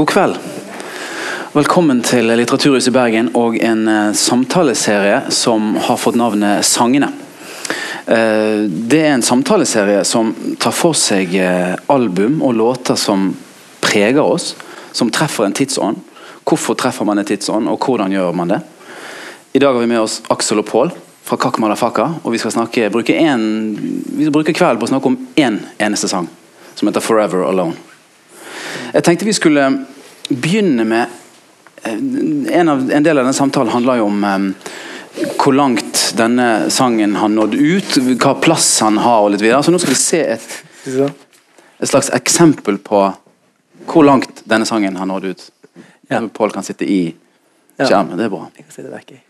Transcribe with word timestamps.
God 0.00 0.08
kveld. 0.08 0.36
Velkommen 1.52 1.98
til 2.00 2.30
Litteraturhuset 2.32 2.88
i 2.88 2.92
Bergen 2.94 3.26
og 3.36 3.58
en 3.60 3.82
eh, 3.84 4.12
samtaleserie 4.16 5.26
som 5.28 5.74
har 5.76 5.98
fått 6.00 6.16
navnet 6.16 6.64
Sangene. 6.64 7.10
Eh, 8.08 8.64
det 8.64 9.02
er 9.02 9.12
en 9.12 9.24
samtaleserie 9.26 9.98
som 10.08 10.30
tar 10.56 10.72
for 10.72 10.96
seg 10.96 11.34
eh, 11.36 11.74
album 11.92 12.38
og 12.40 12.56
låter 12.56 12.96
som 12.96 13.26
preger 13.84 14.22
oss, 14.24 14.54
som 14.96 15.12
treffer 15.12 15.50
en 15.50 15.58
tidsånd. 15.60 16.00
Hvorfor 16.48 16.80
treffer 16.80 17.04
man 17.04 17.20
en 17.20 17.28
tidsånd, 17.28 17.68
og 17.68 17.84
hvordan 17.84 18.16
gjør 18.16 18.32
man 18.40 18.54
det? 18.54 18.62
I 19.52 19.60
dag 19.60 19.76
har 19.76 19.84
vi 19.84 19.92
med 19.92 20.00
oss 20.00 20.22
Aksel 20.32 20.64
og 20.64 20.68
Pål 20.72 20.94
fra 21.28 21.36
Kakk 21.44 21.60
Malafaka, 21.60 22.08
og 22.22 22.32
vi 22.32 22.40
skal 22.40 22.56
snakke, 22.56 22.88
bruke, 22.88 23.20
en, 23.20 23.76
vi 23.76 24.24
skal 24.24 24.38
bruke 24.40 24.56
kveld 24.56 24.80
på 24.80 24.88
å 24.88 24.94
snakke 24.94 25.12
om 25.12 25.20
én 25.36 25.60
eneste 25.76 26.08
sang, 26.08 26.32
som 26.72 26.88
heter 26.88 27.04
'Forever 27.04 27.44
Alone'. 27.52 27.89
Jeg 28.92 29.04
tenkte 29.06 29.28
vi 29.28 29.34
skulle 29.36 29.66
begynne 30.28 30.84
med 30.84 31.06
eh, 31.82 31.94
en, 32.60 32.68
av, 32.68 32.84
en 32.90 33.06
del 33.06 33.18
av 33.18 33.24
denne 33.24 33.36
samtalen 33.36 33.72
handler 33.72 34.00
jo 34.00 34.08
om 34.10 34.24
um, 34.24 34.48
hvor 35.40 35.54
langt 35.54 36.02
denne 36.18 36.70
sangen 36.70 37.16
har 37.20 37.30
nådd 37.30 37.54
ut, 37.54 37.96
hva 38.22 38.34
plass 38.42 38.68
han 38.84 38.98
har 39.02 39.24
og 39.24 39.34
litt 39.34 39.44
videre. 39.44 39.62
Så 39.62 39.74
nå 39.74 39.80
skal 39.82 39.94
vi 39.94 40.00
se 40.00 40.20
et, 40.36 40.46
et 40.86 41.90
slags 41.90 42.10
eksempel 42.16 42.78
på 42.82 43.02
hvor 43.90 44.06
langt 44.06 44.42
denne 44.48 44.66
sangen 44.68 44.98
har 45.00 45.08
nådd 45.10 45.32
ut. 45.32 45.48
Ja. 46.10 46.22
Pål 46.26 46.54
kan 46.54 46.66
sitte 46.66 46.86
i 46.86 47.02
Ja. 47.80 47.86
skjermen, 47.86 48.18
det 48.18 48.26
er 48.26 48.32
bra. 48.32 48.42
Jeg 48.56 48.66
kan 48.66 48.74
sitte 48.74 48.90
vekk 48.92 49.12
i. 49.14 49.20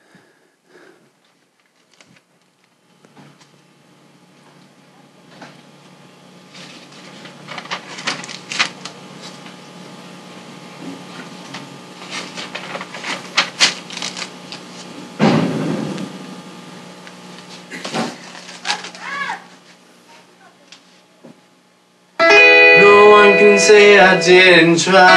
say 23.60 23.98
I 24.00 24.18
didn't 24.18 24.78
try. 24.78 25.16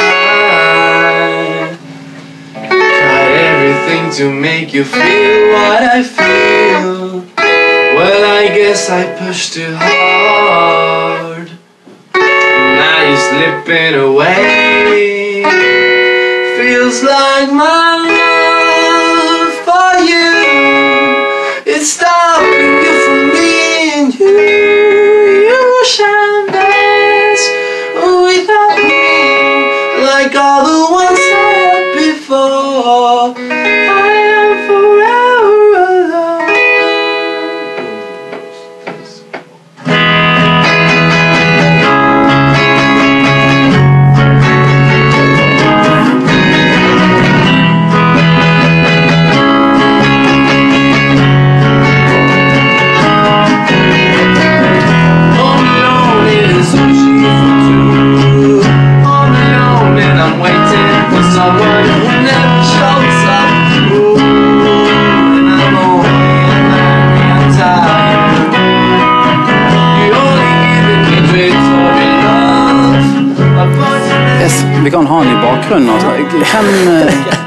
Tried 2.53 3.35
everything 3.47 4.11
to 4.17 4.29
make 4.29 4.73
you 4.73 4.83
feel 4.83 5.53
what 5.53 5.81
I 5.81 6.03
feel. 6.03 7.23
Well, 7.95 8.23
I 8.41 8.53
guess 8.53 8.89
I 8.89 9.05
pushed 9.17 9.53
too 9.53 9.73
hard. 9.77 11.51
Now 12.13 12.99
you're 13.07 13.23
slipping 13.29 13.95
away. 13.95 15.43
Feels 16.57 17.01
like 17.01 17.49
my 17.53 17.95
love 18.07 18.42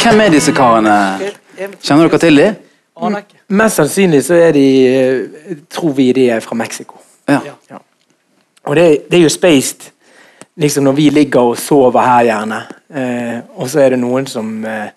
hvem 0.06 0.21
er 0.22 0.31
disse 0.34 0.53
karene? 0.55 0.94
Kjenner 1.83 2.09
dere 2.09 2.21
til 2.22 2.37
dem? 2.43 2.56
Mest 3.49 3.77
sannsynlig 3.81 4.22
så 4.25 4.34
er 4.49 4.55
de 4.56 4.65
eh, 4.89 5.56
tror 5.71 5.93
vi 5.97 6.11
de 6.17 6.28
er 6.33 6.41
fra 6.44 6.56
Mexico. 6.56 6.97
Ja. 7.28 7.41
Ja. 7.71 7.78
Og 8.67 8.77
det, 8.78 8.87
det 9.11 9.19
er 9.19 9.25
jo 9.27 9.31
spaced 9.33 9.91
liksom 10.56 10.87
når 10.89 10.94
vi 10.97 11.09
ligger 11.12 11.50
og 11.53 11.59
sover 11.61 12.00
her, 12.06 12.22
gjerne. 12.31 12.61
Eh, 12.89 13.41
og 13.61 13.69
så 13.71 13.83
er 13.84 13.93
det 13.94 13.99
noen 14.00 14.27
som 14.31 14.55
eh, 14.65 14.89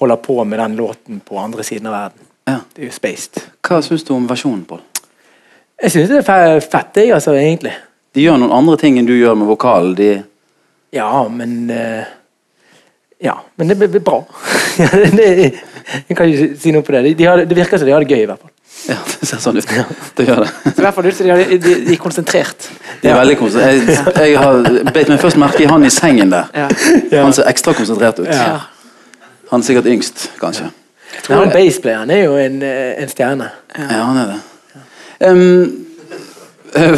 holder 0.00 0.18
på 0.24 0.40
med 0.44 0.58
den 0.58 0.74
låten 0.80 1.20
på 1.24 1.38
andre 1.38 1.62
siden 1.64 1.86
av 1.86 1.94
verden. 1.98 2.26
ja. 2.50 2.58
Det 2.74 2.82
er 2.82 2.90
jo 2.90 2.96
spaced. 2.96 3.38
Hva 3.64 3.78
syns 3.86 4.02
du 4.04 4.10
om 4.16 4.26
versjonen, 4.28 4.64
Pål? 4.68 4.80
Jeg 5.84 5.92
syns 5.94 6.10
det 6.10 6.18
er 6.18 6.26
fe- 6.26 6.60
fett, 6.70 6.96
jeg, 7.04 7.12
altså, 7.14 7.32
egentlig. 7.38 7.72
De 8.14 8.22
gjør 8.26 8.36
noen 8.42 8.52
andre 8.54 8.76
ting 8.80 8.98
enn 8.98 9.06
du 9.08 9.14
gjør 9.14 9.34
med 9.38 9.46
vokalen. 9.52 9.94
De 9.98 10.10
Ja, 10.94 11.24
men 11.30 11.70
eh, 11.70 12.04
Ja, 13.24 13.38
men 13.56 13.70
det 13.70 13.78
blir 13.80 14.02
bra. 14.04 14.20
Jeg 16.08 16.16
kan 16.16 16.28
ikke 16.28 16.50
si 16.60 16.72
noe 16.72 16.84
på 16.84 16.92
det. 16.92 17.02
De, 17.06 17.14
de 17.18 17.24
har, 17.28 17.40
det 17.44 17.56
virker 17.56 17.80
som 17.80 17.88
de 17.88 17.94
har 17.94 18.04
det 18.04 18.12
gøy, 18.12 18.22
i 18.24 18.28
hvert 18.28 18.40
fall. 18.40 18.52
Ja, 18.88 18.98
det 19.20 19.28
ser 19.28 19.40
sånn 19.40 19.56
ut. 19.56 19.74
Det 20.16 20.26
gjør 20.26 20.44
det. 20.44 20.50
I 20.74 20.82
hvert 20.82 20.96
fall 20.96 21.08
ut 21.08 21.16
som 21.16 21.28
de, 21.28 21.58
de, 21.58 21.74
de 21.86 21.94
er 21.94 22.00
konsentrert. 22.00 22.68
De 23.00 23.10
er 23.10 23.18
veldig 23.18 23.36
konsentrert. 23.40 23.88
Jeg, 23.88 24.32
jeg 24.34 24.40
har 24.40 24.70
beit 24.92 25.12
meg 25.12 25.20
først 25.22 25.40
merke 25.40 25.64
i 25.64 25.68
han 25.70 25.86
i 25.86 25.92
sengen 25.92 26.32
der. 26.34 26.50
Ja. 26.52 26.68
Han 27.24 27.36
ser 27.36 27.48
ekstra 27.48 27.72
konsentrert 27.76 28.20
ut. 28.20 28.28
Ja. 28.28 28.64
Han 29.50 29.62
er 29.62 29.68
sikkert 29.68 29.88
yngst, 29.92 30.26
kanskje. 30.40 30.68
Jeg 31.14 31.28
Men 31.28 31.38
han 31.38 31.52
baseplayeren 31.54 32.10
er 32.10 32.24
jo 32.24 32.32
en, 32.40 32.56
eh, 32.66 33.02
en 33.02 33.08
stjerne. 33.12 33.46
Ja, 33.76 34.00
han 34.02 34.16
er 34.18 34.32
det. 34.32 34.38
Um, 35.20 35.84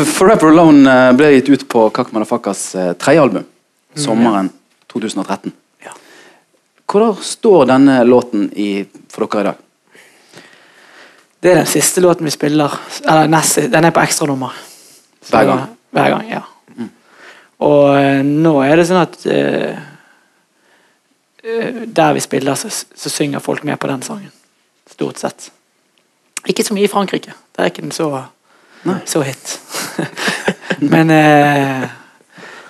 Forever 0.09 0.49
Alone 0.49 0.89
eh, 0.89 1.11
ble 1.19 1.35
gitt 1.35 1.51
ut 1.53 1.67
på 1.69 1.85
Kakk 1.93 2.15
uh, 2.17 2.95
tredje 2.97 3.21
album, 3.21 3.45
sommeren 3.95 4.49
2013. 4.89 5.53
Ja. 6.87 6.93
Hvor 6.93 7.23
står 7.23 7.67
denne 7.67 8.05
låten 8.05 8.51
i, 8.55 8.87
for 9.11 9.27
dere 9.27 9.41
i 9.41 9.45
dag? 9.45 9.55
Det 11.41 11.51
er 11.51 11.59
den 11.61 11.67
siste 11.67 12.01
låten 12.01 12.25
vi 12.25 12.31
spiller. 12.31 12.73
Eller 13.05 13.29
nest, 13.29 13.59
den 13.71 13.85
er 13.85 13.91
på 13.95 14.01
ekstranummer. 14.01 14.55
Hver 15.29 15.45
gang? 15.45 15.67
Hver 15.91 16.11
gang, 16.11 16.31
ja. 16.31 16.43
Og 17.67 17.97
eh, 17.97 18.23
nå 18.23 18.53
er 18.63 18.77
det 18.77 18.87
sånn 18.89 19.01
at 19.01 19.27
eh, 19.33 19.79
der 21.87 22.17
vi 22.17 22.21
spiller, 22.25 22.59
så, 22.59 22.69
så 22.71 23.13
synger 23.13 23.41
folk 23.45 23.65
med 23.65 23.79
på 23.81 23.89
den 23.91 24.03
sangen. 24.05 24.33
Stort 24.91 25.19
sett. 25.23 25.51
Ikke 26.47 26.65
så 26.67 26.75
mye 26.77 26.87
i 26.87 26.93
Frankrike. 26.93 27.35
Der 27.57 27.65
er 27.65 27.73
ikke 27.73 27.83
den 27.87 27.95
så, 27.97 28.11
så 29.09 29.23
hit. 29.27 29.57
men 30.93 31.11
eh, 31.11 31.87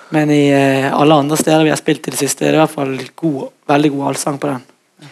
men 0.09 0.31
i 0.31 0.49
eh, 0.53 0.93
alle 0.93 1.13
andre 1.19 1.37
steder 1.37 1.63
vi 1.63 1.69
har 1.73 1.77
spilt 1.79 2.07
i 2.07 2.11
det 2.11 2.19
siste, 2.19 2.45
er 2.47 2.51
det 2.55 2.59
i 2.59 2.63
hvert 2.65 2.73
fall 2.75 2.97
god, 3.15 3.49
veldig 3.67 3.91
god 3.95 4.07
allsang 4.11 4.37
på 4.39 4.47
den. 4.51 4.61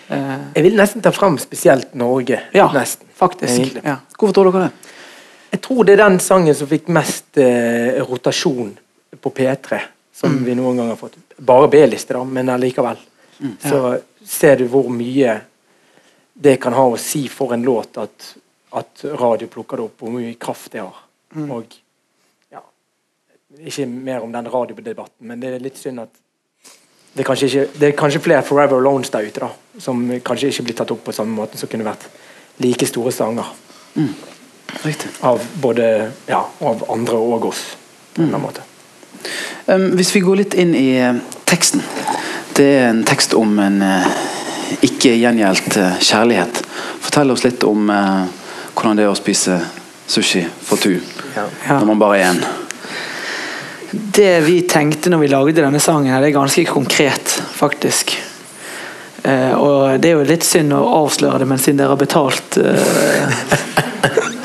Eh, 0.10 0.38
Jeg 0.56 0.64
vil 0.64 0.76
nesten 0.80 1.02
ta 1.02 1.12
fram 1.12 1.38
spesielt 1.38 1.94
Norge. 1.96 2.40
ja, 2.54 2.70
nesten. 2.74 3.08
faktisk. 3.16 3.78
Ja. 3.84 3.98
Hvorfor 4.18 4.34
tror 4.34 4.52
dere 4.52 4.64
det? 4.70 4.94
Jeg 5.56 5.62
tror 5.62 5.84
det 5.86 5.94
er 5.94 6.04
den 6.10 6.20
sangen 6.20 6.56
som 6.56 6.68
fikk 6.68 6.88
mest 6.92 7.38
eh, 7.38 8.02
rotasjon 8.04 8.74
på 9.22 9.30
P3, 9.32 9.80
som 10.14 10.32
Mm. 10.32 10.44
vi 10.46 10.56
noen 10.56 10.78
gang 10.78 10.88
har 10.90 10.96
fått. 11.00 11.14
Bare 11.40 11.68
B-liste, 11.68 12.14
da, 12.14 12.24
men 12.24 12.50
allikevel. 12.50 12.98
Mm. 13.40 13.58
Så 13.70 14.00
ser 14.26 14.56
du 14.58 14.68
hvor 14.68 14.90
mye 14.90 15.42
det 16.34 16.58
kan 16.60 16.74
ha 16.74 16.84
å 16.90 16.98
si 17.00 17.28
for 17.28 17.54
en 17.54 17.64
låt 17.64 17.98
at, 17.98 18.36
at 18.74 19.04
radio 19.20 19.48
plukker 19.48 19.78
det 19.78 19.84
opp, 19.86 20.00
hvor 20.00 20.12
mye 20.12 20.34
kraft 20.40 20.72
det 20.72 20.82
har. 20.82 20.96
Mm. 21.36 21.52
Og 21.52 21.66
ja 21.66 21.85
Ikke 23.64 23.86
mer 23.86 24.24
om 24.26 24.32
den 24.34 24.48
radiodebatten, 24.52 25.28
men 25.28 25.40
det 25.40 25.54
er 25.54 25.64
litt 25.64 25.78
synd 25.80 26.00
at 26.04 26.10
det 27.16 27.24
er 27.24 27.28
kanskje, 27.30 27.48
ikke, 27.48 27.80
det 27.80 27.88
er 27.88 27.94
kanskje 27.96 28.20
flere 28.20 28.44
Forever 28.44 28.82
Alones 28.82 29.10
der 29.10 29.24
ute 29.24 29.40
da, 29.40 29.48
som 29.80 30.02
kanskje 30.20 30.50
ikke 30.52 30.66
blir 30.68 30.76
tatt 30.76 30.92
opp 30.92 31.06
på 31.06 31.14
samme 31.16 31.32
måte, 31.32 31.58
som 31.58 31.70
kunne 31.72 31.88
vært 31.88 32.04
like 32.60 32.88
store 32.90 33.14
sanger 33.16 33.54
Mm. 33.96 34.10
av 35.20 35.42
både 35.62 36.12
ja, 36.28 36.50
av 36.60 36.84
andre 36.92 37.16
og 37.16 37.46
oss. 37.46 37.78
på 38.16 38.22
en 38.22 38.28
eller 38.28 38.38
måte. 38.38 38.62
Um, 39.66 39.96
hvis 39.96 40.16
vi 40.16 40.20
går 40.20 40.36
litt 40.36 40.54
inn 40.54 40.76
i 40.76 40.98
eh, 41.00 41.16
teksten. 41.46 41.82
Det 42.56 42.66
er 42.66 42.90
en 42.90 43.04
tekst 43.04 43.34
om 43.34 43.60
en 43.60 43.82
uh, 43.82 44.06
ikke 44.84 45.16
gjengjeldt 45.16 45.78
uh, 45.78 45.98
kjærlighet. 46.00 46.62
Fortell 47.04 47.32
oss 47.32 47.44
litt 47.44 47.64
om 47.64 47.90
uh, 47.90 48.28
hvordan 48.76 49.00
det 49.00 49.04
er 49.08 49.12
å 49.12 49.18
spise 49.18 49.58
sushi 50.08 50.46
for 50.64 50.80
tu. 50.80 51.00
Ja. 51.36 51.50
når 51.68 51.86
man 51.86 52.00
bare 52.00 52.20
er 52.20 52.30
én. 52.30 52.65
Det 54.16 54.40
vi 54.46 54.62
tenkte 54.62 55.12
når 55.12 55.20
vi 55.26 55.28
lagde 55.28 55.62
denne 55.62 55.80
sangen, 55.84 56.14
her, 56.14 56.22
det 56.24 56.30
er 56.32 56.38
ganske 56.38 56.66
konkret. 56.70 57.42
faktisk. 57.56 58.16
Eh, 59.24 59.52
og 59.52 60.00
det 60.00 60.12
er 60.12 60.20
jo 60.20 60.28
litt 60.28 60.46
synd 60.46 60.74
å 60.76 60.84
avsløre 61.02 61.42
det, 61.42 61.48
men 61.50 61.60
siden 61.60 61.82
dere 61.82 61.96
har 61.96 62.00
betalt, 62.00 62.58
eh, 62.62 63.36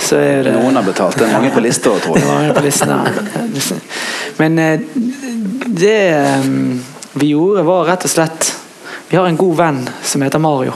så 0.06 0.18
er 0.18 0.46
det 0.48 0.54
Noen 0.56 0.78
har 0.78 0.86
betalt. 0.86 1.18
Det 1.18 1.28
er 1.28 1.34
mange 1.36 1.52
på 1.54 1.62
lista, 1.62 1.92
tror 2.02 2.18
jeg. 2.18 2.26
Mange 2.26 2.54
på 2.56 2.64
listen. 2.64 3.82
Men 4.40 4.58
eh, 4.58 4.80
det 5.66 5.98
eh, 6.16 6.48
vi 7.12 7.32
gjorde, 7.34 7.62
var 7.66 7.84
rett 7.84 8.06
og 8.06 8.10
slett 8.10 8.52
Vi 9.10 9.16
har 9.18 9.26
en 9.26 9.36
god 9.36 9.56
venn 9.56 9.78
som 10.06 10.22
heter 10.22 10.38
Mario. 10.38 10.74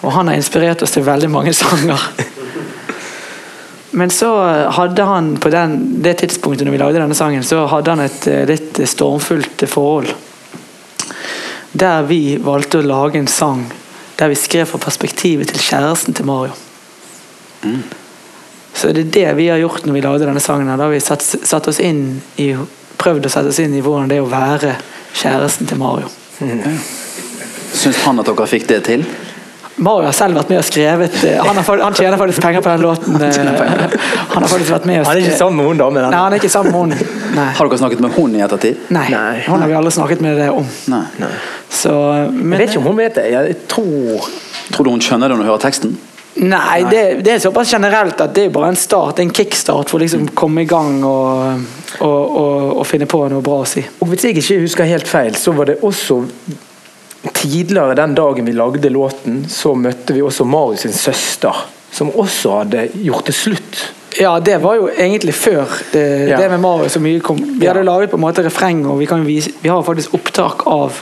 Og 0.00 0.12
han 0.14 0.28
har 0.30 0.38
inspirert 0.38 0.82
oss 0.82 0.94
til 0.94 1.02
veldig 1.06 1.30
mange 1.30 1.54
sanger. 1.54 1.98
Men 3.90 4.10
så 4.10 4.30
hadde 4.76 5.02
han 5.02 5.36
på 5.40 5.50
den, 5.52 6.02
det 6.02 6.18
tidspunktet 6.20 6.66
når 6.66 6.74
vi 6.76 6.80
lagde 6.82 7.00
denne 7.00 7.16
sangen, 7.16 7.44
så 7.44 7.64
hadde 7.70 7.94
han 7.94 8.04
et 8.04 8.26
eh, 8.28 8.44
litt 8.48 8.80
stormfullt 8.88 9.64
forhold. 9.70 10.12
Der 11.72 12.04
vi 12.08 12.36
valgte 12.42 12.82
å 12.82 12.88
lage 12.88 13.20
en 13.20 13.30
sang 13.30 13.64
der 14.18 14.32
vi 14.32 14.36
skrev 14.38 14.66
fra 14.66 14.80
perspektivet 14.82 15.52
til 15.52 15.62
kjæresten 15.62 16.16
til 16.16 16.26
Mario. 16.26 16.56
Så 18.74 18.90
det 18.94 19.06
er 19.06 19.14
det 19.14 19.28
vi 19.38 19.48
har 19.50 19.60
gjort 19.62 19.86
når 19.86 19.94
vi 19.94 20.02
lagde 20.02 20.26
denne 20.26 20.42
sangen. 20.42 20.70
Da 20.70 20.88
har 20.88 20.92
vi 20.92 21.00
satt, 21.02 21.22
satt 21.22 21.68
oss 21.70 21.80
inn 21.82 22.20
i, 22.38 22.50
prøvd 22.98 23.26
å 23.26 23.32
sette 23.32 23.52
oss 23.52 23.60
inn 23.62 23.74
i 23.78 23.82
hvordan 23.82 24.10
det 24.10 24.18
er 24.18 24.26
å 24.26 24.30
være 24.30 24.74
kjæresten 25.18 25.70
til 25.70 25.80
Mario. 25.80 26.10
Syns 27.78 28.02
han 28.04 28.18
at 28.22 28.28
dere 28.28 28.46
fikk 28.50 28.68
det 28.70 28.82
til? 28.90 29.06
Mario 29.78 30.08
har 30.08 30.16
selv 30.16 30.38
vært 30.38 30.48
med 30.50 30.58
og 30.58 30.66
skrevet 30.66 31.16
eh, 31.28 31.38
Han, 31.38 31.58
har, 31.60 31.82
han 31.84 31.94
tjener 31.94 32.18
faktisk 32.18 32.42
penger 32.42 32.64
på 32.64 32.72
den 32.72 32.82
låten. 32.82 33.14
Han, 33.14 33.52
Han 34.32 34.42
har 34.42 34.50
faktisk 34.50 34.72
vært 34.74 34.88
med 34.90 35.00
og 35.00 35.06
Han 35.06 35.16
er 35.16 35.22
ikke 35.22 35.38
sammen 35.38 35.60
med 35.60 35.70
hun 35.70 35.82
damen. 35.82 36.02
Nei, 36.02 36.10
han. 36.10 36.18
han 36.18 36.34
er 36.34 36.42
ikke 36.42 36.52
sammen 36.52 36.74
med 36.74 36.80
hun. 36.80 37.14
Nei. 37.36 37.46
Har 37.58 37.70
dere 37.70 37.80
snakket 37.84 38.02
med 38.04 38.18
hun 38.18 38.34
i 38.34 38.42
ettertid? 38.44 38.84
Nei. 38.94 39.06
Nei. 39.14 39.38
Hun 39.46 39.62
har 39.62 39.70
vi 39.70 39.78
aldri 39.78 39.94
snakket 39.94 40.24
med 40.24 40.38
det 40.42 40.50
om. 40.50 40.68
Nei. 40.90 41.32
Så, 41.70 41.94
men, 42.32 42.56
Jeg 42.56 42.64
vet 42.64 42.74
ikke 42.74 42.84
om 42.84 42.90
hun 42.90 43.00
vet 43.00 43.18
det. 43.20 43.26
Jeg 43.34 43.58
tror 43.70 44.30
Tror 44.68 44.84
du 44.84 44.92
hun 44.92 45.02
skjønner 45.02 45.30
det 45.30 45.36
når 45.36 45.46
hun 45.46 45.50
hører 45.52 45.62
teksten? 45.62 45.94
Nei, 46.38 46.84
det, 46.86 47.02
det 47.26 47.32
er 47.32 47.40
såpass 47.42 47.72
generelt 47.72 48.20
at 48.22 48.34
det 48.36 48.44
er 48.46 48.52
bare 48.54 48.68
en 48.70 48.78
start, 48.78 49.18
en 49.18 49.32
kickstart 49.34 49.90
for 49.90 49.98
å 49.98 50.04
liksom 50.04 50.28
komme 50.38 50.62
i 50.62 50.68
gang 50.70 51.00
og, 51.06 51.64
og, 51.98 52.04
og, 52.04 52.76
og 52.78 52.86
finne 52.86 53.08
på 53.10 53.24
noe 53.32 53.42
bra 53.42 53.62
å 53.64 53.66
si. 53.66 53.82
Og 53.98 54.12
Hvis 54.12 54.28
jeg 54.28 54.36
ikke 54.36 54.60
husker 54.62 54.90
helt 54.90 55.10
feil, 55.10 55.34
så 55.40 55.54
var 55.56 55.72
det 55.72 55.80
også 55.82 56.20
tidligere 57.34 57.94
den 57.98 58.14
dagen 58.14 58.46
vi 58.46 58.52
lagde 58.52 58.90
låten, 58.90 59.44
så 59.50 59.74
møtte 59.74 60.14
vi 60.14 60.22
også 60.22 60.46
Marius 60.46 60.86
sin 60.86 60.92
søster, 60.92 61.64
som 61.92 62.10
også 62.14 62.58
hadde 62.62 62.88
gjort 63.02 63.26
det 63.26 63.34
slutt. 63.34 63.80
Ja, 64.18 64.38
det 64.40 64.56
var 64.62 64.74
jo 64.78 64.88
egentlig 64.88 65.34
før 65.34 65.66
det, 65.92 66.28
Ja. 66.28 66.38
det 66.38 66.50
med 66.50 66.60
Marius 66.60 66.92
så 66.92 67.00
mye 67.00 67.20
kom. 67.20 67.38
Vi 67.60 67.66
hadde 67.66 67.84
laget 67.84 68.10
på 68.10 68.16
en 68.16 68.22
måte 68.22 68.44
refreng, 68.44 68.86
og 68.86 68.98
vi, 68.98 69.06
vise, 69.26 69.50
vi 69.62 69.68
har 69.68 69.82
faktisk 69.82 70.14
opptak 70.14 70.66
av 70.66 70.92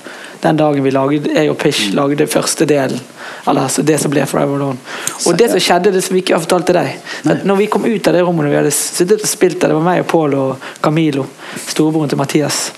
den 0.42 0.56
dagen 0.56 0.84
vi 0.84 0.90
lagde 0.90 1.32
jeg 1.32 1.50
og 1.50 1.56
Pish 1.58 1.94
lagde 1.94 2.26
første 2.26 2.66
delen. 2.68 3.00
Eller 3.48 3.62
altså 3.62 3.82
det 3.82 3.98
som 4.00 4.10
ble 4.10 4.26
Forever 4.26 4.56
Alone. 4.58 4.78
Og 5.26 5.38
det 5.38 5.50
som 5.50 5.60
skjedde, 5.62 5.92
det 5.94 6.02
som 6.04 6.14
vi 6.14 6.20
ikke 6.22 6.34
har 6.34 6.42
fortalt 6.44 6.66
til 6.66 6.74
deg 6.74 6.96
at 7.30 7.44
Når 7.46 7.56
vi 7.56 7.66
kom 7.66 7.84
ut 7.86 8.08
av 8.08 8.14
det 8.14 8.22
rommet, 8.26 8.50
vi 8.50 8.56
hadde 8.58 8.72
sittet 8.74 9.22
og 9.22 9.28
spilt 9.28 9.60
der, 9.60 9.68
det 9.68 9.76
var 9.78 9.86
meg 9.86 10.00
og 10.00 10.08
Pål 10.10 10.34
og 10.34 10.56
Camilo, 10.82 11.26
storebroren 11.66 12.08
til 12.08 12.18
Mathias. 12.18 12.72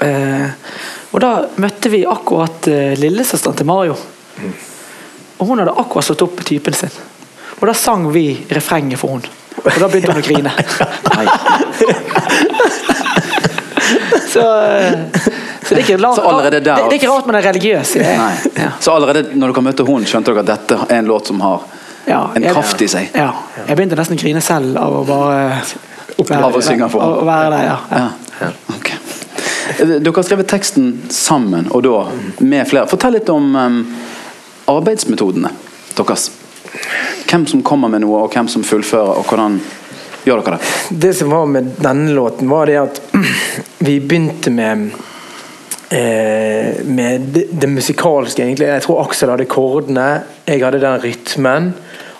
Eh, 0.00 0.48
og 1.12 1.20
da 1.24 1.30
møtte 1.56 1.88
vi 1.92 2.02
akkurat 2.06 2.66
eh, 2.68 2.94
lillesøsteren 3.00 3.56
til 3.56 3.66
Mario. 3.66 3.94
Og 5.38 5.46
hun 5.46 5.58
hadde 5.62 5.72
akkurat 5.78 6.04
slått 6.08 6.22
opp 6.26 6.36
med 6.40 6.46
typen 6.48 6.74
sin. 6.76 6.90
Og 7.60 7.66
da 7.66 7.74
sang 7.74 8.04
vi 8.12 8.26
refrenget 8.54 8.98
for 9.00 9.08
henne. 9.16 9.30
Og 9.64 9.72
da 9.80 9.88
begynte 9.88 10.12
hun 10.12 10.22
å 10.22 10.26
grine. 10.26 10.52
så, 14.32 14.44
eh, 14.64 14.92
så 15.62 15.74
det 15.74 15.80
er 15.80 15.84
ikke 15.84 15.96
rart, 16.02 16.16
Så 16.16 16.22
allerede 16.28 16.60
der- 16.60 16.76
det, 16.76 16.82
det 16.84 16.92
er 16.92 17.00
ikke 17.00 17.10
rart 17.12 17.26
man 17.26 17.34
er 17.40 17.42
religiøs 17.48 17.96
Ja. 17.96 18.70
Så 18.80 18.92
allerede 18.94 19.22
når 19.34 19.52
dere 19.52 19.62
møtte 19.62 19.86
hun, 19.88 20.04
skjønte 20.04 20.32
dere 20.34 20.40
at 20.44 20.46
dette 20.52 20.78
er 20.88 20.98
en 20.98 21.06
låt 21.10 21.26
som 21.26 21.40
har 21.40 21.60
Ja, 22.06 22.30
en 22.34 22.42
jeg- 22.42 22.52
kraft 22.54 22.82
i 22.82 22.88
seg? 22.88 23.10
Ja. 23.14 23.32
Jeg 23.66 23.76
begynte 23.76 23.96
nesten 23.96 24.16
å 24.16 24.20
grine 24.20 24.40
selv 24.40 24.76
av 24.76 24.92
å 25.00 25.04
bare 25.06 25.62
Av 26.44 26.54
å 26.56 26.60
synge 26.62 26.88
for 26.90 27.00
henne. 27.02 27.22
å 27.22 27.24
være 27.24 27.50
der, 27.50 27.64
ja. 27.64 27.78
ja. 27.90 28.08
Ja. 28.40 28.97
Dere 29.76 30.12
har 30.14 30.26
skrevet 30.26 30.48
teksten 30.48 30.92
sammen, 31.12 31.68
og 31.70 31.82
da 31.84 31.98
med 32.38 32.68
flere. 32.70 32.88
Fortell 32.90 33.18
litt 33.18 33.28
om 33.32 33.50
um, 33.56 33.80
arbeidsmetodene 34.70 35.50
deres. 35.98 36.30
Hvem 37.28 37.44
som 37.50 37.64
kommer 37.66 37.92
med 37.92 38.04
noe, 38.04 38.24
og 38.24 38.32
hvem 38.32 38.48
som 38.50 38.64
fullfører, 38.64 39.20
og 39.20 39.28
hvordan 39.28 39.58
gjør 40.24 40.42
dere 40.46 40.56
det? 40.56 40.72
Det 41.04 41.12
som 41.20 41.34
var 41.34 41.46
med 41.50 41.74
denne 41.82 42.14
låten, 42.16 42.48
var 42.50 42.70
det 42.70 42.80
at 42.80 43.02
vi 43.86 43.98
begynte 44.00 44.52
med 44.54 44.88
eh, 45.90 46.84
med 46.84 47.28
det, 47.34 47.48
det 47.50 47.70
musikalske, 47.72 48.44
egentlig. 48.44 48.68
Jeg 48.68 48.86
tror 48.86 49.04
Aksel 49.04 49.32
hadde 49.32 49.48
kordene, 49.50 50.08
jeg 50.48 50.64
hadde 50.64 50.82
den 50.84 51.00
rytmen. 51.04 51.72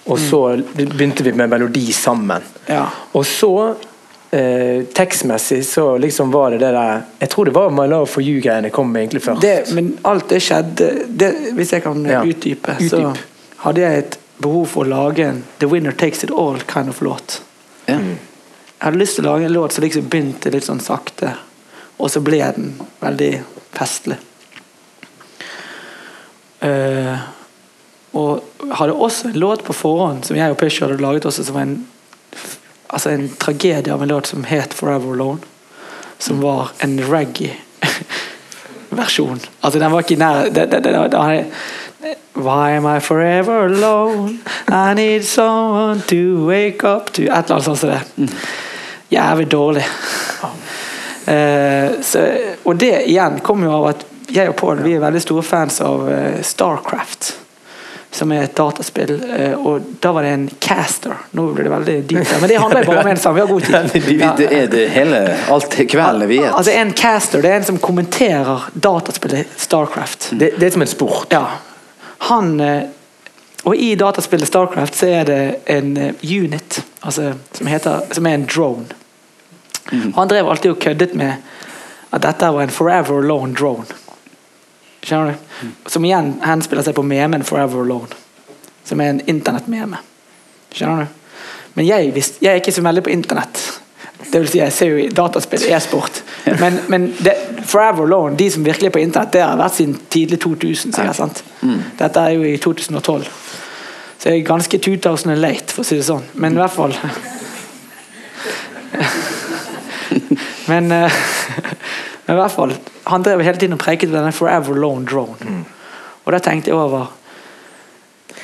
Og 0.09 0.17
så 0.17 0.41
begynte 0.73 1.25
vi 1.27 1.35
med 1.37 1.51
melodi 1.53 1.91
sammen. 1.93 2.45
Ja. 2.67 2.87
Og 3.13 3.27
så 3.29 3.53
eh, 4.31 4.85
tekstmessig 4.95 5.63
så 5.67 5.97
liksom 5.99 6.31
var 6.33 6.51
det 6.51 6.59
det 6.61 6.73
der 6.75 7.03
Jeg 7.21 7.31
tror 7.31 7.45
det 7.49 7.55
var 7.55 7.71
My 7.71 7.87
Love 7.89 8.07
for 8.07 8.23
You-greiene 8.23 8.71
kom 8.71 8.97
egentlig 8.97 9.23
først. 9.25 9.41
Det, 9.43 9.73
men 9.75 9.99
alt 10.05 10.29
det 10.29 10.43
skjedde 10.45 10.89
det, 11.09 11.31
Hvis 11.57 11.73
jeg 11.73 11.83
kan 11.83 12.05
Ja. 12.07 12.23
utdype, 12.25 12.77
så 12.89 13.15
hadde 13.65 13.81
jeg 13.81 13.99
et 13.99 14.19
behov 14.41 14.67
for 14.67 14.85
å 14.85 14.89
lage 14.89 15.25
en 15.27 15.45
The 15.59 15.67
Winner 15.67 15.93
Takes 15.93 16.25
It 16.25 16.31
All 16.31 16.61
kind 16.69 16.89
of 16.89 17.01
låt. 17.03 17.41
Ja. 17.87 17.99
Jeg 17.99 18.85
hadde 18.87 18.99
lyst 19.01 19.17
til 19.17 19.25
å 19.27 19.33
lage 19.33 19.45
en 19.49 19.53
låt 19.53 19.73
som 19.73 19.83
liksom 19.85 20.09
begynte 20.09 20.51
litt 20.55 20.65
sånn 20.69 20.81
sakte, 20.81 21.33
og 21.99 22.11
så 22.11 22.21
ble 22.23 22.39
den 22.55 22.75
veldig 23.01 23.41
festlig. 23.75 24.17
Eh, 26.61 27.19
og 28.19 28.43
hadde 28.75 28.95
også 28.95 29.29
en 29.29 29.39
låt 29.39 29.65
på 29.67 29.75
forhånd 29.77 30.25
som 30.27 30.37
jeg 30.39 30.51
og 30.51 30.59
Pish 30.59 30.81
hadde 30.83 30.97
laget 31.03 31.27
også, 31.29 31.45
som 31.47 31.55
var 31.59 31.67
en, 31.69 31.77
altså 32.89 33.11
en 33.11 33.37
tragedie 33.41 33.93
av 33.93 34.03
en 34.03 34.09
låt 34.09 34.27
som 34.27 34.45
het 34.45 34.75
'Forever 34.75 35.15
Alone'. 35.15 35.39
Som 36.19 36.41
var 36.41 36.71
en 36.79 37.01
reggae-versjon. 37.01 39.41
Altså, 39.63 39.79
den 39.79 39.93
var 39.93 39.99
ikke 39.99 40.17
nær 40.17 40.45
det, 40.45 40.71
det, 40.71 40.85
det, 40.85 40.93
det, 40.93 41.11
det, 41.11 41.45
Why 42.39 42.77
am 42.77 42.87
I 42.87 43.01
forever 43.01 43.67
alone? 43.67 44.39
I 44.69 44.95
need 44.95 45.25
someone 45.25 46.03
to 46.03 46.47
wake 46.47 46.85
up 46.85 47.13
to 47.13 47.23
Et 47.23 47.29
eller 47.29 47.53
annet 47.53 47.65
sånt 47.65 47.79
som 47.79 47.91
det. 47.91 48.01
Jævlig 49.09 49.51
dårlig. 49.51 49.85
Uh, 51.29 52.03
så, 52.03 52.39
og 52.65 52.81
det 52.81 53.03
igjen 53.07 53.41
kommer 53.41 53.67
jo 53.67 53.73
av 53.73 53.87
at 53.91 54.05
jeg 54.33 54.49
og 54.49 54.57
Paul 54.57 54.79
vi 54.85 54.95
er 54.95 55.03
veldig 55.03 55.21
store 55.21 55.43
fans 55.43 55.81
av 55.85 56.07
uh, 56.09 56.39
Starcraft. 56.43 57.35
Som 58.11 58.33
er 58.33 58.43
et 58.47 58.55
dataspill. 58.57 59.19
eh, 59.37 59.53
og 59.53 59.85
da 60.01 60.13
var 60.17 60.23
det 60.25 60.31
en 60.33 60.47
caster. 60.65 61.13
Nå 61.37 61.43
blir 61.53 61.65
det 61.69 61.71
veldig 61.71 61.97
dypt. 62.09 62.31
Men 62.41 62.49
det 62.49 62.57
handler 62.57 62.85
bare 62.85 63.01
om 63.03 63.07
en 63.11 63.17
sang. 63.21 63.35
Vi 63.35 63.41
har 63.41 63.47
god 63.49 63.63
tid. 63.63 63.75
Ja. 64.21 64.33
det 64.37 64.47
er 64.53 64.67
det 64.73 64.85
hele 64.95 65.37
alt 65.53 65.75
kvelden 65.91 66.29
vi 66.29 66.39
Altså 66.45 66.73
er. 66.73 66.81
En 66.81 66.93
caster 66.97 67.43
det 67.43 67.51
er 67.51 67.57
en 67.61 67.65
som 67.69 67.79
kommenterer 67.79 68.69
dataspillet 68.75 69.47
Starcraft. 69.57 70.31
Det, 70.41 70.55
det 70.59 70.67
er 70.67 70.71
som 70.71 70.83
en 70.83 70.89
sport. 70.89 71.27
Ja. 71.33 71.45
Han 72.31 72.61
eh, 72.61 72.83
Og 73.65 73.77
i 73.77 73.95
dataspillet 73.95 74.49
Starcraft 74.49 74.95
så 74.97 75.07
er 75.07 75.25
det 75.29 75.41
en 75.67 75.97
eh, 75.97 76.15
unit 76.23 76.81
altså, 77.01 77.33
som, 77.53 77.67
heter, 77.67 78.01
som 78.13 78.27
er 78.27 78.35
en 78.39 78.47
drone. 78.49 78.87
Og 79.93 80.17
han 80.21 80.29
drev 80.29 80.49
alltid 80.49 80.71
og 80.71 80.79
køddet 80.81 81.15
med 81.17 81.33
at 82.13 82.23
dette 82.25 82.49
var 82.53 82.63
en 82.65 82.73
Forever 82.73 83.19
Alone 83.23 83.55
drone. 83.55 83.85
Skjønner 85.09 85.33
du? 85.33 85.69
Som 85.89 86.05
igjen 86.05 86.35
henspiller 86.45 86.85
seg 86.85 86.97
på 86.99 87.05
memen 87.07 87.45
Forever 87.49 87.81
Alone. 87.81 88.13
Som 88.85 89.01
er 89.01 89.15
en 89.15 89.23
internettmeme. 89.25 90.01
Skjønner 90.75 91.07
du? 91.07 91.15
Men 91.79 91.87
jeg, 91.87 92.11
visst, 92.13 92.41
jeg 92.43 92.51
er 92.53 92.61
ikke 92.61 92.75
så 92.75 92.83
veldig 92.85 93.05
på 93.07 93.13
internett. 93.15 93.61
Det 94.19 94.41
vil 94.43 94.49
si, 94.51 94.59
jeg 94.59 94.75
ser 94.75 94.91
jo 94.91 94.99
i 95.01 95.09
dataspill, 95.15 95.63
e-sport. 95.73 96.23
Men, 96.59 96.81
men 96.93 97.07
det, 97.23 97.37
Forever 97.71 98.03
Alone, 98.05 98.37
de 98.37 98.51
som 98.51 98.65
virkelig 98.67 98.91
er 98.91 98.95
på 98.97 99.01
internett, 99.01 99.33
det 99.37 99.45
har 99.45 99.57
vært 99.61 99.77
siden 99.79 99.95
tidlig 100.11 100.41
2000. 100.43 100.93
sikkert, 100.97 101.17
sant? 101.17 101.45
Dette 102.01 102.21
er 102.21 102.35
jo 102.35 102.43
i 102.45 102.57
2012. 102.61 103.31
Så 104.19 104.29
jeg 104.29 104.43
er 104.43 104.49
ganske 104.49 104.79
2000 104.89 105.39
late, 105.39 105.73
for 105.73 105.87
å 105.87 105.89
si 105.89 105.97
det 106.01 106.09
sånn. 106.09 106.27
Men 106.35 106.59
i 106.59 106.61
hvert 106.61 106.75
fall 106.75 106.97
Men, 110.69 110.93
eh, 110.93 111.13
men 112.27 112.35
i 112.35 112.41
hvert 112.43 112.53
fall 112.53 112.75
Han 113.09 113.23
drev 113.27 113.41
hele 113.45 113.59
tiden 113.61 113.77
og 113.79 113.83
preiket 113.83 114.13
denne 114.13 114.33
Forever 114.37 114.77
Alone 114.77 115.07
drone. 115.09 115.63
Og 116.25 116.35
det 116.35 116.43
tenkte 116.45 116.71
jeg 116.73 116.77
over 116.77 117.15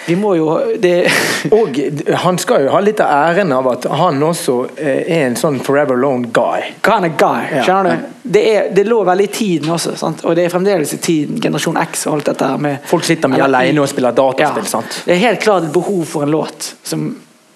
Vi 0.06 0.14
må 0.20 0.34
jo 0.36 0.46
det, 0.80 1.06
Og 1.58 1.76
han 2.24 2.38
skal 2.40 2.66
jo 2.66 2.72
ha 2.74 2.80
litt 2.84 3.00
av 3.00 3.08
æren 3.30 3.52
av 3.56 3.68
at 3.70 3.86
han 3.88 4.20
også 4.24 4.56
eh, 4.76 5.00
er 5.16 5.22
en 5.30 5.36
sånn 5.40 5.58
forever 5.64 5.96
alone 5.96 6.28
guy. 6.32 6.66
kind 6.84 7.08
of 7.08 7.14
guy. 7.20 7.46
Ja. 7.54 7.62
Skjønner 7.64 7.96
du? 8.02 8.10
Det, 8.36 8.42
er, 8.50 8.68
det 8.76 8.84
lå 8.88 8.98
veldig 9.04 9.24
i 9.28 9.32
tiden 9.32 9.72
også. 9.72 9.94
Sant? 10.00 10.24
Og 10.28 10.36
det 10.36 10.44
er 10.44 10.52
fremdeles 10.52 10.92
i 10.92 11.00
tiden. 11.04 11.40
Generasjon 11.40 11.76
X 11.80 12.06
og 12.08 12.18
alt 12.18 12.28
dette 12.32 12.50
med 12.60 12.84
Folk 12.88 13.04
sitter 13.08 13.32
mye 13.32 13.44
alene 13.46 13.80
og 13.84 13.88
spiller 13.92 14.16
dataspill. 14.16 14.68
sant? 14.68 15.00
Det 15.06 15.16
er 15.16 15.22
helt 15.24 15.40
klart 15.44 15.68
et 15.70 15.72
behov 15.72 16.04
for 16.08 16.24
en 16.28 16.32
låt 16.36 16.70
som 16.84 17.06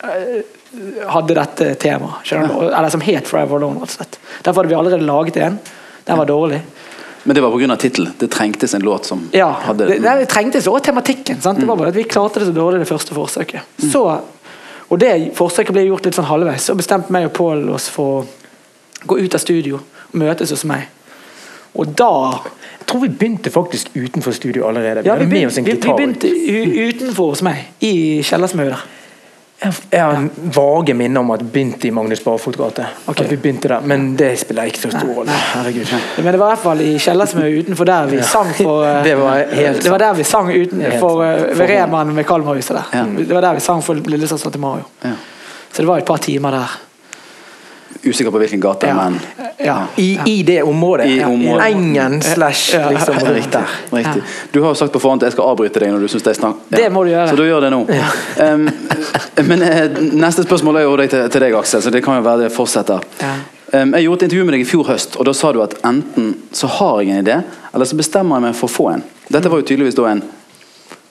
eh, 0.05 0.41
hadde 1.13 1.37
dette 1.37 1.71
temaet. 1.85 2.33
Eller 2.33 2.93
som 2.93 3.05
het 3.05 3.29
Forever 3.29 3.61
Alone. 3.61 3.81
rett 3.85 3.93
og 3.93 3.97
slett. 4.01 4.21
Derfor 4.41 4.63
hadde 4.63 4.73
vi 4.73 4.81
allerede 4.81 5.09
laget 5.09 5.37
en. 5.45 5.61
Den 6.09 6.21
var 6.25 6.29
dårlig. 6.29 6.63
Men 7.25 7.35
det 7.35 7.43
var 7.43 7.51
pga. 7.51 7.77
tittelen. 7.77 8.13
Det 8.19 8.31
trengtes 8.31 8.75
en 8.75 8.83
låt 8.83 9.05
som 9.05 9.29
Ja, 9.33 9.51
hadde 9.63 9.87
det, 9.87 9.99
det 10.03 10.29
trengtes 10.29 10.67
også 10.67 10.85
tematikken. 10.85 11.41
Sant? 11.41 11.61
Det 11.61 11.67
var 11.67 11.77
bare 11.77 11.89
at 11.89 11.97
Vi 11.97 12.05
klarte 12.05 12.41
det 12.41 12.47
så 12.47 12.53
dårlig 12.53 12.81
det 12.81 12.89
første 12.89 13.15
forsøket. 13.15 13.61
Så, 13.93 14.05
og 14.89 14.99
det 14.99 15.33
forsøket 15.37 15.73
ble 15.73 15.87
gjort 15.89 16.07
litt 16.07 16.19
sånn 16.19 16.29
halvveis. 16.29 16.69
Så 16.71 16.77
bestemte 16.79 17.13
meg 17.13 17.29
og 17.29 17.35
Pål 17.37 17.69
oss 17.75 17.89
for 17.93 18.23
å 18.23 19.07
gå 19.07 19.19
ut 19.19 19.35
av 19.35 19.43
studio 19.43 19.81
og 19.81 20.17
møtes 20.19 20.51
hos 20.55 20.65
meg. 20.65 20.89
Og 21.79 21.93
da 21.99 22.13
Jeg 22.79 22.87
tror 22.95 23.03
vi 23.03 23.09
begynte 23.09 23.51
faktisk 23.53 23.91
utenfor 23.95 24.33
studio 24.33 24.65
allerede. 24.65 25.03
Ja, 25.05 25.15
vi 25.21 25.27
med 25.27 25.47
oss 25.47 25.59
begynte, 25.61 25.89
en 25.91 26.15
vi, 26.23 26.31
vi 26.31 26.63
begynte 26.65 26.89
utenfor 26.89 27.35
hos 27.35 27.43
meg, 27.45 27.67
i 27.85 28.23
kjellersmøet 28.25 28.73
der. 28.73 28.87
Jeg 29.61 30.05
har 30.05 30.13
har 30.13 30.29
vage 30.55 30.95
minner 30.95 31.21
om 31.21 31.31
at 31.35 31.41
vi 31.43 31.49
begynte 31.53 31.89
i 31.89 31.91
Magnus 31.91 32.21
Barfot 32.25 32.57
gate. 32.57 32.85
Okay. 33.07 33.25
At 33.25 33.31
vi 33.31 33.37
begynte 33.37 33.69
der, 33.69 33.81
Men 33.81 34.17
det 34.17 34.39
spiller 34.39 34.71
ikke 34.71 34.79
så 34.79 34.91
stor 34.91 35.15
rolle. 35.17 35.31
Herregud. 35.31 35.87
Men 36.17 36.27
det 36.27 36.39
var 36.39 36.47
i 36.47 36.55
hvert 36.55 36.63
fall 36.63 36.81
i 36.81 36.93
kjellersmauet 36.99 37.65
utenfor 37.65 37.85
der 37.85 38.07
vi 38.07 38.23
sang 38.23 38.53
for 38.55 38.85
eh, 38.87 39.03
Det 39.09 39.17
var 39.19 39.43
helt 39.53 39.83
Det 39.83 39.91
var 39.91 39.99
der 39.99 40.15
vi 40.15 40.25
sang 40.25 40.53
utenfor 40.55 41.25
eh, 41.25 41.59
ved 41.59 41.71
Reman 41.71 42.17
ved 42.17 42.25
Kalmarhuset 42.25 42.77
der. 42.77 42.93
Ja. 42.93 43.05
Det 43.19 43.35
var 43.35 43.41
der 43.41 43.55
vi 43.55 43.61
sang 43.61 43.83
for 43.85 43.95
Lillesøster 43.95 44.51
til 44.51 44.61
Mario. 44.61 44.87
Ja. 45.03 45.17
Så 45.73 45.83
det 45.83 45.89
var 45.89 45.99
et 45.99 46.05
par 46.05 46.17
timer 46.17 46.51
der. 46.51 46.79
Usikker 48.05 48.31
på 48.31 48.39
hvilken 48.39 48.61
gate, 48.61 48.87
Ja. 48.87 48.95
men 48.95 49.21
Ja. 49.59 49.77
I, 49.97 50.19
I 50.27 50.43
det 50.43 50.63
området. 50.63 51.07
I 51.07 51.25
området. 51.25 51.67
Engen 51.67 52.23
slash 52.23 52.77
liksom 52.91 53.15
rundt 53.15 53.29
Riktig. 53.37 53.53
der. 53.53 53.97
riktig. 53.97 54.23
Du 54.53 54.61
har 54.63 54.69
jo 54.69 54.75
sagt 54.75 54.93
på 54.93 55.01
forhånd 55.03 55.23
at 55.23 55.27
jeg 55.27 55.33
skal 55.33 55.45
avbryte 55.51 55.81
deg 55.83 55.91
når 55.93 56.01
du 56.01 56.09
syns 56.09 56.23
det 56.23 56.31
er 56.31 56.39
snakk. 56.39 56.57
Det 56.69 56.93
må 56.93 57.03
du 57.05 57.11
gjøre. 57.11 57.29
Så 57.29 57.37
du 57.37 57.43
gjør 57.43 57.61
det 57.67 57.71
nå. 57.75 57.81
Um, 58.39 58.69
men 59.49 59.63
eh, 59.63 59.99
neste 60.15 60.45
spørsmål 60.47 60.77
er 60.77 60.87
jo 60.87 60.97
deg 60.97 61.11
til, 61.11 61.29
til 61.35 61.41
deg, 61.43 61.55
Aksel, 61.59 61.83
så 61.83 61.91
det 61.91 62.05
kan 62.05 62.21
jo 62.21 62.23
være 62.23 62.47
det 62.47 62.53
fortsetter. 62.55 63.03
Ja. 63.21 63.35
Um, 63.73 63.93
jeg 63.99 64.07
gjorde 64.07 64.23
et 64.23 64.29
intervju 64.29 64.45
med 64.45 64.55
deg 64.55 64.63
i 64.63 64.69
fjor 64.71 64.87
høst, 64.93 65.17
og 65.19 65.27
da 65.29 65.35
sa 65.35 65.53
du 65.53 65.59
at 65.63 65.75
enten 65.85 66.31
så 66.55 66.71
har 66.79 67.01
jeg 67.03 67.11
en 67.17 67.25
idé, 67.27 67.41
eller 67.75 67.85
så 67.91 67.99
bestemmer 67.99 68.39
jeg 68.39 68.47
meg 68.47 68.55
for 68.57 68.71
å 68.71 68.77
få 68.79 68.89
en. 68.95 69.03
Dette 69.29 69.51
var 69.51 69.59
jo 69.61 69.67
tydeligvis 69.69 69.99
da 69.99 70.07
en 70.15 70.23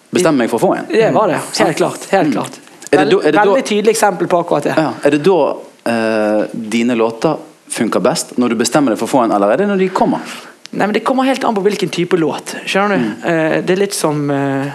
Bestemmer 0.08 0.46
meg 0.46 0.50
for 0.50 0.56
å 0.56 0.64
få 0.64 0.70
en. 0.78 0.86
Det 0.88 1.10
var 1.14 1.28
det. 1.28 1.40
Helt 1.60 1.78
klart. 1.78 2.06
Helt 2.14 2.32
klart. 2.32 2.56
Mm. 2.56 2.68
Er 2.88 3.06
det 3.06 3.18
er 3.28 3.32
det 3.36 3.40
Veldig 3.42 3.64
tydelig 3.68 3.92
eksempel 3.92 4.28
på 4.32 4.40
akkurat 4.40 4.64
det. 4.64 4.76
Ja. 4.78 4.94
Er 5.04 5.12
det 5.12 5.20
da 5.26 5.40
eh, 5.88 6.44
dine 6.54 6.96
låter 6.96 7.38
funker 7.68 8.04
best? 8.04 8.38
Når 8.38 8.54
du 8.54 8.60
bestemmer 8.60 8.94
deg 8.94 9.02
for 9.02 9.10
å 9.10 9.14
få 9.16 9.24
en, 9.26 9.34
eller 9.36 9.54
er 9.54 9.64
det 9.64 9.70
når 9.72 9.84
de 9.84 9.90
kommer? 9.96 10.36
Nei, 10.72 10.86
men 10.86 10.94
Det 10.94 11.06
kommer 11.08 11.24
helt 11.24 11.44
an 11.44 11.56
på 11.56 11.64
hvilken 11.66 11.90
type 11.90 12.18
låt. 12.20 12.56
Skjønner 12.66 12.98
du? 12.98 13.04
Mm. 13.04 13.24
Eh, 13.24 13.58
det 13.64 13.76
er 13.76 13.82
litt 13.82 13.96
som 13.96 14.30
eh, 14.32 14.74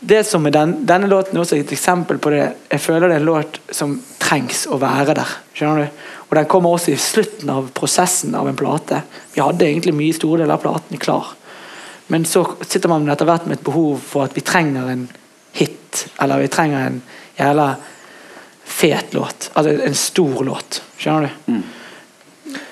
Det 0.00 0.22
som 0.24 0.46
er 0.48 0.54
den, 0.56 0.78
Denne 0.88 1.10
låten 1.10 1.36
er 1.36 1.42
også 1.42 1.58
et 1.60 1.72
eksempel 1.72 2.18
på 2.18 2.32
det. 2.32 2.46
Jeg 2.70 2.80
føler 2.80 3.08
det 3.08 3.18
er 3.18 3.20
en 3.20 3.28
låt 3.28 3.60
som 3.70 3.98
trengs 4.18 4.64
å 4.70 4.78
være 4.80 5.14
der. 5.18 5.36
Skjønner 5.54 5.84
du? 5.84 6.00
Og 6.30 6.36
Den 6.38 6.48
kommer 6.48 6.76
også 6.76 6.94
i 6.94 7.00
slutten 7.00 7.50
av 7.50 7.68
prosessen 7.76 8.34
av 8.38 8.48
en 8.48 8.56
plate. 8.56 9.02
Vi 9.34 9.42
hadde 9.42 9.66
egentlig 9.66 9.96
mye 9.98 10.16
store 10.16 10.44
deler 10.44 10.56
av 10.56 10.62
platen 10.62 11.00
klar. 11.02 11.34
Men 12.10 12.24
så 12.24 12.44
sitter 12.66 12.90
man 12.90 13.08
etter 13.10 13.28
hvert 13.28 13.46
med 13.46 13.58
et 13.58 13.66
behov 13.66 14.00
for 14.02 14.26
at 14.26 14.34
vi 14.34 14.42
trenger 14.46 14.88
en 14.90 15.08
hit. 15.54 16.06
Eller 16.22 16.42
vi 16.42 16.50
trenger 16.50 16.86
en 16.86 17.02
jævla 17.36 17.66
fet 18.70 19.14
låt. 19.14 19.50
Altså 19.52 19.74
en 19.86 19.94
stor 19.98 20.44
låt. 20.44 20.82
Skjønner 20.98 21.28
du? 21.46 21.60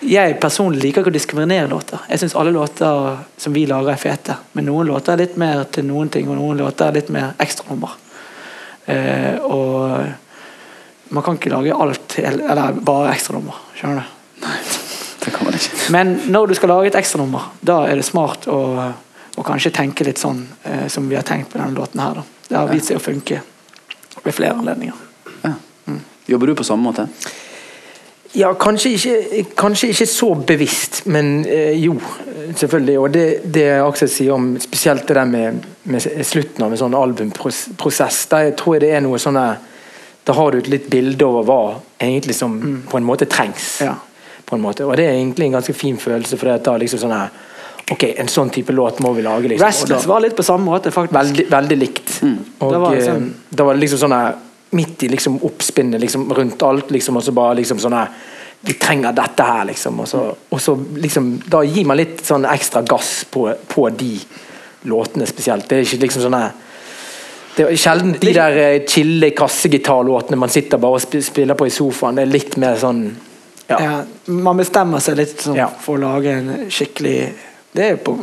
Jeg 0.09 0.39
personlig 0.43 0.81
liker 0.83 1.03
ikke 1.03 1.13
å 1.13 1.15
diskriminere 1.15 1.69
låter. 1.71 2.03
Jeg 2.11 2.23
syns 2.23 2.35
alle 2.39 2.53
låter 2.55 3.19
som 3.39 3.55
vi 3.55 3.65
lager, 3.69 3.93
er 3.93 4.01
fete. 4.01 4.37
Men 4.57 4.67
noen 4.71 4.89
låter 4.89 5.15
er 5.15 5.23
litt 5.23 5.37
mer 5.39 5.65
til 5.75 5.87
noen 5.87 6.11
ting, 6.13 6.31
og 6.31 6.39
noen 6.39 6.59
låter 6.63 6.89
er 6.89 6.99
litt 6.99 7.11
mer 7.15 7.35
ekstranummer. 7.43 7.95
Eh, 8.89 9.37
og 9.45 11.13
man 11.15 11.25
kan 11.27 11.39
ikke 11.39 11.53
lage 11.53 11.75
alt 11.75 12.19
eller 12.23 12.79
bare 12.85 13.13
ekstranummer. 13.15 13.59
Skjønner 13.79 14.01
du? 14.01 14.15
Nei, 14.47 14.57
Det 15.25 15.35
kan 15.35 15.45
man 15.45 15.59
ikke. 15.59 15.83
Men 15.95 16.15
når 16.33 16.49
du 16.49 16.55
skal 16.59 16.73
lage 16.75 16.93
et 16.93 16.99
ekstranummer, 17.03 17.51
da 17.61 17.83
er 17.89 18.01
det 18.01 18.07
smart 18.07 18.49
å, 18.51 18.61
å 19.37 19.47
kanskje 19.47 19.75
tenke 19.77 20.07
litt 20.09 20.23
sånn 20.23 20.47
eh, 20.65 20.87
som 20.89 21.11
vi 21.11 21.19
har 21.19 21.27
tenkt 21.27 21.53
på 21.53 21.61
denne 21.61 21.77
låten 21.77 22.03
her. 22.03 22.23
Da. 22.23 22.47
Det 22.49 22.59
har 22.59 22.73
vist 22.73 22.91
seg 22.91 23.01
å 23.01 23.05
funke 23.05 23.43
ved 24.25 24.35
flere 24.35 24.57
anledninger. 24.57 25.08
Jobber 26.29 26.51
du 26.51 26.55
på 26.59 26.67
samme 26.67 26.91
måte? 26.91 27.09
Ja, 28.37 28.51
kanskje 28.61 28.91
ikke, 28.93 29.45
kanskje 29.57 29.89
ikke 29.95 30.07
så 30.07 30.35
bevisst, 30.47 31.01
men 31.09 31.47
eh, 31.49 31.73
jo, 31.81 31.95
selvfølgelig. 32.57 32.97
Og 33.01 33.15
det, 33.15 33.25
det 33.55 33.65
Aksel 33.81 34.11
sier 34.13 34.35
om 34.37 34.51
spesielt 34.61 35.09
det 35.09 35.17
der 35.17 35.31
med, 35.31 35.65
med 35.89 36.05
slutten 36.29 36.67
av 36.67 36.75
en 36.75 36.81
sånn 36.83 36.97
albumprosess, 36.99 38.27
der 38.29 38.53
tror 38.59 38.77
jeg 38.77 38.85
det 38.85 38.93
er 38.99 39.05
noe 39.07 39.21
sånn 39.23 39.41
Da 40.29 40.35
har 40.37 40.53
du 40.53 40.59
et 40.59 40.69
litt 40.69 40.91
bilde 40.93 41.25
over 41.25 41.47
hva 41.49 41.61
egentlig 41.97 42.37
som 42.37 42.59
på 42.91 42.99
en 42.99 43.07
måte 43.09 43.25
trengs. 43.25 43.79
Ja. 43.81 43.95
På 44.45 44.57
en 44.57 44.63
måte. 44.63 44.85
Og 44.85 44.97
det 45.01 45.07
er 45.09 45.17
egentlig 45.17 45.49
en 45.49 45.57
ganske 45.57 45.73
fin 45.73 45.97
følelse, 45.97 46.37
for 46.37 46.53
det 46.53 46.69
er 46.69 46.85
liksom 46.85 47.07
sånn 47.07 47.17
her 47.17 47.47
Ok, 47.89 48.03
en 48.21 48.29
sånn 48.29 48.51
type 48.53 48.75
låt 48.77 48.99
må 49.01 49.15
vi 49.17 49.23
lage. 49.25 49.49
Liksom. 49.49 49.65
Restless 49.65 50.05
var 50.05 50.21
litt 50.21 50.35
på 50.37 50.45
samme 50.45 50.69
måte, 50.69 50.91
faktisk. 50.93 51.15
Veldig, 51.17 51.47
veldig 51.49 51.79
likt. 51.81 52.11
Og 52.61 52.73
Det 52.75 52.81
var 52.83 52.93
eh, 52.93 52.99
liksom- 52.99 53.31
da 53.49 53.65
var 53.65 53.75
det 53.79 53.81
liksom 53.81 53.99
sånn 54.03 54.13
her 54.13 54.35
Midt 54.71 55.03
i 55.03 55.09
liksom 55.09 55.39
oppspinnet 55.43 56.01
liksom, 56.01 56.27
rundt 56.35 56.63
alt, 56.63 56.91
liksom, 56.91 57.17
og 57.17 57.25
så 57.25 57.33
bare 57.33 57.55
liksom 57.61 57.79
sånn 57.81 57.97
Vi 58.61 58.75
trenger 58.75 59.13
dette 59.15 59.43
her, 59.43 59.65
liksom. 59.65 60.01
Og 60.01 60.09
så, 60.09 60.23
og 60.51 60.61
så 60.61 60.75
liksom 60.97 61.37
Da 61.47 61.63
gir 61.65 61.87
man 61.87 62.01
litt 62.01 62.25
sånn 62.27 62.45
ekstra 62.49 62.83
gass 62.83 63.25
på, 63.31 63.47
på 63.69 63.89
de 63.91 64.19
låtene 64.89 65.27
spesielt. 65.27 65.69
Det 65.69 65.79
er 65.79 65.87
ikke 65.87 66.05
liksom 66.07 66.27
sånn 66.29 66.41
det 67.59 67.65
er 67.67 67.79
sjelden 67.81 68.13
de 68.23 68.33
der 68.37 68.57
eh, 68.63 68.85
chille 68.87 69.33
kassegitarlåtene 69.35 70.37
man 70.39 70.53
sitter 70.53 70.79
bare 70.79 71.01
og 71.01 71.23
spiller 71.27 71.57
på 71.59 71.67
i 71.67 71.73
sofaen. 71.75 72.15
Det 72.15 72.23
er 72.23 72.31
litt 72.31 72.55
mer 72.63 72.77
sånn 72.79 73.01
ja. 73.69 73.79
Ja, 73.83 73.95
man 74.33 74.61
bestemmer 74.61 75.03
seg 75.03 75.19
litt 75.19 75.43
sånn 75.43 75.59
Ja. 75.59 75.67
for 75.69 75.99
å 75.99 76.05
lage 76.07 76.37
en 76.39 76.71
skikkelig 76.71 77.17
Det 77.75 77.83
er 77.85 77.91
jo 77.97 77.99
på 78.07 78.15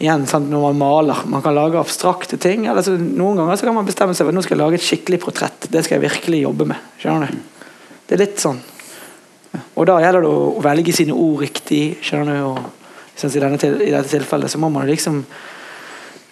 Igjen, 0.00 0.22
sant, 0.26 0.48
når 0.48 0.62
man 0.70 0.78
maler. 0.80 1.18
Man 1.28 1.42
kan 1.44 1.52
lage 1.54 1.76
abstrakte 1.76 2.38
ting. 2.40 2.64
Eller 2.70 2.80
så, 2.82 2.94
noen 2.96 3.36
ganger 3.36 3.58
så 3.60 3.66
kan 3.68 3.76
man 3.76 3.84
bestemme 3.88 4.14
seg 4.16 4.24
for 4.24 4.32
nå 4.32 4.40
skal 4.46 4.56
jeg 4.56 4.62
lage 4.62 4.78
et 4.78 4.86
skikkelig 4.86 5.18
portrett. 5.20 5.66
Det 5.68 5.82
skal 5.84 5.98
jeg 5.98 6.06
virkelig 6.06 6.38
jobbe 6.46 6.66
med. 6.70 6.86
Skjønner 7.02 7.34
du? 7.34 7.64
Det 8.08 8.16
er 8.16 8.22
litt 8.22 8.40
sånn. 8.40 8.62
Og 9.76 9.84
da 9.90 9.98
gjelder 10.00 10.24
det 10.24 10.30
å, 10.32 10.46
velge 10.64 10.94
sine 10.96 11.12
ord 11.12 11.42
riktig. 11.44 11.82
Skjønner 12.06 12.38
du? 12.40 12.46
Og, 12.48 12.94
synes, 13.12 13.36
i, 13.36 13.42
til- 13.60 13.82
I 13.84 13.92
dette 13.92 14.08
tilfellet 14.14 14.52
så 14.52 14.60
må 14.62 14.72
man 14.72 14.88
liksom 14.88 15.20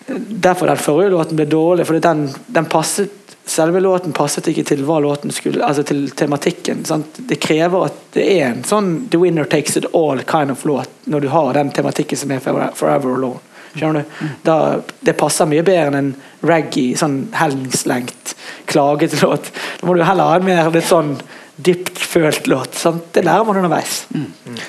Derfor 0.09 0.71
den 0.71 0.81
forrige 0.81 1.13
låten 1.13 1.37
ble 1.37 1.45
dårlig. 1.45 1.85
For 1.85 2.01
den, 2.01 2.29
den 2.47 2.69
passet 2.73 3.37
Selve 3.49 3.81
låten 3.81 4.13
passet 4.13 4.49
ikke 4.49 4.65
til 4.69 4.81
hva 4.85 4.99
låten 5.01 5.33
skulle 5.33 5.65
Altså 5.65 5.85
til 5.89 6.07
tematikken. 6.17 6.87
Sant? 6.89 7.21
Det 7.29 7.37
krever 7.41 7.85
at 7.91 8.01
det 8.17 8.25
er 8.39 8.47
en 8.51 8.65
sånn 8.65 8.91
The 9.13 9.21
winner 9.21 9.45
takes 9.49 9.77
it 9.77 9.89
all 9.93 10.21
kind 10.29 10.53
of 10.53 10.65
låt 10.69 10.89
når 11.09 11.25
du 11.25 11.29
har 11.33 11.53
den 11.57 11.71
tematikken 11.73 12.21
som 12.21 12.33
er 12.33 12.41
Forever 12.41 13.15
Alone. 13.15 13.45
Da, 14.47 14.59
det 15.05 15.17
passer 15.19 15.49
mye 15.51 15.65
bedre 15.67 15.91
enn 15.91 15.99
en 15.99 16.15
reggae, 16.49 16.97
sånn 16.99 17.21
helslengt, 17.37 18.35
klagete 18.71 19.21
låt. 19.25 19.51
Da 19.81 19.89
må 19.89 19.97
du 19.97 20.05
heller 20.07 20.33
ha 20.33 20.39
en 20.39 20.49
mer 20.49 20.71
litt 20.75 20.89
sånn 20.89 21.17
dyptfølt 21.59 22.47
låt. 22.47 22.75
Sant? 22.79 23.09
Det 23.13 23.25
lærer 23.27 23.47
man 23.47 23.59
underveis. 23.59 24.05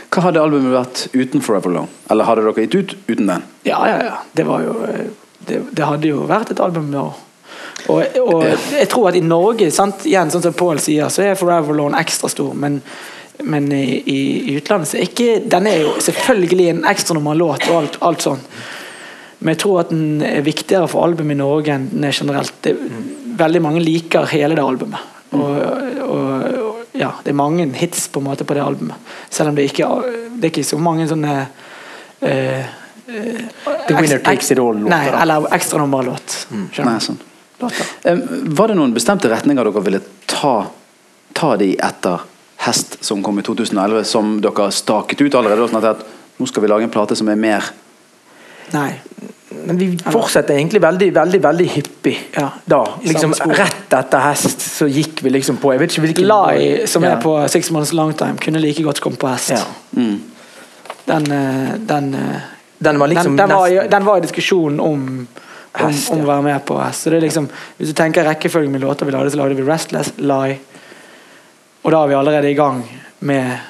Hva 0.10 0.26
hadde 0.26 0.42
albumet 0.42 0.74
vært 0.74 1.04
uten 1.14 1.44
Forever 1.46 1.70
Alone? 1.70 1.92
Eller 2.10 2.26
hadde 2.26 2.46
dere 2.48 2.66
gitt 2.66 2.78
ut 2.78 2.96
uten 3.08 3.30
den? 3.30 3.44
Ja, 3.68 3.80
ja, 3.90 3.98
ja. 4.08 4.16
Det 4.34 4.46
var 4.48 4.66
jo 4.66 4.78
eh, 4.88 5.10
Det, 5.40 5.62
det 5.72 5.86
hadde 5.88 6.10
jo 6.10 6.26
vært 6.30 6.50
et 6.52 6.60
album 6.62 6.90
nå. 6.92 7.06
Og, 7.88 8.18
og 8.20 8.44
jeg 8.76 8.90
tror 8.92 9.08
at 9.10 9.16
i 9.16 9.24
Norge, 9.24 9.70
sant? 9.72 10.04
igjen 10.06 10.34
sånn 10.34 10.44
som 10.44 10.58
Paul 10.58 10.82
sier, 10.84 11.08
så 11.14 11.24
er 11.24 11.40
Forever 11.40 11.72
Alone 11.74 12.02
ekstra 12.02 12.30
stor. 12.30 12.52
Men, 12.58 12.82
men 13.48 13.70
i, 13.72 14.02
i, 14.04 14.20
utlandet 14.60 14.92
så 14.92 15.00
er 15.00 15.08
ikke 15.08 15.40
Den 15.48 15.70
er 15.70 15.86
jo 15.86 15.94
selvfølgelig 16.04 16.68
en 16.74 16.84
ekstranummer 16.92 17.40
låt 17.40 17.70
og 17.70 17.84
alt, 17.84 17.98
alt 18.10 18.26
sånn. 18.26 18.44
Men 19.40 19.54
jeg 19.54 19.62
tror 19.64 19.84
at 19.84 19.94
den 19.94 20.24
er 20.26 20.44
viktigere 20.44 20.88
for 20.92 21.08
albumet 21.08 21.38
i 21.38 21.40
Norge 21.40 21.76
enn 21.76 21.88
den 21.94 22.08
er 22.10 22.16
generelt. 22.16 22.58
Det, 22.66 22.76
veldig 23.40 23.62
mange 23.64 23.84
liker 23.84 24.28
hele 24.34 24.58
det 24.58 24.66
albumet. 24.66 25.16
Og, 25.30 25.60
og, 26.04 26.48
og 26.60 26.98
ja, 26.98 27.14
det 27.24 27.32
er 27.32 27.38
mange 27.38 27.68
hits 27.80 28.08
på 28.12 28.20
en 28.20 28.28
måte 28.28 28.48
på 28.48 28.58
det 28.58 28.66
albumet. 28.66 29.14
Selv 29.32 29.52
om 29.52 29.60
det 29.60 29.70
ikke 29.70 29.88
det 30.40 30.48
er 30.48 30.52
ikke 30.54 30.68
så 30.68 30.80
mange 30.82 31.08
sånne 31.10 31.36
uh, 31.46 32.28
uh, 32.28 33.42
The 33.88 33.96
winner 33.96 34.22
takes 34.24 34.52
it 34.52 34.60
all-låter, 34.60 34.92
Nei, 34.92 35.06
eller 35.22 35.48
ekstranummerlåt. 35.56 36.36
Mm. 36.52 36.68
Nei, 36.88 36.98
sånn. 37.04 37.20
Låter. 37.60 38.20
Var 38.60 38.72
det 38.72 38.78
noen 38.80 38.96
bestemte 38.96 39.32
retninger 39.32 39.68
dere 39.68 39.84
ville 39.86 40.02
ta, 40.30 40.54
ta 41.36 41.56
de 41.60 41.74
etter 41.76 42.28
Hest, 42.60 42.98
som 43.08 43.22
kom 43.24 43.40
i 43.40 43.44
2011, 43.48 44.04
som 44.08 44.38
dere 44.44 44.68
staket 44.76 45.24
ut 45.24 45.38
allerede? 45.40 45.68
Sånn 45.72 45.90
at 45.90 46.04
nå 46.40 46.48
skal 46.48 46.64
vi 46.64 46.72
lage 46.72 46.88
en 46.88 46.94
plate 46.94 47.16
som 47.20 47.32
er 47.32 47.40
mer 47.40 47.72
Nei. 48.74 48.92
Men 49.66 49.78
vi 49.78 49.88
fortsetter 49.98 50.56
egentlig 50.56 50.82
veldig 50.82 51.10
veldig, 51.14 51.40
veldig 51.44 51.68
hyppig 51.74 52.16
Ja. 52.36 52.50
da. 52.66 52.84
Liksom, 53.04 53.34
rett 53.50 53.94
etter 53.94 54.24
hest 54.24 54.62
så 54.62 54.88
gikk 54.88 55.24
vi 55.26 55.34
liksom 55.34 55.58
på 55.58 55.74
Jeg 55.74 55.82
vet 55.82 55.92
ikke 55.92 56.06
hvilken 56.08 56.28
Lai, 56.30 56.88
som 56.88 57.04
ja. 57.04 57.16
er 57.16 57.22
på 57.24 57.34
Six 57.50 57.72
Months 57.72 57.94
Long 57.94 58.14
Time, 58.14 58.38
kunne 58.38 58.62
like 58.62 58.84
godt 58.84 59.02
kommet 59.02 59.20
på 59.20 59.28
hest. 59.28 59.50
Ja. 59.50 59.66
mm. 59.92 60.22
Den, 61.10 61.32
eh, 61.32 61.76
den, 61.90 62.14
eh, 62.14 62.42
Den 62.78 63.00
var 63.00 63.08
liksom 63.08 63.38
den, 63.38 63.50
den, 63.50 63.58
var, 63.58 63.88
den 63.92 64.06
var 64.06 64.18
i 64.18 64.22
diskusjonen 64.22 64.80
om 64.80 65.28
om, 65.72 65.86
Hest, 65.90 66.10
om 66.12 66.18
ja. 66.18 66.24
å 66.24 66.28
være 66.28 66.44
med 66.44 66.66
på 66.66 66.78
hest. 66.82 67.04
Så 67.04 67.12
det 67.12 67.20
er 67.20 67.28
liksom, 67.28 67.50
hvis 67.78 67.92
du 67.92 67.96
tenker 67.98 68.26
rekkefølgen 68.26 68.72
med 68.74 68.82
låter 68.82 69.06
vi 69.06 69.14
lagde, 69.14 69.32
så 69.32 69.38
lagde 69.38 69.58
vi 69.58 69.66
Restless, 69.68 70.14
Lie. 70.18 70.58
Og 71.84 71.94
da 71.94 72.02
er 72.04 72.10
vi 72.12 72.18
allerede 72.18 72.50
i 72.50 72.58
gang 72.58 72.82
med 73.20 73.69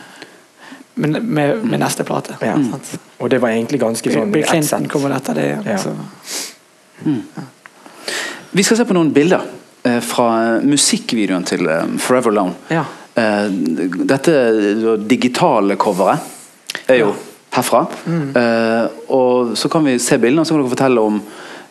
med, 0.99 1.17
med, 1.23 1.63
med 1.65 1.79
neste 1.81 2.03
plate. 2.07 2.35
Ja. 2.43 2.53
Sant? 2.71 2.93
Og 3.19 3.29
det 3.31 3.39
var 3.43 3.53
egentlig 3.55 3.79
ganske 3.81 4.11
sånn 4.13 4.31
Bill 4.33 4.45
Clinton 4.47 4.87
kommer 4.91 5.15
etter 5.17 5.37
det. 5.39 5.47
Ja. 5.65 5.77
Så. 5.79 5.95
Vi 8.51 8.63
skal 8.65 8.77
se 8.79 8.85
på 8.89 8.95
noen 8.97 9.11
bilder 9.13 9.43
eh, 9.87 9.99
fra 10.03 10.29
musikkvideoen 10.65 11.45
til 11.47 11.67
eh, 11.69 11.85
Forever 12.01 12.33
Alone. 12.33 12.55
Ja. 12.73 12.83
Eh, 13.19 13.47
dette 14.09 14.35
digitale 15.07 15.77
coveret 15.79 16.87
er 16.89 17.03
jo 17.03 17.11
herfra. 17.53 17.83
Mm. 18.05 18.25
Eh, 18.37 18.97
og 19.15 19.53
så 19.57 19.69
kan 19.71 19.85
vi 19.85 19.97
se 20.01 20.17
bildene, 20.21 20.43
og 20.43 20.49
så 20.49 20.55
kan 20.55 20.63
dere 20.65 20.73
fortelle 20.73 21.05
om 21.11 21.21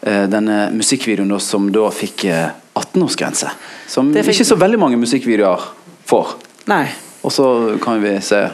eh, 0.02 0.25
denne 0.30 0.61
musikkvideoen 0.75 1.35
da, 1.35 1.40
som 1.42 1.68
da 1.75 1.88
fikk 1.94 2.25
eh, 2.30 2.47
18-årsgrense. 2.78 3.50
Som 3.90 4.12
fikk- 4.14 4.32
ikke 4.37 4.49
så 4.52 4.58
veldig 4.61 4.80
mange 4.85 5.00
musikkvideoer 5.02 5.68
får. 6.08 6.37
Nei. 6.70 6.85
Og 7.26 7.35
så 7.35 7.47
kan 7.82 7.99
vi 8.02 8.14
se 8.23 8.44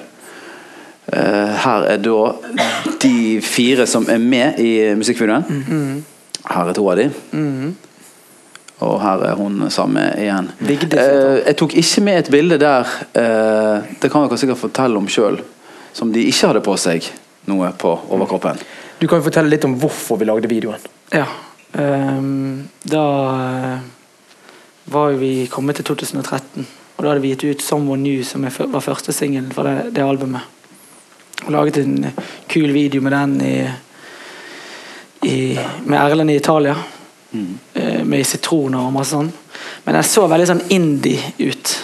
Her 1.12 1.84
er 1.90 1.98
da 2.00 2.20
de 3.02 3.40
fire 3.44 3.84
som 3.86 4.06
er 4.08 4.18
med 4.18 4.60
i 4.62 4.70
musikkvideoen. 4.96 5.44
Mm-hmm. 5.44 6.04
Her 6.48 6.70
er 6.70 6.76
to 6.76 6.86
av 6.90 6.96
de. 6.96 7.10
Og 8.82 8.96
her 9.02 9.22
er 9.28 9.36
hun 9.38 9.66
samme 9.70 10.02
igjen. 10.18 10.50
Vigdis, 10.58 10.98
Eh, 10.98 11.42
jeg 11.46 11.56
tok 11.56 11.74
ikke 11.78 12.02
med 12.02 12.18
et 12.18 12.30
bilde 12.30 12.58
der 12.58 12.88
eh, 13.14 13.82
Det 14.00 14.10
kan 14.10 14.26
dere 14.26 14.38
sikkert 14.38 14.58
fortelle 14.60 14.98
om 14.98 15.08
sjøl. 15.08 15.40
Som 15.92 16.12
de 16.12 16.24
ikke 16.26 16.50
hadde 16.50 16.64
på 16.64 16.76
seg 16.80 17.06
noe 17.46 17.70
på 17.78 17.92
overkroppen. 18.10 18.58
Du 18.98 19.06
kan 19.06 19.20
jo 19.20 19.26
fortelle 19.28 19.52
litt 19.52 19.64
om 19.64 19.76
hvorfor 19.78 20.18
vi 20.18 20.26
lagde 20.26 20.50
videoen. 20.50 20.80
Ja. 21.12 21.26
Ehm, 21.78 22.64
da 22.82 23.04
eh, 23.34 23.84
var 24.90 25.12
jo 25.12 25.20
vi 25.20 25.46
kommet 25.52 25.76
til 25.78 25.86
2013, 25.90 26.66
og 26.96 27.04
da 27.04 27.10
hadde 27.10 27.22
vi 27.22 27.34
gitt 27.34 27.44
ut 27.44 27.62
'Someone 27.62 28.02
New', 28.02 28.24
som 28.24 28.44
er 28.44 28.50
var 28.66 28.80
første 28.80 29.12
singelen 29.12 29.52
fra 29.52 29.62
det, 29.62 29.94
det 29.94 30.02
albumet. 30.02 30.40
Og 31.42 31.50
laget 31.52 31.82
en 31.82 31.96
eh, 32.08 32.24
kul 32.48 32.70
video 32.72 33.02
med 33.02 33.12
den 33.12 33.34
i, 33.42 33.56
i 35.28 35.38
med 35.84 35.98
Erlend 35.98 36.30
i 36.30 36.40
Italia. 36.40 36.76
Mm. 37.34 37.58
med 38.06 38.22
sitroner 38.22 38.78
og 38.78 38.92
masse 38.94 39.10
sånn. 39.16 39.32
Men 39.84 39.96
den 39.96 40.06
så 40.06 40.28
veldig 40.30 40.46
sånn 40.46 40.66
indie 40.74 41.32
ut. 41.42 41.78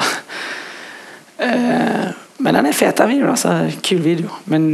Eh, 1.44 2.10
men 2.46 2.56
den 2.56 2.68
er 2.70 2.76
fet, 2.76 2.94
den 2.96 3.10
videoen. 3.10 3.32
altså. 3.34 3.80
Kul 3.84 3.98
video. 4.04 4.30
Men 4.48 4.68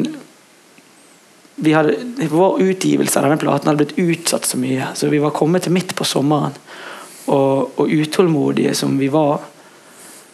vi 1.56 1.72
hadde, 1.72 1.96
vår 2.30 2.60
utgivelse 2.62 3.18
av 3.18 3.24
denne 3.26 3.40
platen 3.40 3.70
hadde 3.70 3.80
blitt 3.80 3.98
utsatt 3.98 4.46
så 4.46 4.60
mye, 4.60 4.90
så 4.94 5.08
vi 5.10 5.22
var 5.24 5.32
kommet 5.34 5.64
til 5.66 5.74
midt 5.74 5.96
på 5.96 6.06
sommeren. 6.06 6.54
Og, 7.32 7.80
og 7.80 7.90
utålmodige 7.90 8.76
som 8.76 8.94
vi 9.00 9.08
var. 9.12 9.40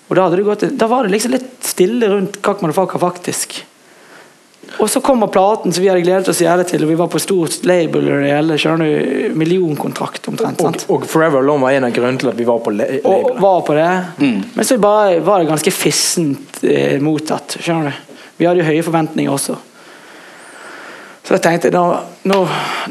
Og 0.07 0.19
da, 0.19 0.27
det 0.35 0.45
gått, 0.47 0.67
da 0.77 0.91
var 0.91 1.07
det 1.07 1.15
liksom 1.15 1.35
litt 1.39 1.49
stille 1.65 2.11
rundt 2.11 2.41
Kakman 2.45 2.75
og 2.75 2.79
Faka, 2.79 3.01
faktisk. 3.01 3.59
Og 4.83 4.91
så 4.91 5.01
kommer 5.01 5.31
platen 5.33 5.73
som 5.73 5.83
vi 5.83 5.89
hadde 5.89 6.03
gledet 6.05 6.29
oss 6.29 6.41
jævlig 6.43 6.67
til, 6.69 6.83
og 6.85 6.91
vi 6.91 6.97
var 6.99 7.09
på 7.13 7.21
stort 7.23 7.65
label 7.69 8.11
og 8.11 8.23
det 8.25 8.33
hele, 8.35 8.59
skjønner 8.61 8.91
du, 8.91 9.37
millionkontrakt 9.41 10.29
omtrent. 10.29 10.61
Og, 10.61 10.67
sant? 10.69 10.85
og 10.93 11.07
Forever 11.09 11.41
Alone 11.41 11.65
var 11.65 11.77
en 11.79 11.87
av 11.89 11.95
grunnene 11.97 12.21
til 12.21 12.33
at 12.33 12.37
vi 12.41 12.49
var 12.49 12.61
på 12.65 12.75
la- 12.75 12.91
og 13.09 13.31
var 13.41 13.63
på 13.67 13.77
det. 13.79 13.89
Men 14.21 14.65
så 14.69 14.77
bare 14.83 15.21
var 15.25 15.41
det 15.41 15.49
ganske 15.49 15.73
fissent 15.73 16.61
eh, 16.67 16.99
mottatt. 17.01 17.57
skjønner 17.61 17.95
du? 17.95 18.21
Vi 18.37 18.45
hadde 18.49 18.61
jo 18.61 18.69
høye 18.69 18.85
forventninger 18.85 19.33
også. 19.33 19.57
Så 21.27 21.35
jeg 21.35 21.43
tenkte 21.43 21.73
nå, 21.75 21.83
nå, 22.31 22.43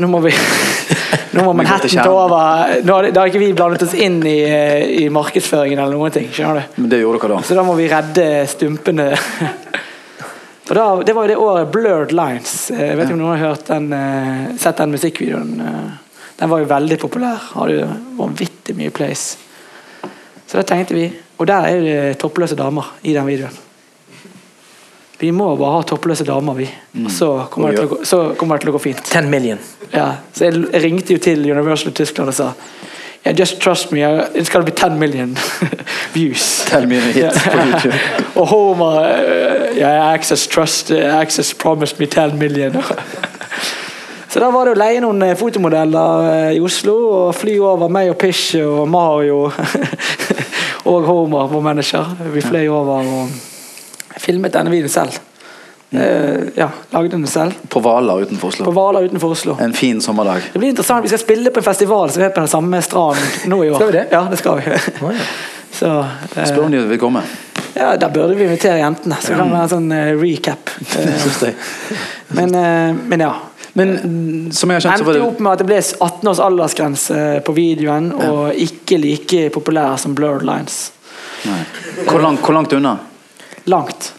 nå 0.01 0.07
må 0.11 0.19
vi 0.25 0.33
Nå 1.35 1.43
må 1.43 1.51
Manhattan 1.55 1.91
ta 1.91 2.07
over. 2.11 2.73
Nå 2.87 2.95
har, 2.95 3.07
da 3.11 3.21
har 3.21 3.27
ikke 3.29 3.41
vi 3.41 3.49
blandet 3.55 3.83
oss 3.83 3.93
inn 3.99 4.21
i, 4.23 4.37
eh, 4.47 4.85
i 5.03 5.09
markedsføringen 5.11 5.79
eller 5.83 5.97
noen 5.99 6.13
ting. 6.15 6.29
skjønner 6.31 6.63
du? 6.63 6.79
Men 6.81 6.91
det 6.93 7.01
gjorde 7.01 7.19
dere 7.21 7.35
da. 7.35 7.43
Så 7.47 7.57
da 7.57 7.63
må 7.67 7.75
vi 7.75 7.89
redde 7.91 8.27
stumpene. 8.47 9.09
Og 10.69 10.75
da, 10.75 10.85
Det 11.03 11.13
var 11.13 11.25
jo 11.25 11.27
det 11.27 11.37
året 11.37 11.71
Blurred 11.71 12.11
Lines. 12.11 12.71
Eh, 12.71 12.79
Jeg 12.89 12.97
vet 12.97 13.05
ikke 13.07 13.13
om 13.17 13.19
noen 13.21 13.37
har 13.37 13.49
hørt 13.51 13.67
den, 13.67 13.93
eh, 13.93 14.55
sett 14.57 14.77
den 14.77 14.91
musikkvideoen. 14.91 15.59
eh, 15.61 15.91
Den 16.37 16.49
var 16.49 16.59
jo 16.59 16.65
veldig 16.65 16.97
populær. 16.99 17.37
Hadde 17.53 17.79
jo 17.79 17.87
vanvittig 18.17 18.75
mye 18.75 18.91
plays. 18.91 19.37
Så 20.47 20.57
da 20.57 20.63
tenkte 20.63 20.93
vi 20.93 21.11
Og 21.37 21.47
der 21.47 21.65
er 21.67 21.75
jo 21.75 21.81
det 21.83 22.17
toppløse 22.17 22.55
damer 22.55 22.85
i 23.03 23.11
den 23.13 23.25
videoen. 23.25 23.51
Vi 25.19 25.31
må 25.31 25.57
bare 25.57 25.71
ha 25.71 25.81
toppløse 25.83 26.23
damer, 26.23 26.53
vi. 26.55 26.69
Og 27.03 27.11
så 27.11 27.27
kommer, 27.51 27.71
det 27.71 27.79
til 27.79 27.87
å 27.87 27.89
gå, 27.89 28.05
så 28.05 28.19
kommer 28.37 28.55
det 28.55 28.61
til 28.65 28.71
å 28.71 28.77
gå 28.77 28.81
fint. 28.81 29.03
10 29.03 29.29
million. 29.29 29.59
Ja, 29.93 30.15
så 30.33 30.45
jeg 30.49 30.81
ringte 30.83 31.11
jo 31.11 31.17
til 31.17 31.43
Universal 31.51 31.91
Tyskland 31.91 32.29
og 32.29 32.35
sa 32.35 32.53
yeah, 33.25 33.31
Just 33.33 33.59
trust 33.59 33.91
me, 33.91 34.03
uh, 34.03 34.29
it's 34.33 34.49
gonna 34.49 34.65
be 34.65 34.71
10 34.71 34.99
million 34.99 35.35
views. 36.13 36.65
10 36.65 36.87
million 36.87 37.13
hits 37.13 37.45
yeah. 37.45 37.51
på 37.51 37.57
YouTube. 37.57 37.95
og 38.39 38.47
Homer 38.47 38.99
uh, 38.99 39.77
yeah, 39.77 40.13
Access 40.13 40.47
Trust 40.47 40.91
uh, 40.91 41.19
Access 41.21 41.53
promised 41.53 41.99
me 41.99 42.05
10 42.05 42.37
million. 42.37 42.73
så 44.29 44.39
da 44.39 44.51
var 44.51 44.65
det 44.65 44.75
å 44.75 44.79
leie 44.79 45.01
noen 45.01 45.21
eh, 45.23 45.35
fotomodeller 45.39 46.25
eh, 46.27 46.55
i 46.57 46.59
Oslo 46.59 46.95
og 47.07 47.35
fly 47.39 47.53
over 47.63 47.91
meg 47.91 48.09
og 48.11 48.17
Pish 48.19 48.57
og 48.59 48.83
Mario 48.91 49.45
og 50.91 51.07
Homer, 51.07 51.47
vår 51.47 51.63
manager. 51.63 52.11
Vi 52.33 52.43
fløy 52.43 52.67
over 52.67 53.07
og 53.21 54.19
filmet 54.19 54.53
denne 54.53 54.73
videoen 54.73 54.91
selv. 54.91 55.21
Eh, 55.89 56.41
ja, 56.55 56.69
lagde 56.89 57.09
den 57.09 57.27
selv. 57.27 57.53
På 57.69 57.79
Hvaler 57.79 58.21
utenfor 58.21 58.51
På 58.51 58.71
Oslo. 58.71 59.01
Utenfor 59.01 59.31
Oslo. 59.31 59.57
En 59.59 59.73
fin 59.73 60.01
sommerdag. 60.01 60.41
Det 60.53 60.59
blir 60.59 60.69
interessant. 60.69 61.03
Vi 61.03 61.07
skal 61.07 61.19
spille 61.19 61.51
på 61.51 61.59
en 61.59 61.63
festival 61.63 62.11
som 62.11 62.23
er 62.23 62.29
på 62.29 62.39
den 62.39 62.47
samme 62.47 62.81
stranden 62.81 63.23
nå 63.45 63.63
i 63.63 63.69
år. 63.69 63.75
Skal 63.75 63.91
vi 63.91 63.97
det? 63.97 64.05
Ja, 64.11 64.27
det 64.31 64.37
skal 64.37 64.61
vi. 64.61 64.71
Oh, 65.01 65.11
ja. 65.13 65.25
Så 65.75 65.87
uh, 65.99 66.45
Spør 66.45 66.65
om 66.65 66.71
de 66.71 66.79
vil 66.87 66.99
komme. 66.99 67.21
ja, 67.75 67.95
Da 67.99 68.09
burde 68.09 68.35
vi 68.35 68.45
invitere 68.47 68.77
jentene, 68.79 69.17
så 69.21 69.35
kan 69.35 69.49
det 69.49 69.57
være 69.57 69.65
en 69.65 69.73
sånn 69.73 69.91
uh, 69.91 70.21
recap. 70.21 70.71
Men, 72.35 72.51
men 73.07 73.21
ja. 73.21 73.31
Men 73.77 73.91
som 74.51 74.71
jeg 74.71 74.79
har 74.79 74.83
kjent 74.83 75.03
så 75.03 75.05
Endte 75.05 75.19
jo 75.19 75.27
opp 75.27 75.39
med 75.43 75.51
at 75.51 75.61
det 75.61 75.67
ble 75.69 75.77
18 75.77 76.29
års 76.31 76.39
aldersgrense 76.41 77.19
på 77.45 77.53
videoen, 77.55 78.09
og 78.17 78.57
ikke 78.59 78.97
like 78.99 79.43
populær 79.53 79.99
som 80.01 80.15
Blurred 80.17 80.43
Lines. 80.47 80.79
Hvor, 81.45 82.19
langt, 82.23 82.41
hvor 82.41 82.57
langt 82.57 82.73
unna? 82.75 82.95
Langt. 83.71 84.09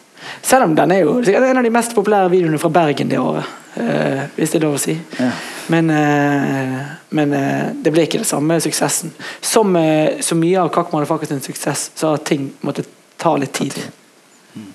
Selv 0.42 0.64
om 0.64 0.74
den 0.76 0.92
er 0.94 1.04
jo 1.04 1.18
sikkert 1.24 1.50
en 1.50 1.60
av 1.60 1.66
de 1.66 1.72
mest 1.74 1.94
populære 1.96 2.30
videoene 2.32 2.60
fra 2.62 2.70
Bergen 2.72 3.10
det 3.10 3.18
året. 3.20 3.54
Uh, 3.76 4.22
hvis 4.38 4.54
det 4.54 4.56
er 4.56 4.64
lov 4.64 4.78
å 4.78 4.80
si. 4.80 4.94
Ja. 5.18 5.30
Men, 5.72 5.90
uh, 5.92 6.78
men 7.18 7.34
uh, 7.36 7.66
det 7.84 7.92
ble 7.92 8.06
ikke 8.06 8.22
det 8.22 8.28
samme 8.28 8.56
suksessen. 8.64 9.12
Som 9.44 9.76
så 10.20 10.38
mye 10.38 10.62
av 10.62 10.70
Kakk 10.72 10.94
og 10.96 11.26
sin 11.28 11.42
suksess, 11.44 11.90
så 11.94 12.14
har 12.14 12.24
ting 12.24 12.50
måttet 12.64 12.88
ta 13.20 13.36
litt 13.36 13.52
tid. 13.52 13.76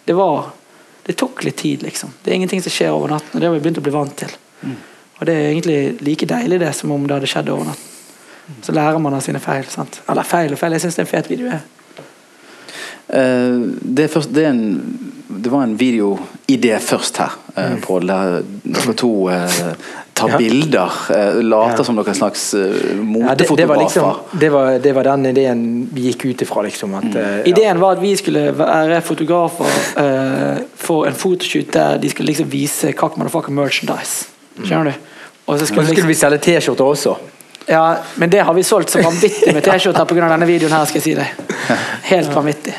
Det 0.05 0.13
var 0.13 0.51
Det 1.01 1.15
tok 1.17 1.43
litt 1.43 1.57
tid, 1.57 1.81
liksom. 1.81 2.11
Det 2.21 2.29
er 2.29 2.35
ingenting 2.35 2.61
som 2.61 2.71
skjer 2.71 2.91
over 2.93 3.09
natten, 3.09 3.33
og 3.33 3.41
det 3.41 3.47
har 3.47 3.55
vi 3.55 3.59
begynt 3.63 3.79
å 3.81 3.81
bli 3.81 3.91
vant 3.91 4.13
til. 4.15 4.29
Og 5.17 5.25
det 5.25 5.33
er 5.33 5.47
egentlig 5.49 5.79
like 6.05 6.27
deilig 6.29 6.59
det 6.61 6.69
som 6.77 6.91
om 6.93 7.07
det 7.07 7.15
hadde 7.15 7.29
skjedd 7.31 7.49
over 7.49 7.71
natten. 7.71 7.87
Så 8.61 8.75
lærer 8.77 8.99
man 9.01 9.15
av 9.17 9.23
sine 9.25 9.41
feil. 9.41 9.65
sant? 9.69 9.97
Eller 10.09 10.27
feil 10.29 10.53
og 10.53 10.59
feil, 10.61 10.75
jeg 10.77 10.83
syns 10.85 10.99
det 10.99 11.01
er 11.01 11.07
en 11.07 11.11
fet 11.11 11.29
video. 11.31 11.49
det, 13.81 14.03
er 14.03 14.13
først, 14.13 14.29
det, 14.35 14.45
er 14.45 14.53
en, 14.53 15.20
det 15.43 15.49
var 15.49 15.63
en 15.63 15.73
videoidé 15.79 16.77
først 16.79 17.17
her, 17.17 17.33
eh, 17.57 17.75
Pål. 17.81 18.07
Der 18.07 18.41
dere 18.63 18.93
to 18.93 19.29
eh, 19.29 19.49
tar 20.15 20.29
Ja. 20.29 20.37
bilder. 20.37 20.91
Eh, 21.09 21.41
later 21.43 21.77
Ja. 21.77 21.83
som 21.83 21.95
dere 21.95 22.05
er 22.05 22.09
en 22.09 22.15
slags 22.15 22.53
eh, 22.53 22.59
Ja, 22.59 23.35
det, 23.35 23.47
det, 23.57 23.67
var 23.67 23.77
liksom, 23.77 24.13
det, 24.39 24.49
var, 24.51 24.77
det 24.79 24.95
var 24.95 25.03
den 25.03 25.25
ideen 25.25 25.89
vi 25.93 26.01
gikk 26.01 26.25
ut 26.25 26.41
ifra. 26.41 26.61
Liksom, 26.61 26.93
at, 26.93 27.03
mm. 27.03 27.17
ja. 27.17 27.43
Ideen 27.45 27.79
var 27.79 27.91
at 27.97 28.01
vi 28.01 28.15
skulle 28.15 28.51
være 28.57 29.01
fotografer 29.01 29.65
eh, 29.97 30.63
for 30.75 31.05
en 31.07 31.13
fotoshoot 31.13 31.73
der 31.73 31.97
de 31.97 32.09
skulle 32.09 32.27
liksom 32.27 32.51
vise 32.51 32.91
Kakk 32.93 33.17
Motherfucker 33.17 33.51
merchandise. 33.51 34.27
Skjønner 34.63 34.91
du? 34.91 34.93
Og 35.47 35.59
så 35.59 35.65
skulle 35.65 35.85
så 35.87 35.93
skulle 35.93 35.95
liksom, 35.95 36.07
vi 36.07 36.13
selge 36.13 36.37
T-skjorter 36.37 36.85
også. 36.85 37.15
Ja, 37.71 37.97
men 38.15 38.29
det 38.29 38.39
har 38.39 38.53
vi 38.53 38.63
solgt 38.63 38.89
så 38.89 39.01
vanvittig 39.01 39.53
med 39.53 39.63
T-skjorter 39.63 40.05
pga. 40.05 40.27
denne 40.27 40.45
videoen 40.49 40.73
her, 40.75 40.85
skal 40.89 40.99
jeg 40.99 41.05
si 41.05 41.13
deg. 41.15 41.27
Helt 42.09 42.33
vanvittig. 42.35 42.73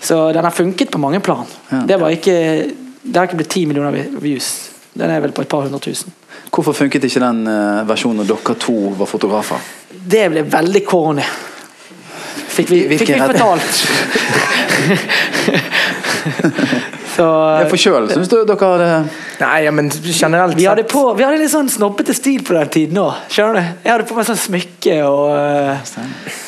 Så 0.00 0.18
den 0.32 0.44
har 0.46 0.54
funket 0.54 0.90
på 0.94 1.00
mange 1.02 1.20
plan. 1.20 1.46
Det 1.86 1.96
var 1.98 2.14
ikke 2.14 2.36
Det 3.02 3.16
har 3.16 3.26
ikke 3.26 3.36
blitt 3.40 3.50
ti 3.50 3.64
millioner 3.66 3.96
views. 4.20 4.70
Den 4.92 5.10
er 5.10 5.20
vel 5.24 5.32
på 5.32 5.42
et 5.42 5.48
par 5.48 5.62
hundre 5.64 5.80
tusen. 5.80 6.12
Hvorfor 6.50 6.72
funket 6.76 7.04
ikke 7.08 7.20
den 7.22 7.46
eh, 7.48 7.88
versjonen 7.88 8.20
når 8.20 8.28
dere 8.28 8.54
to 8.60 8.74
var 8.98 9.08
fotografer? 9.08 9.56
Det 9.90 10.28
ble 10.30 10.42
veldig 10.52 10.82
corny. 10.86 11.24
Fikk 12.50 12.70
vi, 12.70 12.98
fikk 12.98 13.14
vi 13.14 13.20
fortalt. 13.22 13.82
Så 17.10 17.26
Ja, 17.26 17.64
for 17.70 17.80
sjøl 17.80 18.06
syns 18.10 18.30
du 18.30 18.36
dere 18.46 18.56
hadde 18.60 18.90
Nei, 19.40 19.56
ja, 19.64 19.72
men 19.74 19.90
generelt 19.90 20.58
Vi 20.58 20.68
hadde, 20.68 20.84
på, 20.88 21.02
vi 21.18 21.24
hadde 21.26 21.40
litt 21.40 21.52
sånn 21.52 21.70
snobbete 21.72 22.14
stil 22.16 22.44
på 22.46 22.54
den 22.56 22.70
tiden 22.72 23.00
òg. 23.02 23.26
Skjønner 23.32 23.58
du? 23.58 23.74
Jeg 23.84 23.92
hadde 23.94 24.06
på 24.10 24.18
meg 24.18 24.28
sånn 24.28 24.40
smykke 24.44 24.96
og, 25.08 25.26
eh, 25.34 26.38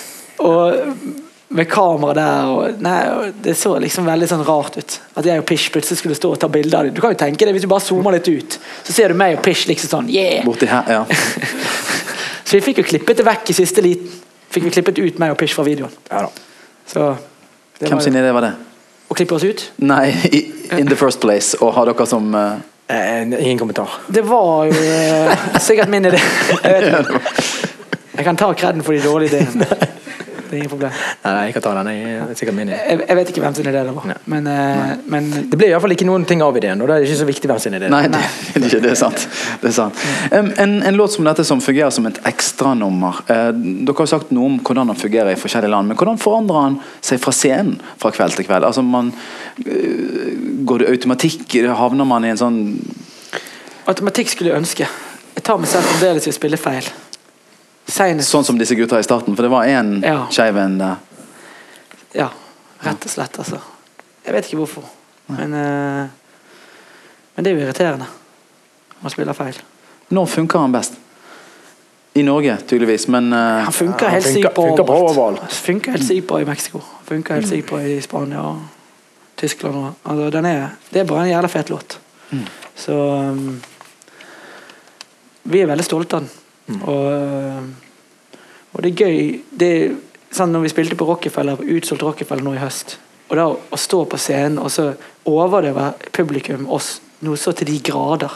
og 0.46 1.20
med 1.52 1.68
kamera 1.68 2.14
der. 2.16 2.50
Og, 2.52 2.82
nei, 2.82 2.98
det 3.44 3.54
så 3.58 3.74
liksom 3.82 4.06
veldig 4.08 4.28
sånn 4.30 4.44
rart 4.46 4.78
ut. 4.78 4.98
At 5.18 5.28
jeg 5.28 5.42
og 5.42 5.46
Pish 5.48 5.72
plutselig 5.74 6.00
skulle 6.00 6.16
stå 6.16 6.32
og 6.34 6.40
ta 6.40 6.48
bilder 6.52 6.78
av 6.80 6.88
dem. 6.88 6.96
Du 6.96 7.02
kan 7.04 7.14
jo 7.14 7.20
tenke 7.20 7.46
det, 7.46 7.54
Hvis 7.56 7.66
du 7.66 7.70
bare 7.72 7.84
zoomer 7.84 8.16
litt 8.16 8.28
ut, 8.28 8.58
så 8.86 8.94
ser 8.94 9.12
du 9.12 9.18
meg 9.18 9.36
og 9.38 9.44
Pish 9.44 9.68
liksom 9.70 9.92
sånn 9.92 10.12
yeah! 10.12 10.44
borti 10.46 10.68
her 10.70 10.88
Ja. 10.90 11.04
Så 12.42 12.58
vi 12.58 12.64
fikk 12.66 12.82
jo 12.82 12.84
klippet 12.84 13.16
det 13.16 13.24
vekk 13.24 13.48
i 13.48 13.54
siste 13.56 13.80
liten. 13.84 14.10
Fikk 14.52 14.66
vi 14.66 14.72
klippet 14.74 14.98
ut 14.98 15.20
meg 15.22 15.32
og 15.32 15.38
Pish 15.40 15.56
fra 15.56 15.64
videoen. 15.64 15.92
ja, 16.10 16.26
da. 16.26 16.28
Så 16.86 17.14
det 17.78 17.88
Hvem 17.88 17.96
var 17.96 18.04
sin 18.04 18.18
idé 18.18 18.32
var 18.34 18.44
det? 18.44 18.52
Å 19.12 19.16
klippe 19.16 19.36
oss 19.36 19.44
ut? 19.44 19.64
Nei, 19.84 20.08
i, 20.32 20.42
in 20.78 20.88
the 20.88 20.96
first 20.96 21.20
place. 21.20 21.56
Og 21.60 21.74
ha 21.76 21.86
dere 21.88 22.08
som 22.08 22.32
uh... 22.34 22.60
Eh, 22.92 23.22
ingen 23.22 23.58
kommentar. 23.60 23.88
Det 24.12 24.24
var 24.26 24.66
jo 24.68 24.76
uh, 24.76 25.58
sikkert 25.62 25.92
min 25.92 26.10
idé. 26.10 26.20
Jeg. 26.64 27.04
Jeg 28.12 28.24
kan 28.26 28.36
ta 28.36 28.50
kreden 28.52 28.84
for 28.84 28.92
de 28.92 29.00
dårlige 29.04 29.38
ideene. 29.38 29.68
Det 30.52 30.58
er 30.58 30.66
ingen 30.66 30.70
problem. 30.70 30.96
Nei, 31.24 31.44
jeg 31.46 31.52
kan 31.56 31.62
ta 31.64 31.70
den. 31.78 31.88
Jeg 31.96 32.16
er 32.20 32.32
sikkert 32.36 32.56
min. 32.58 32.70
Jeg, 32.74 32.96
jeg 33.08 33.16
vet 33.16 33.30
ikke 33.32 33.40
hvem 33.40 33.54
sin 33.56 33.68
idé 33.70 33.84
det 33.86 33.92
var, 33.96 34.08
men, 34.28 34.48
eh, 34.52 34.90
men 35.14 35.30
Det 35.48 35.56
ble 35.56 35.70
iallfall 35.70 35.94
ikke 35.94 36.04
noen 36.04 36.26
ting 36.28 36.42
av 36.44 36.58
ideen, 36.60 36.82
og 36.84 36.90
da 36.90 36.98
er 36.98 37.00
det 37.00 37.06
ikke 37.08 37.20
så 37.22 37.28
viktig 37.30 37.48
hvem 37.48 37.62
sin 37.62 37.76
idé. 37.78 37.88
Nei, 37.88 38.02
det, 38.12 38.18
det, 38.58 38.66
er 38.66 38.82
det 38.84 38.90
er 38.90 38.98
sant. 39.00 39.22
Det 39.62 39.70
er 39.70 39.72
sant. 39.78 40.02
Um, 40.28 40.50
En, 40.60 40.74
en 40.90 40.98
låt 41.00 41.14
som 41.14 41.24
dette 41.24 41.46
som 41.48 41.62
fungerer 41.64 41.94
som 41.96 42.04
et 42.10 42.20
ekstranummer. 42.28 43.22
Uh, 43.30 43.48
dere 43.56 43.94
har 43.96 44.04
jo 44.04 44.10
sagt 44.10 44.34
noe 44.36 44.50
om 44.50 44.58
hvordan 44.60 44.92
han 44.92 45.00
fungerer 45.00 45.32
i 45.32 45.38
forskjellige 45.40 45.72
land, 45.72 45.88
men 45.88 46.00
hvordan 46.02 46.20
forandrer 46.20 46.66
han 46.66 46.76
seg 47.00 47.22
fra 47.24 47.32
scenen 47.32 47.78
fra 48.02 48.12
kveld 48.12 48.36
til 48.36 48.50
kveld? 48.50 48.68
Altså 48.68 48.84
man, 48.84 49.08
uh, 49.64 50.28
Går 50.68 50.84
det 50.84 50.90
automatikk? 50.92 51.46
Havner 51.80 52.12
man 52.12 52.28
i 52.28 52.34
en 52.34 52.42
sånn 52.42 52.60
Automatikk 53.88 54.28
skulle 54.36 54.52
jeg 54.52 54.60
ønske. 54.60 54.90
Jeg 55.32 55.48
tar 55.48 55.56
meg 55.58 55.72
selv 55.72 55.88
fremdeles 55.88 56.28
i 56.28 56.34
å 56.34 56.36
spille 56.36 56.60
feil. 56.60 56.92
Senest 57.86 58.30
Sånn 58.30 58.44
som 58.44 58.58
disse 58.58 58.76
gutta 58.78 58.98
i 59.00 59.04
starten? 59.06 59.36
For 59.36 59.42
det 59.42 59.50
var 59.50 59.66
én 59.66 60.02
Ja. 60.04 60.26
skeiv 60.30 60.56
en 60.56 60.78
der. 60.78 60.96
Ja, 62.14 62.28
rett 62.84 63.04
og 63.04 63.10
slett, 63.10 63.38
altså. 63.38 63.60
Jeg 64.24 64.34
vet 64.34 64.44
ikke 64.46 64.62
hvorfor. 64.62 64.84
Men, 65.26 65.54
uh, 65.54 66.08
men 67.36 67.44
det 67.44 67.52
er 67.52 67.56
jo 67.56 67.66
irriterende. 67.66 68.06
Man 69.02 69.10
spiller 69.10 69.32
feil. 69.32 69.56
Når 70.10 70.26
funker 70.26 70.58
han 70.58 70.72
best? 70.72 70.98
I 72.14 72.22
Norge, 72.22 72.58
tydeligvis, 72.68 73.08
men 73.08 73.32
uh, 73.32 73.64
Han 73.64 73.72
funker 73.72 74.08
helt 74.08 74.26
sykt 74.26 74.54
bra 74.54 74.66
funker 74.68 74.90
overalt. 74.92 75.52
Funker 75.52 75.96
helt 75.96 76.04
sykt 76.06 76.26
bra 76.28 76.40
i 76.40 76.44
Mexico. 76.44 76.82
Funker 77.08 77.34
helt 77.34 77.48
sykt 77.48 77.70
bra 77.70 77.80
i 77.80 78.00
Spania 78.04 78.40
og 78.40 78.60
Tyskland. 79.36 79.76
Og, 79.76 79.94
altså, 80.04 80.30
den 80.30 80.44
er, 80.44 80.68
det 80.92 81.00
er 81.00 81.08
bare 81.08 81.24
en 81.24 81.32
jævla 81.32 81.48
fet 81.48 81.70
låt. 81.70 81.98
Så 82.76 82.92
um, 82.92 83.62
Vi 85.42 85.60
er 85.60 85.66
veldig 85.66 85.84
stolte 85.84 86.16
av 86.16 86.22
den. 86.22 86.41
Og, 86.70 87.06
um, 87.12 87.72
og 88.72 88.84
det 88.84 88.92
er 88.92 89.00
gøy 89.04 89.16
det 89.58 89.70
er, 89.76 89.94
sånn 90.32 90.52
Når 90.54 90.62
vi 90.64 90.70
spilte 90.72 90.96
på 90.96 91.06
Rockefeller, 91.08 91.60
utsolgt 91.74 92.04
Rockefeller 92.06 92.46
nå 92.46 92.54
i 92.56 92.62
høst, 92.62 92.96
og 93.28 93.36
da 93.36 93.44
å 93.52 93.80
stå 93.80 94.04
på 94.08 94.20
scenen 94.20 94.60
og 94.62 94.70
så 94.72 94.92
overdøve 95.28 95.90
publikum 96.12 96.68
oss 96.72 96.94
noe 97.22 97.38
så 97.38 97.52
til 97.56 97.68
de 97.68 97.76
grader, 97.84 98.32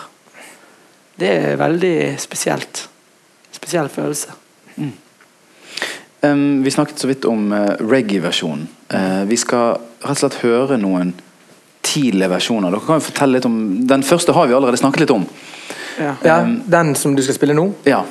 det 1.16 1.30
er 1.32 1.60
veldig 1.60 1.96
spesielt. 2.20 2.84
Spesiell 3.52 3.88
følelse. 3.88 4.34
em, 6.22 6.62
Vi 6.64 6.70
snakket 6.70 7.00
så 7.00 7.08
vidt 7.08 7.24
om 7.24 7.52
uh, 7.52 7.76
reggae-versjonen. 7.80 8.68
Uh, 8.92 9.24
vi 9.28 9.36
skal 9.40 9.78
rett 10.04 10.12
og 10.12 10.20
slett 10.20 10.42
høre 10.44 10.76
noen 10.78 11.14
tidlige 11.86 12.30
versjoner. 12.30 12.70
Dere 12.70 12.86
kan 12.86 13.00
jo 13.00 13.06
fortelle 13.08 13.38
litt 13.38 13.48
om 13.48 13.58
Den 13.88 14.04
første 14.06 14.34
har 14.36 14.48
vi 14.48 14.56
allerede 14.56 14.80
snakket 14.80 15.06
litt 15.06 15.14
om. 15.14 15.26
Ja. 15.98 16.14
Ja, 16.24 16.36
den 16.66 16.94
som 16.94 17.14
du 17.16 17.22
skal 17.22 17.34
spille 17.38 17.54
nå, 17.56 17.70
Ja, 17.86 18.02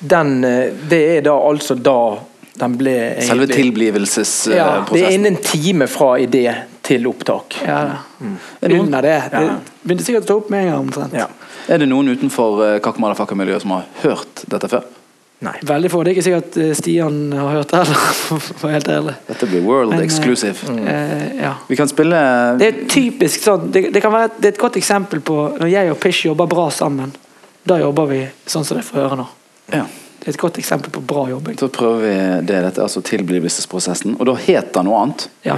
den, 0.00 0.44
eh, 0.44 0.72
det 0.88 1.02
er 1.18 1.20
da 1.22 1.34
altså 1.36 1.74
da 1.74 2.18
den 2.56 2.76
ble 2.80 2.94
Selve 3.20 3.46
tilblivelsesprosessen. 3.52 4.56
Ja, 4.56 4.84
det 4.92 5.02
er 5.04 5.10
innen 5.12 5.34
en 5.36 5.42
time 5.44 5.86
fra 5.92 6.14
idé 6.18 6.46
til 6.86 7.04
opptak. 7.10 7.58
Ja, 7.66 7.98
noen- 8.20 8.80
Under 8.80 9.02
det. 9.02 9.22
Det 9.30 9.40
Ja. 9.42 9.56
begynte 9.86 10.04
sikkert 10.04 10.24
å 10.24 10.26
ta 10.26 10.34
opp 10.36 10.50
med 10.50 10.64
en 10.64 10.70
gang. 10.72 10.78
omtrent. 10.88 11.12
Ja. 11.12 11.26
Er 11.68 11.78
det 11.78 11.88
noen 11.88 12.08
utenfor 12.08 12.62
uh, 12.62 12.78
Kakmalafakka-miljøet 12.80 13.60
som 13.62 13.70
har 13.72 13.84
hørt 14.02 14.44
dette 14.48 14.68
før? 14.68 14.84
Nei. 15.42 15.52
Veldig 15.62 15.90
få. 15.90 16.02
Det 16.04 16.12
er 16.12 16.14
ikke 16.16 16.24
sikkert 16.24 16.56
eh, 16.56 16.72
Stian 16.78 17.32
har 17.32 17.50
hørt 17.58 17.68
det 17.68 17.76
heller, 17.82 18.40
for 18.60 18.68
helt 18.72 18.88
ærlig. 18.88 19.14
Dette 19.28 19.46
blir 19.50 19.60
world 19.66 19.90
Men, 19.90 20.00
exclusive. 20.00 20.54
exclusive. 20.56 20.88
Eh, 20.88 21.42
ja. 21.42 21.50
Vi 21.68 21.76
kan 21.76 21.88
spille 21.88 22.56
Det 22.58 22.66
er 22.70 22.86
typisk 22.88 23.42
sånn 23.44 23.70
det, 23.70 23.92
det, 23.92 24.00
kan 24.00 24.12
være, 24.14 24.30
det 24.40 24.48
er 24.48 24.54
et 24.54 24.58
godt 24.62 24.78
eksempel 24.80 25.20
på 25.20 25.58
når 25.60 25.68
jeg 25.68 25.90
og 25.92 25.98
Pish 26.00 26.24
jobber 26.24 26.46
bra 26.48 26.70
sammen. 26.70 27.12
Da 27.66 27.78
jobber 27.80 28.06
vi 28.06 28.20
sånn 28.46 28.64
som 28.64 28.76
dere 28.76 28.86
får 28.86 29.00
høre 29.02 29.16
nå. 29.22 29.26
Ja, 29.74 29.86
Det 30.20 30.28
er 30.32 30.34
et 30.34 30.40
godt 30.42 30.58
eksempel 30.58 30.90
på 30.90 31.00
bra 31.06 31.28
jobbing. 31.30 31.56
så 31.58 31.68
prøver 31.68 32.00
vi 32.02 32.14
det. 32.46 32.60
Dette 32.64 32.80
er 32.80 32.82
altså 32.86 33.02
tilblivelsesprosessen. 33.02 34.16
Og 34.18 34.26
da 34.26 34.34
heter 34.34 34.72
det 34.72 34.84
noe 34.88 35.02
annet. 35.02 35.28
Ja. 35.46 35.56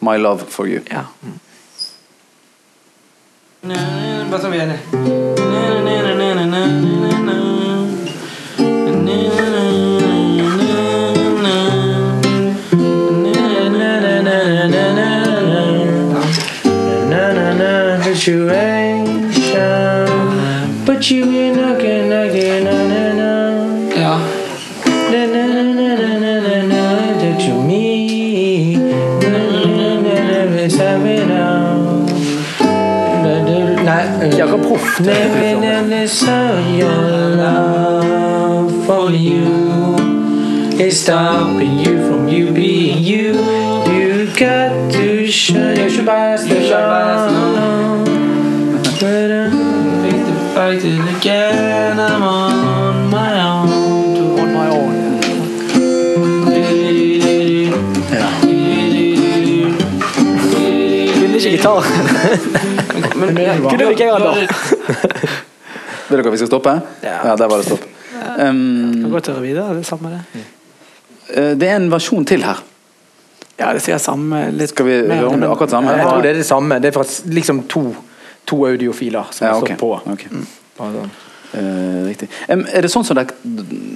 My 0.00 0.16
love 0.18 0.46
for 0.50 0.66
you. 0.66 0.80
ja. 0.90 1.04
Bare 3.62 4.40
sånn 4.42 4.50
vi 4.50 4.58
er 4.58 4.64
enige. 4.66 5.12
But 20.84 21.08
you 21.12 21.24
been 21.26 21.56
looking, 21.56 22.10
looking, 22.10 22.64
na, 22.64 22.72
na, 22.88 23.12
na. 23.14 23.30
Ja. 23.94 24.18
Na, 25.12 25.26
na, 25.26 25.46
na, 25.46 25.62
na, 25.62 25.94
na, 25.94 26.18
na, 26.18 26.40
na, 26.40 26.62
na, 26.66 26.82
that 27.20 27.40
you 27.40 27.62
me. 27.62 28.76
Na, 28.76 29.28
na, 29.30 29.38
na, 29.78 29.88
na, 30.02 30.44
na, 30.50 30.66
it's. 30.66 30.76
Na, 33.22 33.32
na, 33.42 33.72
Nei, 33.84 34.30
Jakob 34.36 34.62
Proff. 34.62 34.98
Living 35.00 35.62
in 35.62 35.88
this 35.88 36.22
your 36.76 37.36
love 37.36 38.86
for 38.86 39.10
you 39.10 39.94
is 40.80 41.00
stopping 41.00 41.78
you 41.78 42.08
from 42.08 42.26
you 42.26 42.50
being 42.50 43.04
you. 43.04 43.38
You 43.86 44.26
got 44.34 44.90
to 44.92 45.30
shine. 45.30 45.76
You 45.78 45.90
should 45.90 46.06
buy 46.06 46.36
face 50.54 50.82
to 50.82 50.88
it 50.88 51.16
again. 51.16 51.98
I'm 51.98 52.22
on 52.22 53.10
my 53.10 53.32
own. 53.40 54.40
On 54.40 54.48
my 54.54 54.68
own. 54.68 54.92
Ville 61.20 61.36
ikke 61.36 61.50
gitar. 61.50 61.86
Men 63.16 63.36
Kunne 63.68 63.90
ikke 63.90 64.04
jeg 64.04 64.12
ha 64.12 64.18
da? 64.18 64.32
Vil 66.08 66.20
dere 66.20 66.32
vi 66.34 66.40
skal 66.42 66.50
stoppe? 66.50 66.74
Ja. 67.02 67.36
der 67.38 67.48
var 67.48 67.56
det 67.62 67.66
stopp. 67.70 67.86
Um, 68.38 68.92
Kan 69.02 69.10
godt 69.10 69.30
videre. 69.42 69.72
Det 69.74 69.84
er 69.84 69.88
samme 69.88 70.10
det. 70.12 70.44
eh, 71.34 71.52
det 71.58 71.68
er 71.68 71.76
en 71.76 71.90
versjon 71.92 72.24
til 72.28 72.44
her. 72.44 72.60
Ja, 73.58 73.72
det 73.72 73.82
sier 73.84 73.98
samme 74.00 74.46
litt 74.56 74.72
Skal 74.72 74.86
vi 74.88 74.94
høre 75.06 75.28
om 75.28 75.40
det 75.40 75.46
er 75.46 75.52
akkurat 75.52 75.70
samme? 75.70 75.92
Jeg 75.96 76.06
tror 76.08 76.22
det 76.24 76.30
er 76.30 76.38
det 76.40 76.46
samme. 76.46 76.78
Det 76.82 76.90
er 76.90 76.96
fra 76.96 77.04
liksom 77.30 77.62
to, 77.70 77.82
to 78.44 78.64
audiofiler 78.66 79.30
som 79.30 79.46
Ja, 79.46 79.56
okay. 79.56 79.76
står 79.76 79.80
på. 79.80 80.12
Okay. 80.12 80.28
Mm. 80.30 81.10
Eh, 81.52 82.04
riktig. 82.06 82.28
Um, 82.48 82.64
er 82.72 82.82
det 82.82 82.90
sånn 82.92 83.04
som, 83.04 83.16
dek, 83.18 83.34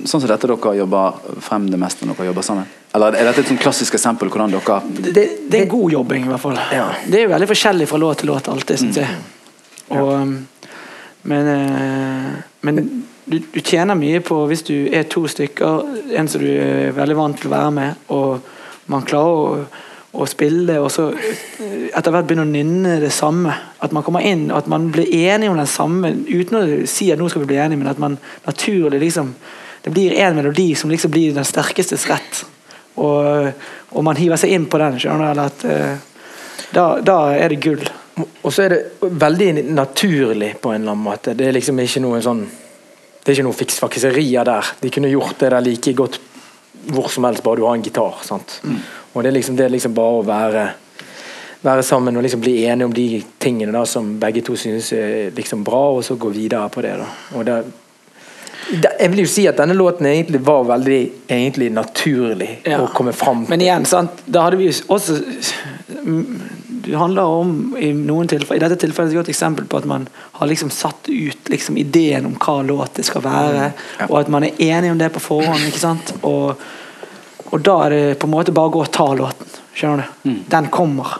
sånn 0.05 0.21
som 0.21 0.29
dette 0.29 0.49
dere 0.51 0.75
jobber 0.77 1.39
frem 1.41 1.71
det 1.73 1.79
meste 1.81 2.07
når 2.07 2.19
dere 2.19 2.31
jobber 2.31 2.45
sammen? 2.47 2.67
Eller 2.97 3.17
er 3.17 3.31
dette 3.31 3.45
et 3.45 3.53
sånn 3.53 3.61
klassisk 3.61 3.97
eksempel 3.97 4.29
hvordan 4.33 4.53
dere 4.53 4.81
det, 5.13 5.25
det 5.49 5.63
er 5.63 5.71
god 5.71 5.95
jobbing, 5.95 6.27
i 6.29 6.33
hvert 6.35 6.43
fall. 6.43 6.59
Ja. 6.73 6.91
Det 7.07 7.21
er 7.21 7.27
jo 7.27 7.33
veldig 7.33 7.49
forskjellig 7.55 7.89
fra 7.89 8.03
låt 8.03 8.23
til 8.23 8.33
låt, 8.33 8.51
alltid, 8.53 8.83
syns 8.83 9.01
jeg. 9.01 9.17
Og, 9.97 10.13
um, 10.13 10.37
men 11.27 11.49
uh, 11.51 12.37
men 12.67 13.05
du, 13.25 13.39
du 13.39 13.61
tjener 13.61 13.95
mye 13.99 14.21
på 14.27 14.39
hvis 14.51 14.65
du 14.67 14.75
er 14.91 15.07
to 15.11 15.27
stykker, 15.31 15.85
en 16.19 16.29
som 16.31 16.43
du 16.43 16.49
er 16.51 16.95
veldig 16.97 17.17
vant 17.19 17.39
til 17.39 17.51
å 17.51 17.55
være 17.55 17.75
med, 17.77 18.01
og 18.15 18.91
man 18.91 19.07
klarer 19.07 19.37
å, 19.37 19.85
å 20.17 20.27
spille, 20.29 20.79
og 20.81 20.91
så 20.93 21.11
eh, 21.13 21.87
etter 21.97 22.15
hvert 22.15 22.27
begynne 22.29 22.47
å 22.47 22.51
nynne 22.51 22.97
det 23.03 23.13
samme. 23.15 23.53
At 23.85 23.95
man 23.95 24.05
kommer 24.07 24.25
inn, 24.25 24.49
og 24.51 24.63
at 24.63 24.71
man 24.73 24.89
blir 24.95 25.13
enige 25.13 25.53
om 25.53 25.61
den 25.61 25.71
samme, 25.71 26.13
uten 26.27 26.59
å 26.59 26.65
si 26.91 27.11
at 27.13 27.21
nå 27.21 27.29
skal 27.33 27.45
vi 27.45 27.53
bli 27.53 27.61
enige, 27.63 27.81
men 27.83 27.93
at 27.93 28.03
man 28.03 28.19
naturlig 28.47 29.03
liksom 29.05 29.35
Det 29.87 29.93
blir 29.95 30.17
en 30.19 30.35
melodi 30.35 30.75
som 30.75 30.91
liksom 30.91 31.11
blir 31.15 31.35
den 31.35 31.45
sterkestes 31.47 32.09
rett. 32.11 32.41
Og, 32.99 33.53
og 33.95 34.03
man 34.03 34.19
hiver 34.19 34.41
seg 34.41 34.51
inn 34.57 34.65
på 34.67 34.81
den. 34.83 34.97
skjønner 34.99 35.23
du, 35.23 35.31
eller 35.31 35.53
at 35.53 35.65
eh, 35.71 36.17
da, 36.75 36.87
da 37.07 37.19
er 37.37 37.53
det 37.55 37.61
gull. 37.63 37.85
Og 38.17 38.51
så 38.51 38.65
er 38.65 38.75
det 38.75 39.11
veldig 39.23 39.53
naturlig 39.77 40.57
på 40.59 40.73
en 40.73 40.81
eller 40.81 40.97
annen 40.97 41.05
måte. 41.05 41.37
Det 41.39 41.47
er 41.47 41.55
liksom 41.55 41.79
ikke 41.79 42.03
noe 42.03 42.19
sånn 42.25 42.43
Det 43.23 43.31
er 43.31 43.37
ikke 43.37 43.47
noe 43.47 43.59
fiksfakserier 43.59 44.47
der. 44.47 44.73
De 44.81 44.91
kunne 44.91 45.13
gjort 45.13 45.39
det 45.39 45.53
der 45.55 45.63
like 45.63 45.95
godt 45.99 46.19
hvor 46.87 47.09
som 47.11 47.25
helst, 47.27 47.43
bare 47.43 47.59
du 47.59 47.65
har 47.67 47.75
en 47.75 47.83
gitar. 47.83 48.21
sant? 48.23 48.61
Og 49.17 49.23
det 49.25 49.31
er 49.33 49.37
liksom, 49.39 49.57
det 49.57 49.65
er 49.67 49.73
liksom 49.73 49.95
bare 49.97 50.19
å 50.21 50.27
være 50.29 50.67
være 51.67 51.83
sammen 51.83 52.15
og 52.17 52.23
liksom 52.23 52.43
bli 52.45 52.53
enige 52.69 52.87
om 52.87 52.93
de 52.95 53.23
tingene 53.43 53.73
da 53.75 53.81
som 53.89 54.13
begge 54.23 54.43
to 54.45 54.55
synes 54.61 54.93
er 54.95 55.33
liksom 55.35 55.65
bra, 55.67 55.81
og 55.97 56.05
så 56.07 56.15
gå 56.21 56.29
videre 56.31 56.69
på 56.71 56.83
det. 56.85 56.93
da. 57.01 57.07
Og 57.35 57.47
det, 57.49 57.57
jeg 59.01 59.11
vil 59.11 59.23
jo 59.25 59.31
si 59.31 59.47
at 59.51 59.59
denne 59.59 59.75
låten 59.75 60.07
egentlig 60.07 60.41
var 60.47 60.63
veldig 60.69 61.01
egentlig 61.31 61.73
naturlig 61.75 62.61
Ja. 62.67 62.79
å 62.85 62.93
komme 62.95 63.13
fram 63.17 63.47
Men 63.49 63.61
igjen, 63.65 63.85
sant? 63.87 64.23
da 64.27 64.43
hadde 64.47 64.57
vi 64.61 64.69
jo 64.69 64.73
også 64.95 65.17
Det 66.87 66.95
handler 66.99 67.23
om 67.23 67.77
i 67.79 67.93
noen 67.93 68.29
tilfeller 68.31 68.57
I 68.61 68.63
dette 68.69 68.79
tilfellet 68.87 69.13
er 69.13 69.17
det 69.23 69.29
et 69.29 69.35
eksempel 69.35 69.67
på 69.71 69.79
at 69.81 69.85
man 69.91 70.09
har 70.39 70.47
liksom 70.51 70.71
satt 70.71 71.09
ut 71.09 71.49
liksom 71.51 71.79
ideen 71.83 72.27
om 72.27 72.35
hva 72.43 72.61
låt 72.67 72.95
det 73.01 73.05
skal 73.09 73.23
være, 73.23 73.73
Ja. 74.01 74.07
og 74.09 74.21
at 74.21 74.29
man 74.29 74.45
er 74.45 74.55
enig 74.59 74.91
om 74.93 74.99
det 74.99 75.13
på 75.13 75.21
forhånd. 75.21 75.67
ikke 75.67 75.79
sant? 75.83 76.15
Og, 76.23 76.57
og 77.51 77.63
da 77.63 77.77
er 77.85 77.95
det 77.95 78.19
på 78.21 78.29
en 78.29 78.35
måte 78.35 78.55
bare 78.55 78.71
å 78.71 78.75
gå 78.75 78.83
og 78.85 78.93
ta 78.95 79.07
låten. 79.15 79.55
Skjønner 79.77 80.11
du? 80.23 80.31
Den 80.51 80.69
kommer. 80.73 81.19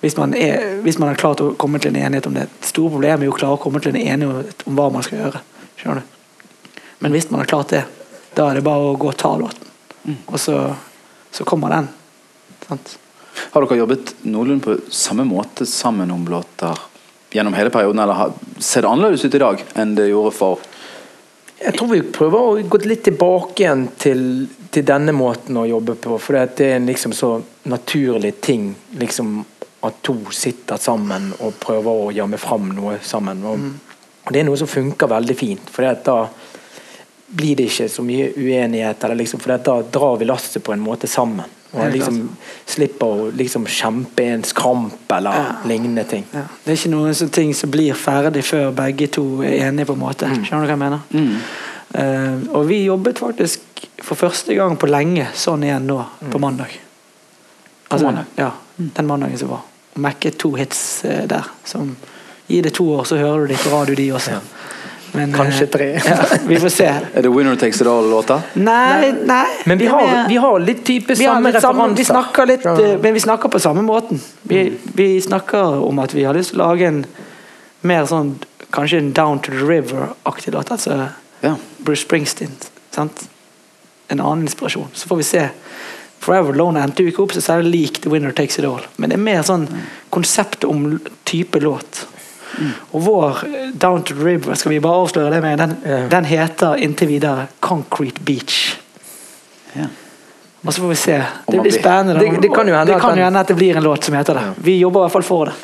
Hvis 0.00 0.16
man, 0.18 0.34
er, 0.34 0.80
hvis 0.84 0.98
man 0.98 1.10
har 1.10 1.20
klart 1.20 1.40
å 1.42 1.52
komme 1.58 1.80
til 1.82 1.94
en 1.94 2.00
enighet 2.02 2.26
om 2.28 2.34
det. 2.36 2.46
Det 2.60 2.70
store 2.70 2.92
problemet 2.94 3.24
er 3.24 3.30
jo 3.30 3.34
å 3.34 3.38
klare 3.38 3.58
å 3.58 3.62
komme 3.62 3.80
til 3.82 3.94
en 3.94 4.02
enighet 4.02 4.66
om 4.68 4.76
hva 4.78 4.88
man 4.92 5.06
skal 5.06 5.22
gjøre. 5.22 5.42
Skjønner 5.80 6.02
du? 6.02 6.80
Men 7.04 7.16
hvis 7.16 7.30
man 7.30 7.42
har 7.42 7.50
klart 7.50 7.72
det, 7.74 7.84
da 8.36 8.50
er 8.50 8.58
det 8.58 8.66
bare 8.66 8.90
å 8.90 8.98
gå 9.00 9.10
og 9.12 9.18
ta 9.20 9.32
låten. 9.40 9.72
Og 10.26 10.38
så, 10.40 10.58
så 11.34 11.46
kommer 11.48 11.72
den. 11.74 11.88
Sant? 12.66 12.96
Har 13.52 13.64
dere 13.64 13.80
jobbet 13.80 14.14
noenlunde 14.24 14.64
på 14.64 14.76
samme 14.92 15.26
måte 15.28 15.66
sammen 15.68 16.12
om 16.14 16.24
låter 16.28 16.78
gjennom 17.34 17.56
hele 17.56 17.70
perioden, 17.70 18.00
eller 18.00 18.32
ser 18.62 18.84
det 18.84 18.88
annerledes 18.88 19.24
ut 19.24 19.34
i 19.34 19.42
dag 19.42 19.62
enn 19.76 19.94
det 19.96 20.08
gjorde 20.08 20.32
for 20.36 20.62
Jeg 21.58 21.72
tror 21.78 21.88
vi 21.88 22.02
prøver 22.12 22.38
å 22.38 22.62
gå 22.68 22.78
litt 22.84 23.06
tilbake 23.06 23.62
igjen 23.62 23.86
til, 23.96 24.22
til 24.70 24.84
denne 24.86 25.14
måten 25.16 25.56
å 25.56 25.64
jobbe 25.68 25.94
på. 25.96 26.18
For 26.20 26.36
det 26.36 26.66
er 26.66 26.76
en 26.76 26.88
liksom 26.90 27.14
så 27.16 27.38
naturlig 27.72 28.34
ting 28.44 28.74
liksom 29.00 29.38
at 29.86 30.02
to 30.04 30.16
sitter 30.34 30.76
sammen 30.80 31.30
og 31.40 31.56
prøver 31.62 32.02
å 32.02 32.12
jamme 32.12 32.38
fram 32.40 32.68
noe 32.76 32.98
sammen. 33.04 33.40
Og, 33.48 33.64
og 34.26 34.34
det 34.34 34.42
er 34.42 34.48
noe 34.48 34.60
som 34.60 34.68
funker 34.68 35.10
veldig 35.10 35.36
fint. 35.38 35.72
For 35.72 35.88
da 36.04 36.18
blir 37.26 37.56
det 37.56 37.70
ikke 37.70 37.88
så 37.92 38.04
mye 38.04 38.30
uenighet. 38.36 39.04
Eller 39.04 39.22
liksom, 39.22 39.40
for 39.40 39.56
da 39.56 39.80
drar 39.82 40.20
vi 40.20 40.28
lasset 40.28 40.64
på 40.64 40.74
en 40.74 40.84
måte 40.84 41.08
sammen. 41.10 41.48
Og 41.76 41.92
liksom 41.92 42.18
slipper 42.66 43.06
å 43.06 43.28
liksom 43.36 43.66
kjempe 43.66 44.24
en 44.32 44.44
skramp 44.44 45.12
eller 45.12 45.30
Ja. 45.36 45.44
lignende 45.68 46.04
ting. 46.08 46.24
Ja. 46.32 46.46
Det 46.64 46.72
er 46.72 46.76
ikke 46.76 46.90
noen 46.94 47.14
sånne 47.14 47.32
ting 47.32 47.54
som 47.54 47.70
blir 47.70 47.94
ferdig 47.94 48.44
før 48.44 48.72
begge 48.74 49.06
to 49.12 49.42
er 49.42 49.68
enige, 49.68 49.86
på 49.86 49.92
en 49.92 50.00
måte. 50.00 50.26
Skjønner 50.26 50.66
du 50.66 50.72
hva 50.72 50.76
jeg 50.76 50.78
mener? 50.78 51.00
Eh, 51.94 52.54
og 52.56 52.66
vi 52.66 52.84
jobbet 52.84 53.18
faktisk 53.18 53.60
for 54.02 54.14
første 54.16 54.54
gang 54.54 54.76
på 54.76 54.88
lenge 54.90 55.28
sånn 55.34 55.62
igjen 55.64 55.86
nå, 55.86 56.00
på 56.30 56.38
mandag. 56.38 56.72
Altså, 57.90 58.06
mandag? 58.06 58.24
Ja, 58.36 58.50
den 58.76 59.06
mandagen 59.06 59.38
som 59.38 59.48
var. 59.48 59.62
Og 59.94 60.02
mekket 60.02 60.38
to 60.38 60.54
hits 60.58 61.04
uh, 61.04 61.26
der. 61.26 61.44
Som 61.64 61.96
Gi 62.46 62.60
det 62.62 62.76
to 62.76 62.84
år, 62.94 63.04
så 63.04 63.16
hører 63.18 63.46
du 63.46 63.46
de 63.46 63.56
på 63.58 63.70
radio, 63.72 63.94
de 63.98 64.04
også. 64.14 64.36
Men, 65.16 65.32
eh, 65.32 65.36
Kanskje 65.38 65.66
tre. 65.72 65.88
ja, 66.04 66.16
vi 66.46 66.58
får 66.60 66.68
se. 66.74 66.86
Er 67.14 67.22
det 67.22 67.28
'Winner 67.32 67.56
Takes 67.56 67.80
It 67.80 67.86
All'-låta? 67.86 68.40
Nei, 68.54 69.12
nei. 69.12 69.46
Men 69.66 69.78
vi 69.78 69.86
har, 69.86 70.28
vi 70.28 70.36
har 70.36 70.58
litt 70.60 70.84
type 70.84 71.14
vi, 71.14 71.24
samme 71.24 71.52
referanser. 71.52 71.96
vi 71.96 72.04
snakker 72.04 72.46
litt, 72.46 72.64
Ja. 72.64 72.74
eh, 72.80 72.98
men 73.02 73.14
vi 73.14 73.20
snakker 73.20 73.48
på 73.48 73.58
samme 73.60 73.82
måten. 73.82 74.20
Vi, 74.42 74.72
vi 74.94 75.20
snakker 75.20 75.82
om 75.88 75.98
at 75.98 76.12
vi 76.14 76.24
har 76.24 76.34
lyst 76.34 76.50
til 76.52 76.60
å 76.60 76.68
lage 76.68 76.86
en 76.86 77.06
mer 77.82 78.04
sånn 78.06 78.36
Kanskje 78.72 78.98
en 78.98 79.12
Down 79.12 79.38
to 79.38 79.50
the 79.52 79.58
River-aktig 79.64 80.52
låt. 80.52 80.70
Altså 80.70 81.08
Ja. 81.42 81.54
Bruce 81.78 82.02
Springsteen. 82.02 82.50
Sant? 82.90 83.28
En 84.10 84.20
annen 84.20 84.42
inspirasjon. 84.42 84.88
Så 84.92 85.06
får 85.08 85.16
vi 85.16 85.22
se. 85.22 85.48
Forever 86.20 86.52
Alone 86.52 86.80
endte 86.82 87.04
jo 87.04 87.10
ikke 87.10 87.22
opp 87.22 87.32
så 87.32 87.40
særlig 87.40 87.70
lik 87.72 88.00
The 88.02 88.10
Winner 88.10 88.32
Takes 88.32 88.58
It 88.58 88.64
All. 88.64 88.80
Men 88.98 89.10
det 89.10 89.16
er 89.18 89.22
mer 89.22 89.42
sånn 89.42 89.68
konsept 90.10 90.64
om 90.64 90.98
type 91.24 91.60
låt. 91.60 92.06
Og 92.92 93.02
vår 93.04 93.42
eh, 93.44 93.70
Down 93.74 94.02
to 94.02 94.14
the 94.14 94.24
River, 94.24 94.54
skal 94.54 94.70
vi 94.70 94.80
bare 94.80 95.02
avsløre 95.02 95.30
det 95.34 95.40
med, 95.42 95.58
den, 95.58 95.76
yeah. 95.86 96.08
den 96.08 96.24
heter 96.24 96.76
inntil 96.76 97.08
videre 97.08 97.46
Concrete 97.60 98.20
Beach. 98.24 98.76
Yeah. 99.76 99.88
Og 100.66 100.72
så 100.74 100.80
får 100.80 100.88
vi 100.88 100.94
se. 100.96 101.22
Det 101.46 101.60
blir 101.62 101.72
spennende. 101.72 102.14
Det- 102.20 102.42
det 102.42 102.48
kan 102.54 102.66
jo 102.68 102.74
hende 102.74 102.86
det 102.92 102.96
at 102.96 103.02
den- 103.02 103.18
jo 103.18 103.24
hende 103.24 103.40
at 103.40 103.48
det 103.48 103.56
blir 103.56 103.76
en 103.76 103.82
låt 103.82 104.04
som 104.04 104.14
heter 104.14 104.34
det. 104.34 104.42
Vi 104.56 104.78
jobber 104.78 105.00
i 105.00 105.02
hvert 105.04 105.12
fall 105.12 105.22
for 105.22 105.44
det. 105.44 105.54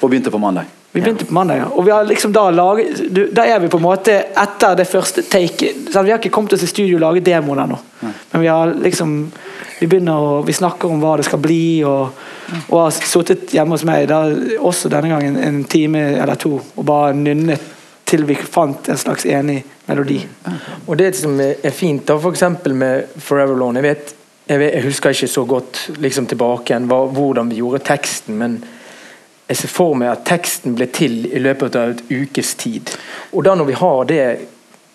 Og 0.00 0.10
begynte 0.10 0.30
på 0.30 0.38
mandag. 0.38 0.64
Vi 0.92 1.00
begynte 1.00 1.24
på 1.24 1.34
mandag, 1.34 1.56
ja. 1.56 1.66
og 1.70 1.84
vi 1.86 1.90
har 1.90 2.04
liksom 2.04 2.32
da 2.34 2.48
laget 2.50 3.14
du, 3.14 3.26
Da 3.30 3.44
er 3.46 3.60
vi 3.62 3.68
på 3.70 3.78
en 3.78 3.84
måte 3.84 4.16
etter 4.42 4.74
det 4.74 4.88
første 4.90 5.22
take 5.22 5.70
sant? 5.86 6.06
Vi 6.06 6.10
har 6.10 6.18
ikke 6.18 6.32
kommet 6.34 6.56
oss 6.56 6.64
i 6.66 6.70
studio 6.70 6.96
og 6.98 7.04
laget 7.04 7.28
demoen 7.28 7.62
ennå. 7.62 7.78
Men 8.02 8.42
vi 8.42 8.48
har 8.50 8.74
liksom 8.74 9.12
Vi 9.78 9.86
begynner 9.86 10.18
å 10.18 10.40
Vi 10.46 10.56
snakker 10.56 10.90
om 10.90 11.02
hva 11.02 11.16
det 11.20 11.28
skal 11.28 11.38
bli, 11.40 11.84
og, 11.86 12.16
og 12.68 12.80
har 12.82 12.90
sittet 12.96 13.54
hjemme 13.54 13.76
hos 13.76 13.86
meg 13.86 14.08
da, 14.10 14.24
også 14.58 14.90
denne 14.90 15.12
gangen 15.12 15.38
en 15.38 15.62
time 15.64 16.02
eller 16.18 16.34
to 16.34 16.56
og 16.58 16.84
bare 16.84 17.14
nynnet 17.14 17.76
til 18.10 18.26
vi 18.26 18.34
fant 18.34 18.88
en 18.90 18.98
slags 18.98 19.22
enig 19.30 19.60
melodi. 19.86 20.18
Og 20.88 20.96
det 20.98 21.12
som 21.14 21.38
er 21.40 21.70
fint, 21.70 22.02
da 22.08 22.16
for 22.18 22.34
eksempel 22.34 22.74
med 22.74 23.14
Forever 23.22 23.54
Alone 23.54 23.78
Jeg 23.78 23.86
vet, 23.86 24.14
jeg, 24.50 24.66
jeg 24.66 24.82
husker 24.88 25.14
ikke 25.14 25.30
så 25.30 25.44
godt 25.46 25.82
liksom 26.02 26.26
tilbake 26.26 26.72
igjen 26.72 26.90
hvordan 26.90 27.52
vi 27.52 27.60
gjorde 27.62 27.84
teksten, 27.86 28.34
men 28.42 28.58
jeg 29.50 29.58
ser 29.58 29.72
for 29.72 29.96
meg 29.98 30.12
at 30.12 30.22
teksten 30.28 30.76
ble 30.78 30.86
til 30.94 31.24
i 31.26 31.40
løpet 31.42 31.74
av 31.78 31.96
et 31.96 32.02
ukes 32.10 32.54
tid. 32.60 32.92
Og 33.34 33.42
da 33.46 33.56
når 33.58 33.66
vi 33.72 33.78
har 33.80 34.04
det 34.06 34.24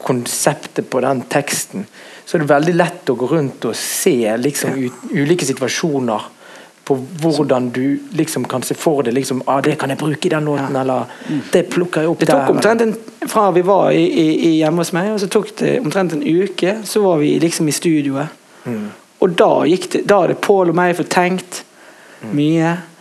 konseptet 0.06 0.88
på 0.90 1.02
den 1.04 1.26
teksten, 1.32 1.84
så 2.26 2.38
er 2.38 2.44
det 2.46 2.54
veldig 2.54 2.76
lett 2.78 3.12
å 3.12 3.18
gå 3.20 3.28
rundt 3.34 3.68
og 3.68 3.76
se 3.76 4.16
liksom 4.40 4.78
ulike 5.12 5.46
situasjoner 5.46 6.32
på 6.86 6.96
hvordan 7.22 7.70
du 7.74 8.00
liksom 8.14 8.46
kan 8.46 8.64
se 8.64 8.78
for 8.78 9.04
deg 9.04 9.16
liksom, 9.18 9.42
ah, 9.50 9.60
det 9.66 9.76
kan 9.82 9.90
jeg 9.90 9.98
bruke 10.00 10.30
i 10.30 10.32
den 10.32 10.46
låten, 10.46 10.76
eller 10.78 11.10
det 11.52 11.64
plukker 11.74 12.06
jeg 12.06 12.12
opp 12.12 12.20
Det 12.22 12.30
tok 12.30 12.44
der. 12.44 12.52
omtrent 12.54 12.82
en, 12.86 12.96
Fra 13.28 13.50
vi 13.52 13.64
var 13.66 13.92
i, 13.92 14.04
i, 14.06 14.26
i 14.50 14.52
hjemme 14.60 14.84
hos 14.84 14.94
meg, 14.94 15.10
og 15.16 15.20
så 15.24 15.30
tok 15.34 15.50
det 15.60 15.80
omtrent 15.82 16.14
en 16.14 16.22
uke, 16.24 16.78
så 16.86 17.02
var 17.02 17.18
vi 17.24 17.34
liksom 17.42 17.68
i 17.68 17.74
studioet. 17.74 18.44
Og 19.20 19.34
da 19.38 19.52
gikk 19.70 19.92
det 19.94 20.00
Da 20.10 20.24
hadde 20.24 20.38
Pål 20.42 20.72
og 20.74 20.78
meg 20.78 20.96
fått 20.98 21.12
tenkt 21.14 21.64
mye 22.34 22.72
u, 22.74 22.82
ut, 22.82 22.95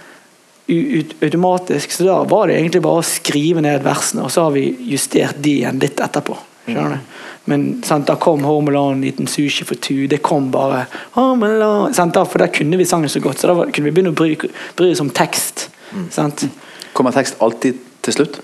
automatisk, 0.69 1.93
så 1.93 2.07
da 2.07 2.17
var 2.29 2.49
det 2.49 2.57
egentlig 2.57 2.83
bare 2.85 3.03
å 3.03 3.07
skrive 3.07 3.61
ned 3.65 3.83
versene, 3.85 4.25
og 4.25 4.33
så 4.33 4.47
har 4.47 4.55
vi 4.55 4.69
justert 4.89 5.41
de 5.45 5.59
igjen 5.61 5.81
litt 5.83 6.01
etterpå. 6.01 6.37
Skjønner 6.65 6.97
du? 6.97 7.11
Men 7.45 7.65
sant, 7.85 8.07
da 8.09 8.17
kom 8.17 8.45
Home 8.49 8.73
Alone, 8.73 9.05
Eaten 9.05 9.27
Sushi 9.29 9.67
for 9.69 9.77
two. 9.77 10.07
Det 10.09 10.23
kom 10.25 10.47
bare 10.53 10.87
sant, 11.13 12.15
da, 12.17 12.23
For 12.25 12.41
der 12.41 12.49
kunne 12.49 12.79
vi 12.81 12.87
sangen 12.89 13.13
så 13.13 13.21
godt, 13.21 13.43
så 13.43 13.51
da 13.51 13.59
var, 13.59 13.69
kunne 13.69 13.91
vi 13.91 13.93
begynne 13.93 14.15
å 14.15 14.17
bry, 14.17 14.33
bry 14.79 14.89
oss 14.95 15.03
om 15.05 15.13
tekst. 15.13 15.67
Sant? 16.15 16.47
Kommer 16.97 17.13
tekst 17.13 17.37
alltid 17.45 17.83
til 18.07 18.17
slutt? 18.17 18.41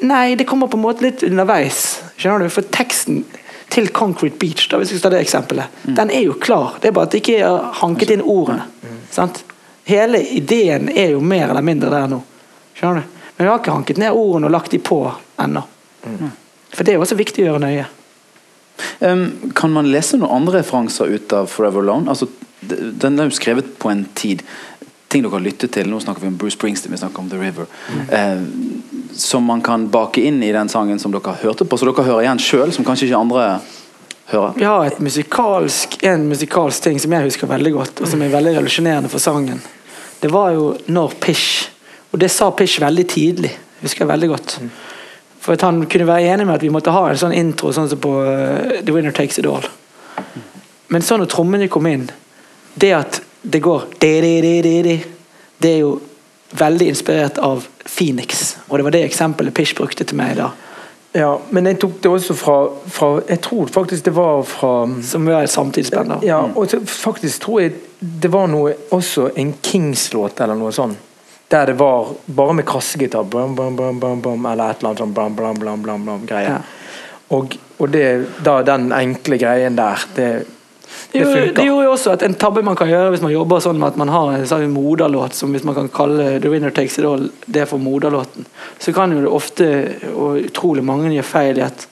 Nei, 0.00 0.32
det 0.38 0.46
kommer 0.48 0.70
på 0.70 0.78
en 0.78 0.86
måte 0.86 1.04
litt 1.04 1.26
underveis. 1.26 1.98
Skjønner 2.16 2.46
du? 2.46 2.54
For 2.54 2.64
teksten 2.72 3.26
til 3.68 3.90
Concrete 3.92 4.40
Beach, 4.40 4.64
da, 4.72 4.80
hvis 4.80 4.94
vi 4.94 5.02
skal 5.02 5.10
ta 5.10 5.18
det 5.18 5.26
eksempelet, 5.26 5.78
den 5.84 6.08
er 6.08 6.24
jo 6.24 6.38
klar. 6.40 6.78
Det 6.80 6.88
er 6.88 6.96
bare 6.96 7.10
at 7.10 7.12
det 7.12 7.20
ikke 7.20 7.42
er 7.44 7.68
hanket 7.82 8.14
inn 8.16 8.24
ordene. 8.24 8.64
Sant? 9.12 9.42
Hele 9.88 10.20
ideen 10.36 10.90
er 10.92 11.14
jo 11.14 11.20
mer 11.24 11.48
eller 11.48 11.64
mindre 11.64 11.88
der 11.92 12.10
nå. 12.12 12.18
Skjønner 12.76 13.00
du? 13.00 13.20
Men 13.36 13.46
vi 13.46 13.50
har 13.50 13.60
ikke 13.62 13.76
hanket 13.76 14.00
ned 14.02 14.16
ordene 14.18 14.48
og 14.48 14.52
lagt 14.52 14.74
de 14.74 14.80
på 14.82 14.98
ennå. 15.40 15.62
For 16.74 16.84
det 16.84 16.92
er 16.92 16.98
jo 16.98 17.04
også 17.06 17.16
viktig 17.16 17.44
å 17.44 17.52
gjøre 17.52 17.62
nøye. 17.62 17.86
Um, 19.00 19.22
kan 19.56 19.72
man 19.72 19.88
lese 19.90 20.18
noen 20.18 20.42
andre 20.42 20.60
referanser 20.60 21.14
ut 21.14 21.32
av 21.32 21.48
Forever 21.50 21.80
Alone? 21.80 22.10
Altså, 22.12 22.28
den 22.60 23.16
er 23.16 23.30
jo 23.30 23.38
skrevet 23.38 23.70
på 23.78 23.92
en 23.92 24.04
tid. 24.18 24.42
Ting 25.08 25.24
dere 25.24 25.38
har 25.38 25.46
lyttet 25.46 25.72
til. 25.78 25.88
Nå 25.88 26.02
snakker 26.04 26.26
vi 26.26 26.32
om 26.34 26.36
Bruce 26.36 26.58
Springsteen, 26.58 26.92
vi 26.92 27.00
snakker 27.00 27.24
om 27.24 27.30
The 27.32 27.40
River. 27.40 27.70
Eh, 28.12 28.44
som 29.16 29.48
man 29.48 29.62
kan 29.64 29.88
bake 29.88 30.20
inn 30.20 30.42
i 30.42 30.52
den 30.52 30.68
sangen 30.68 31.00
som 31.00 31.14
dere 31.14 31.38
hørte 31.40 31.64
på, 31.64 31.78
så 31.80 31.88
dere 31.88 32.04
hører 32.10 32.26
igjen 32.26 32.42
sjøl, 32.42 32.74
som 32.76 32.84
kanskje 32.84 33.08
ikke 33.08 33.24
andre 33.24 33.48
hører. 34.34 34.52
Vi 34.58 34.68
har 34.68 34.84
et 34.90 35.00
musikalsk, 35.00 35.98
en 36.04 36.28
musikalsk 36.28 36.90
ting 36.90 37.00
som 37.00 37.16
jeg 37.16 37.30
husker 37.30 37.50
veldig 37.50 37.74
godt, 37.80 38.02
og 38.02 38.10
som 38.10 38.22
er 38.22 38.36
veldig 38.36 38.58
revolusjonerende 38.58 39.10
for 39.14 39.22
sangen. 39.22 39.62
Det 40.20 40.30
var 40.32 40.50
jo 40.56 40.72
når 40.86 41.14
Pish 41.22 41.68
Og 42.12 42.18
det 42.22 42.30
sa 42.32 42.50
Pish 42.56 42.80
veldig 42.80 43.04
tidlig, 43.08 43.50
husker 43.82 44.04
jeg 44.04 44.08
veldig 44.08 44.28
godt. 44.30 44.54
For 45.44 45.54
at 45.54 45.64
han 45.66 45.82
kunne 45.86 46.06
være 46.08 46.32
enig 46.32 46.46
med 46.48 46.56
at 46.56 46.64
vi 46.64 46.70
måtte 46.72 46.94
ha 46.94 47.02
en 47.10 47.20
sånn 47.20 47.34
intro 47.36 47.68
sånn 47.72 47.90
som 47.90 48.00
på 48.00 48.14
uh, 48.24 48.78
The 48.80 48.94
Winner 48.94 49.12
Takes 49.12 49.38
It 49.38 49.46
All. 49.46 49.66
Men 50.88 51.04
så 51.04 51.18
når 51.20 51.28
trommene 51.28 51.68
kom 51.68 51.86
inn 51.86 52.06
Det 52.74 52.94
at 52.96 53.20
det 53.42 53.60
går 53.60 53.84
Det 54.00 55.68
er 55.68 55.78
jo 55.82 55.92
veldig 56.50 56.88
inspirert 56.88 57.38
av 57.38 57.66
Phoenix. 57.84 58.56
Og 58.68 58.78
det 58.78 58.84
var 58.84 58.96
det 58.96 59.04
eksempelet 59.04 59.54
Pish 59.54 59.76
brukte 59.76 60.04
til 60.04 60.16
meg 60.16 60.36
da. 60.38 60.50
Ja, 61.16 61.30
men 61.50 61.66
jeg 61.66 61.78
tok 61.80 62.00
det 62.04 62.10
også 62.12 62.34
fra, 62.36 62.54
fra 62.92 63.06
Jeg 63.28 63.40
tror 63.40 63.70
faktisk 63.72 64.04
det 64.04 64.12
var 64.12 64.42
fra 64.44 64.72
Som 65.02 65.28
er 65.32 65.46
samtidsband. 65.48 66.18
Ja, 66.26 66.42
og 66.54 66.68
så 66.70 66.80
faktisk 66.84 67.46
tror 67.46 67.62
jeg 67.64 67.76
det 67.98 68.30
var 68.30 68.46
noe 68.46 68.74
også 68.94 69.30
en 69.40 69.54
Kings-låt 69.62 70.40
eller 70.44 70.58
noe 70.58 70.70
sånt. 70.72 71.00
Der 71.50 71.66
det 71.66 71.78
var 71.80 72.12
bare 72.26 72.54
med 72.54 72.66
kassegitar, 72.68 73.24
bum, 73.24 73.56
bum, 73.56 73.76
bum, 73.76 73.98
bum, 74.00 74.20
bum, 74.22 74.46
eller 74.46 74.70
et 74.70 74.78
eller 74.78 74.90
annet 74.90 75.02
sånn 75.02 75.14
blam, 75.16 75.34
blam, 75.34 75.56
blam, 75.58 75.82
blam, 75.82 76.04
blam, 76.04 76.26
greie. 76.28 76.52
Ja. 76.52 76.60
Og, 77.34 77.56
og 77.80 77.90
det, 77.90 78.04
da 78.44 78.60
den 78.62 78.92
enkle 78.92 79.38
greien 79.40 79.76
der, 79.80 80.04
det, 80.14 80.28
Det 81.12 81.22
gjorde, 81.22 81.44
det 81.56 81.66
gjorde 81.66 81.84
jo 81.86 81.92
også 81.94 82.14
at 82.16 82.22
En 82.26 82.34
tabbe 82.38 82.62
man 82.66 82.76
kan 82.76 82.90
gjøre 82.90 83.12
hvis 83.14 83.24
man 83.24 83.32
jobber 83.32 83.62
sånn 83.64 83.78
med 83.80 83.94
at 83.94 84.00
man 84.00 84.12
har 84.12 84.32
en 84.36 84.48
sånn 84.48 84.66
moderlåt, 84.72 85.36
som 85.38 85.54
hvis 85.54 85.66
man 85.66 85.76
kan 85.78 85.90
kalle 85.92 86.30
The 86.42 86.52
Winner 86.52 86.74
Takes 86.74 86.98
It 87.00 87.08
All 87.08 87.28
det 87.46 87.68
for 87.70 87.82
moderlåten, 87.82 88.48
så 88.78 88.94
kan 88.96 89.14
jo 89.14 89.22
det 89.24 89.32
ofte, 89.32 89.68
og 90.14 90.42
utrolig 90.50 90.84
mange 90.84 91.12
gjør 91.14 91.30
feil 91.30 91.60
i 91.60 91.66
at 91.66 91.86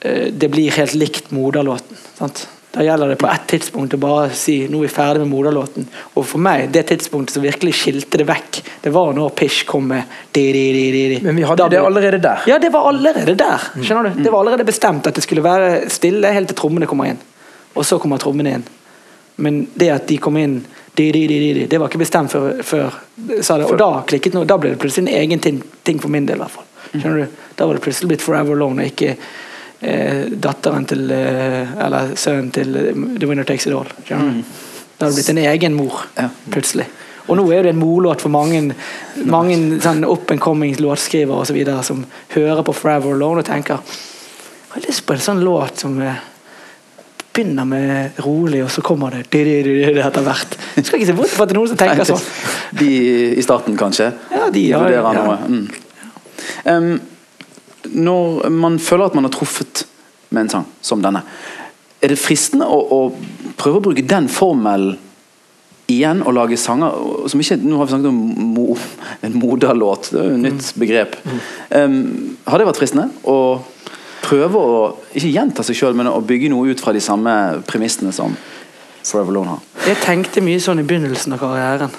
eh, 0.00 0.26
det 0.32 0.50
blir 0.52 0.74
helt 0.76 0.98
likt 0.98 1.32
moderlåten. 1.34 2.00
Sant? 2.18 2.46
Da 2.72 2.80
gjelder 2.84 3.08
det 3.08 3.16
på 3.20 3.28
ett 3.28 3.42
tidspunkt 3.46 3.92
å 3.92 3.98
bare 4.00 4.30
si 4.32 4.54
nå 4.64 4.78
er 4.80 4.86
vi 4.86 4.92
ferdig 4.94 5.20
med 5.26 5.28
moderlåten. 5.34 5.84
Og 6.16 6.24
for 6.24 6.40
meg, 6.40 6.70
det 6.72 6.86
tidspunktet 6.88 7.36
som 7.36 7.44
virkelig 7.44 7.74
skilte 7.82 8.20
det 8.22 8.24
vekk, 8.30 8.60
det 8.86 8.92
var 8.94 9.12
når 9.12 9.34
Pish 9.36 9.66
kom 9.68 9.90
med 9.90 10.08
di, 10.32 10.46
di, 10.56 10.62
di, 10.72 10.86
di, 10.94 11.02
di. 11.10 11.18
Men 11.26 11.36
vi 11.36 11.44
hadde 11.44 11.60
Da 11.60 11.68
det 11.74 11.82
allerede 11.84 12.22
der. 12.24 12.46
Ja, 12.48 12.56
det 12.62 12.70
var 12.72 12.88
allerede 12.88 13.34
der. 13.36 13.66
Skjønner 13.76 14.08
du? 14.08 14.22
Det 14.24 14.32
var 14.32 14.40
allerede 14.40 14.64
bestemt 14.64 15.10
at 15.10 15.20
det 15.20 15.26
skulle 15.26 15.44
være 15.44 15.90
stille 15.92 16.32
helt 16.32 16.48
til 16.48 16.60
trommene 16.62 16.88
kommer 16.88 17.12
inn. 17.12 17.20
Og 17.74 17.86
så 17.86 17.98
kommer 17.98 18.20
trommene 18.20 18.56
inn. 18.58 18.64
Men 19.42 19.62
det 19.74 19.88
at 19.90 20.06
de 20.08 20.18
kom 20.20 20.36
inn 20.36 20.58
de, 20.94 21.06
de, 21.12 21.22
de, 21.28 21.66
Det 21.66 21.78
var 21.80 21.88
ikke 21.88 22.02
bestemt 22.02 22.30
før, 22.32 22.58
før 22.62 22.98
sa 23.40 23.56
det. 23.56 23.64
Og 23.70 23.78
da 23.80 24.02
klikket 24.06 24.34
noe, 24.36 24.44
da 24.44 24.58
ble 24.60 24.74
det 24.74 24.80
plutselig 24.82 25.06
en 25.08 25.22
egen 25.22 25.40
ting, 25.40 25.62
ting 25.82 26.00
for 26.02 26.12
min 26.12 26.26
del. 26.28 26.36
i 26.36 26.42
hvert 26.44 26.52
fall. 26.52 26.66
Skjønner 26.92 27.22
du? 27.22 27.38
Da 27.56 27.66
var 27.66 27.78
det 27.78 27.84
plutselig 27.86 28.10
blitt 28.10 28.24
Forever 28.24 28.52
Alone, 28.52 28.84
og 28.84 28.90
ikke 28.92 29.14
eh, 29.80 30.26
datteren 30.36 30.84
til 30.90 31.06
eh, 31.16 31.72
Eller 31.86 32.12
sønnen 32.20 32.50
til 32.52 32.76
eh, 32.76 32.90
The 33.16 33.30
Winner 33.30 33.48
Takes 33.48 33.66
It 33.70 33.72
All. 33.76 33.88
Skjønner 34.04 34.36
du? 34.42 34.58
Da 34.98 35.06
hadde 35.08 35.16
det 35.16 35.22
blitt 35.22 35.32
en 35.32 35.40
egen 35.48 35.78
mor, 35.78 36.04
Ja. 36.20 36.28
plutselig. 36.52 36.86
Og 37.30 37.38
nå 37.38 37.46
er 37.54 37.62
det 37.64 37.72
en 37.72 37.78
morlåt 37.80 38.20
for 38.20 38.34
mange, 38.34 38.74
mange 39.24 39.56
sånn 39.80 40.04
up 40.04 40.30
and 40.34 40.40
coming 40.42 40.74
låtskrivere 40.82 41.82
som 41.86 42.04
hører 42.34 42.62
på 42.66 42.74
Forever 42.74 43.14
Alone 43.14 43.40
og 43.40 43.46
tenker 43.46 43.78
Jeg 43.78 44.74
har 44.74 44.84
lyst 44.88 45.06
på 45.06 45.14
en 45.14 45.22
sånn 45.22 45.40
låt 45.46 45.78
som 45.84 45.96
eh, 46.02 46.20
begynner 47.32 47.64
med 47.68 48.18
rolig, 48.24 48.62
og 48.64 48.70
så 48.72 48.82
kommer 48.84 49.14
det 49.16 49.22
det, 49.32 49.44
det, 49.66 49.76
det 49.96 50.04
etter 50.04 50.24
hvert. 50.26 50.56
Du 50.76 50.82
skal 50.84 51.00
ikke 51.00 51.10
se 51.10 51.16
bort 51.16 51.32
fra 51.32 51.46
at 51.46 51.52
det 51.52 51.56
er 51.56 51.60
noen 51.60 51.70
som 51.72 51.80
tenker 51.80 52.08
sånn. 52.08 52.26
De 52.82 52.90
i 53.36 53.44
starten, 53.44 53.76
kanskje? 53.76 54.10
Ja, 54.32 54.48
de 54.52 54.66
har- 54.72 54.84
vurderer 54.84 55.16
ja. 55.16 55.24
noe. 55.24 55.38
Mm. 55.48 55.66
Um, 56.64 57.00
når 57.92 58.50
man 58.54 58.78
føler 58.80 59.10
at 59.10 59.16
man 59.18 59.26
har 59.28 59.34
truffet 59.34 59.84
med 60.32 60.46
en 60.46 60.52
sang 60.52 60.68
som 60.84 61.02
denne, 61.04 61.24
er 62.02 62.12
det 62.12 62.18
fristende 62.20 62.66
å, 62.66 62.78
å 62.80 63.54
prøve 63.60 63.80
å 63.80 63.84
bruke 63.88 64.04
den 64.08 64.28
formelen 64.32 64.96
igjen 65.92 66.22
og 66.24 66.34
lage 66.36 66.56
sanger 66.60 66.94
som 67.28 67.42
ikke 67.42 67.58
Nå 67.60 67.76
har 67.76 67.88
vi 67.88 67.92
snakket 67.92 68.10
om 68.12 68.52
mo, 68.54 68.76
en 69.26 69.36
moderlåt, 69.38 70.12
det 70.14 70.20
er 70.20 70.30
jo 70.30 70.38
et 70.38 70.44
nytt 70.46 70.72
begrep. 70.80 71.18
Um, 71.74 72.38
har 72.46 72.60
det 72.60 72.68
vært 72.70 72.80
fristende 72.80 73.10
å 73.28 73.36
prøve 74.22 74.58
å 74.58 74.78
ikke 75.12 75.32
gjenta 75.32 75.64
seg 75.66 75.78
sjøl, 75.78 75.96
men 75.98 76.10
å 76.10 76.22
bygge 76.24 76.50
noe 76.52 76.72
ut 76.72 76.80
fra 76.82 76.94
de 76.94 77.02
samme 77.02 77.34
premissene 77.68 78.14
som 78.14 78.36
Forever 79.02 79.34
Lone 79.34 79.56
har? 79.56 79.68
Jeg 79.88 80.00
tenkte 80.04 80.44
mye 80.44 80.62
sånn 80.62 80.82
i 80.82 80.86
begynnelsen 80.86 81.34
av 81.34 81.42
karrieren. 81.42 81.94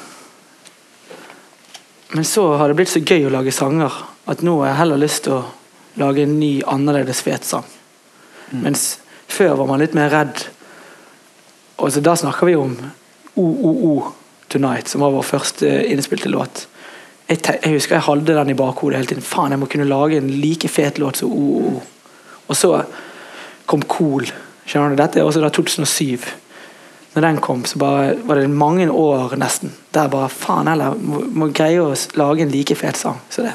Men 2.14 2.26
så 2.30 2.46
har 2.58 2.70
det 2.70 2.78
blitt 2.78 2.92
så 2.94 3.02
gøy 3.02 3.28
å 3.28 3.34
lage 3.34 3.52
sanger 3.56 3.94
at 4.30 4.44
nå 4.46 4.60
har 4.62 4.72
jeg 4.72 4.80
heller 4.84 5.02
lyst 5.02 5.24
til 5.26 5.40
å 5.40 5.46
lage 6.00 6.24
en 6.24 6.36
ny, 6.40 6.52
annerledes 6.70 7.22
fet 7.26 7.46
sang. 7.48 7.66
Mens 8.54 9.00
før 9.28 9.56
var 9.60 9.70
man 9.72 9.82
litt 9.82 9.96
mer 9.98 10.12
redd. 10.14 10.44
Og 11.82 11.92
så 11.92 12.04
Da 12.06 12.16
snakker 12.16 12.46
vi 12.46 12.56
om 12.56 12.76
OOO 13.36 14.14
Tonight, 14.48 14.88
som 14.88 15.02
var 15.02 15.12
vår 15.12 15.26
første 15.26 15.70
innspilte 15.90 16.30
låt. 16.30 16.68
Jeg, 17.28 17.40
jeg 17.64 17.74
husker 17.74 17.96
jeg 17.96 18.06
hadde 18.06 18.36
den 18.38 18.54
i 18.54 18.58
bakhodet 18.58 19.00
hele 19.00 19.10
tiden. 19.10 19.26
Faen, 19.26 19.52
jeg 19.52 19.60
må 19.60 19.70
kunne 19.72 19.90
lage 19.90 20.20
en 20.20 20.30
like 20.30 20.70
fet 20.70 21.00
låt 21.02 21.18
som 21.18 21.34
OOO. 21.34 21.82
Og 22.47 22.58
så 22.58 22.71
kom 23.65 23.84
Cool. 23.88 24.27
Dette 24.97 25.19
er 25.19 25.27
også 25.27 25.43
da 25.43 25.51
2007 25.53 26.25
når 27.13 27.21
den 27.21 27.38
kom, 27.45 27.65
så 27.65 27.77
bare, 27.77 28.15
var 28.25 28.39
det 28.41 28.49
mange 28.49 28.88
år 28.89 29.36
nesten 29.38 29.73
der 29.93 30.08
bare 30.10 30.32
faen 30.34 30.69
heller 30.71 30.95
må, 30.97 31.19
må 31.29 31.49
greie 31.53 31.82
å 31.82 31.93
lage 32.17 32.41
en 32.41 32.53
like 32.53 32.73
fet 32.75 32.97
sang. 32.97 33.19
Så, 33.29 33.43
det. 33.45 33.53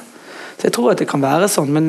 så 0.55 0.69
jeg 0.69 0.75
tror 0.77 0.93
at 0.93 1.03
det 1.03 1.09
kan 1.11 1.25
være 1.25 1.49
sånn, 1.51 1.73
men 1.75 1.89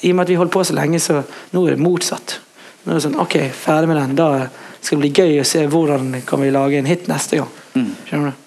i 0.00 0.10
og 0.10 0.16
med 0.18 0.24
at 0.24 0.32
vi 0.32 0.38
holdt 0.40 0.54
på 0.56 0.64
så 0.66 0.74
lenge, 0.74 0.98
så 0.98 1.20
nå 1.54 1.62
er 1.62 1.76
det 1.76 1.84
motsatt. 1.84 2.40
Nå 2.82 2.90
er 2.90 2.98
det 2.98 3.04
sånn, 3.04 3.20
ok, 3.22 3.36
ferdig 3.54 3.92
med 3.92 4.00
den. 4.00 4.16
Da 4.18 4.48
skal 4.80 4.98
det 4.98 5.04
bli 5.04 5.12
gøy 5.22 5.38
å 5.38 5.46
se 5.46 5.62
hvordan 5.70 6.10
kan 6.26 6.42
vi 6.42 6.50
lage 6.50 6.80
en 6.80 6.90
hit 6.90 7.06
neste 7.10 7.38
gang. 7.38 7.54
Skjønner 8.08 8.34
du? 8.34 8.44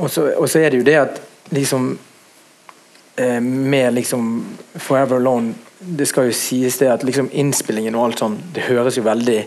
Og 0.00 0.10
så, 0.10 0.24
og 0.40 0.48
så 0.50 0.64
er 0.64 0.72
det 0.72 0.80
jo 0.80 0.86
det 0.88 0.96
at 0.98 1.18
liksom 1.54 1.92
eh, 3.20 3.40
Med 3.44 3.92
liksom 3.94 4.30
Forever 4.74 5.20
Alone 5.20 5.52
Det 5.86 6.06
skal 6.08 6.30
jo 6.30 6.36
sies 6.36 6.78
det 6.80 6.88
at 6.92 7.04
liksom 7.04 7.28
innspillingen 7.32 7.94
og 7.98 8.06
alt 8.06 8.22
sånn 8.22 8.38
Det 8.54 8.68
høres 8.70 8.96
jo 8.96 9.04
veldig 9.04 9.38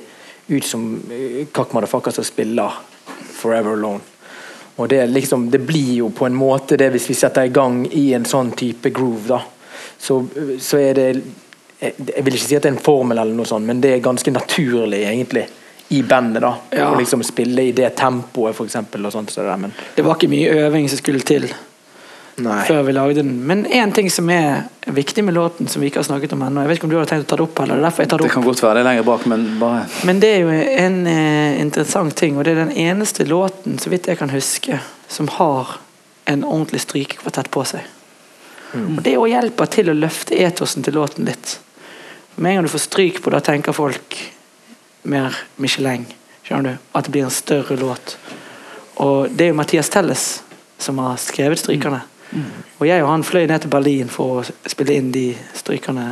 ut 0.48 0.66
som 0.66 0.84
eh, 1.12 1.48
Kakk 1.52 1.74
Motherfucker 1.76 2.14
som 2.16 2.24
spiller 2.28 2.78
Forever 3.38 3.74
Alone. 3.74 4.00
Og 4.78 4.90
det, 4.90 5.02
liksom, 5.10 5.50
det 5.52 5.60
blir 5.66 5.96
jo 6.04 6.12
på 6.14 6.28
en 6.28 6.38
måte 6.38 6.78
det 6.78 6.92
hvis 6.94 7.10
vi 7.10 7.18
setter 7.18 7.50
i 7.50 7.54
gang 7.54 7.82
i 7.92 8.12
en 8.14 8.26
sånn 8.30 8.52
type 8.58 8.92
groove, 8.94 9.26
da. 9.32 9.40
Så, 9.98 10.20
så 10.62 10.78
er 10.78 10.98
det 10.98 11.08
jeg 11.10 11.26
jeg 11.80 12.24
vil 12.26 12.34
ikke 12.34 12.48
si 12.48 12.58
at 12.58 12.66
det 12.66 12.72
er 12.72 12.76
en 12.76 12.82
formel, 12.82 13.20
eller 13.22 13.38
noe 13.38 13.46
sånt, 13.46 13.68
men 13.68 13.82
det 13.82 13.92
er 13.94 14.06
ganske 14.06 14.32
naturlig 14.34 15.04
egentlig 15.06 15.44
i 15.94 16.02
bandet. 16.02 16.42
da 16.42 16.56
Ja. 16.72 16.90
Å 16.92 16.98
liksom 16.98 17.24
spille 17.24 17.70
i 17.70 17.72
det 17.72 17.92
tempoet, 17.96 18.56
for 18.56 18.66
eksempel, 18.66 19.12
sånt. 19.12 19.32
Så 19.32 19.42
det 19.42 19.72
Det 19.96 20.04
var 20.04 20.16
ikke 20.16 20.30
mye 20.30 20.50
øving 20.66 20.90
som 20.90 20.98
skulle 20.98 21.20
til 21.20 21.54
Nei. 22.38 22.60
før 22.68 22.84
vi 22.86 22.94
lagde 22.94 23.22
den. 23.24 23.32
Men 23.50 23.66
én 23.66 23.92
ting 23.94 24.12
som 24.14 24.30
er 24.30 24.68
viktig 24.86 25.24
med 25.26 25.34
låten, 25.34 25.68
som 25.68 25.82
vi 25.82 25.90
ikke 25.90 26.04
har 26.04 26.06
snakket 26.06 26.36
om 26.36 26.44
ennå 26.46 26.62
Jeg 26.62 26.70
vet 26.70 26.78
ikke 26.78 26.86
om 26.86 26.92
du 26.92 26.98
hadde 27.00 27.10
tenkt 27.10 27.26
å 27.26 27.30
ta 27.32 27.40
det 27.40 27.46
opp, 27.48 27.60
eller 27.64 27.76
det 27.76 27.82
er 27.82 27.88
derfor 27.88 28.04
jeg 28.04 28.12
tar 28.12 28.22
det 28.22 28.28
Det 28.28 28.34
kan 28.36 28.46
godt 28.46 28.62
være 28.64 28.74
det 28.78 28.82
er 28.82 28.88
lenger 28.88 29.08
bak, 29.08 29.26
men 29.32 29.46
bare 29.60 30.06
Men 30.06 30.22
det 30.22 30.30
er 30.36 30.44
jo 30.44 30.52
en 30.54 31.00
eh, 31.10 31.60
interessant 31.64 32.16
ting, 32.16 32.38
og 32.38 32.46
det 32.46 32.54
er 32.54 32.62
den 32.62 32.76
eneste 32.78 33.26
låten, 33.26 33.80
så 33.82 33.90
vidt 33.90 34.08
jeg 34.08 34.20
kan 34.22 34.30
huske, 34.30 34.80
som 35.10 35.32
har 35.40 35.80
en 36.28 36.44
ordentlig 36.44 36.84
strykekvartett 36.86 37.50
på 37.52 37.64
seg. 37.66 37.88
Og 38.78 39.02
Det 39.02 39.16
òg 39.18 39.30
hjelper 39.32 39.70
til 39.72 39.90
å 39.90 39.96
løfte 39.96 40.38
etosen 40.38 40.84
til 40.84 40.98
låten 41.00 41.26
litt. 41.26 41.60
Med 42.36 42.52
en 42.52 42.60
gang 42.60 42.68
du 42.68 42.74
får 42.74 42.84
stryk 42.84 43.22
på, 43.24 43.32
da 43.34 43.40
tenker 43.42 43.74
folk 43.74 44.18
mer 45.08 45.34
Michelin. 45.56 46.06
Skjønner 46.46 46.76
du? 46.76 46.84
At 46.94 47.08
det 47.08 47.16
blir 47.16 47.26
en 47.26 47.34
større 47.34 47.80
låt. 47.80 48.18
Og 49.02 49.32
det 49.32 49.48
er 49.48 49.54
jo 49.54 49.58
Mathias 49.58 49.90
Telles 49.90 50.28
som 50.78 51.00
har 51.02 51.18
skrevet 51.22 51.64
strykerne. 51.64 52.04
Og 52.80 52.88
jeg 52.88 53.04
og 53.04 53.10
han 53.10 53.24
fløy 53.26 53.46
ned 53.48 53.64
til 53.64 53.72
Berlin 53.72 54.10
for 54.12 54.42
å 54.42 54.70
spille 54.70 54.98
inn 55.00 55.12
de 55.16 55.30
strykerne. 55.58 56.08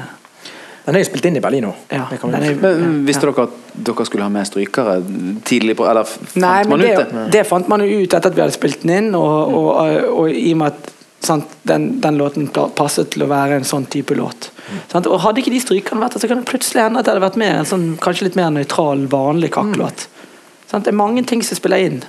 Den 0.85 0.97
er 0.97 1.01
jo 1.01 1.07
spilt 1.07 1.25
inn 1.27 1.37
i 1.39 1.43
Berlin 1.43 1.65
nå. 1.65 1.71
Ja, 1.89 2.05
Men 2.29 3.05
Visste 3.07 3.25
ja. 3.25 3.31
dere 3.31 3.47
at 3.47 3.77
dere 3.87 4.05
skulle 4.07 4.27
ha 4.27 4.31
med 4.31 4.45
strykere 4.47 4.99
tidlig 5.47 5.73
på 5.79 5.87
Eller 5.89 6.05
fant 6.05 6.35
Nei, 6.37 6.59
men 6.63 6.75
man 6.75 6.83
det, 6.83 6.91
ut 6.93 7.13
det? 7.15 7.23
det 7.33 7.45
fant 7.49 7.71
man 7.71 7.81
jo 7.81 8.03
ut 8.03 8.13
etter 8.13 8.29
at 8.29 8.35
vi 8.37 8.43
hadde 8.43 8.55
spilt 8.55 8.85
den 8.85 8.93
inn, 8.93 9.15
og, 9.17 9.55
og, 9.57 9.71
og, 10.13 10.29
i 10.29 10.51
og 10.53 10.61
med 10.61 10.75
at 10.75 10.91
sant, 11.25 11.55
den, 11.65 11.87
den 12.03 12.19
låten 12.21 12.51
passet 12.77 13.09
til 13.15 13.25
å 13.25 13.29
være 13.31 13.57
en 13.59 13.65
sånn 13.67 13.87
type 13.89 14.13
låt. 14.17 14.51
Sant? 14.91 15.09
Og 15.09 15.23
Hadde 15.23 15.41
ikke 15.41 15.53
de 15.53 15.61
strykerne 15.63 16.05
vært 16.05 16.17
der, 16.17 16.23
så 16.23 16.29
kan 16.29 16.43
det 16.43 16.49
plutselig 16.49 16.83
hende 16.85 17.01
at 17.01 17.07
det 17.07 17.15
hadde 17.15 17.25
vært 17.25 17.39
med 17.41 17.53
en 17.55 17.69
sånn, 17.69 17.87
kanskje 18.01 18.29
litt 18.29 18.37
mer 18.37 18.53
nøytral, 18.53 19.07
vanlig 19.11 19.51
kakklåt. 19.55 20.05
Mm. 20.05 20.21
Det 20.75 20.91
er 20.91 20.97
mange 20.97 21.23
ting 21.25 21.41
som 21.45 21.57
spiller 21.57 21.81
inn. 21.81 22.01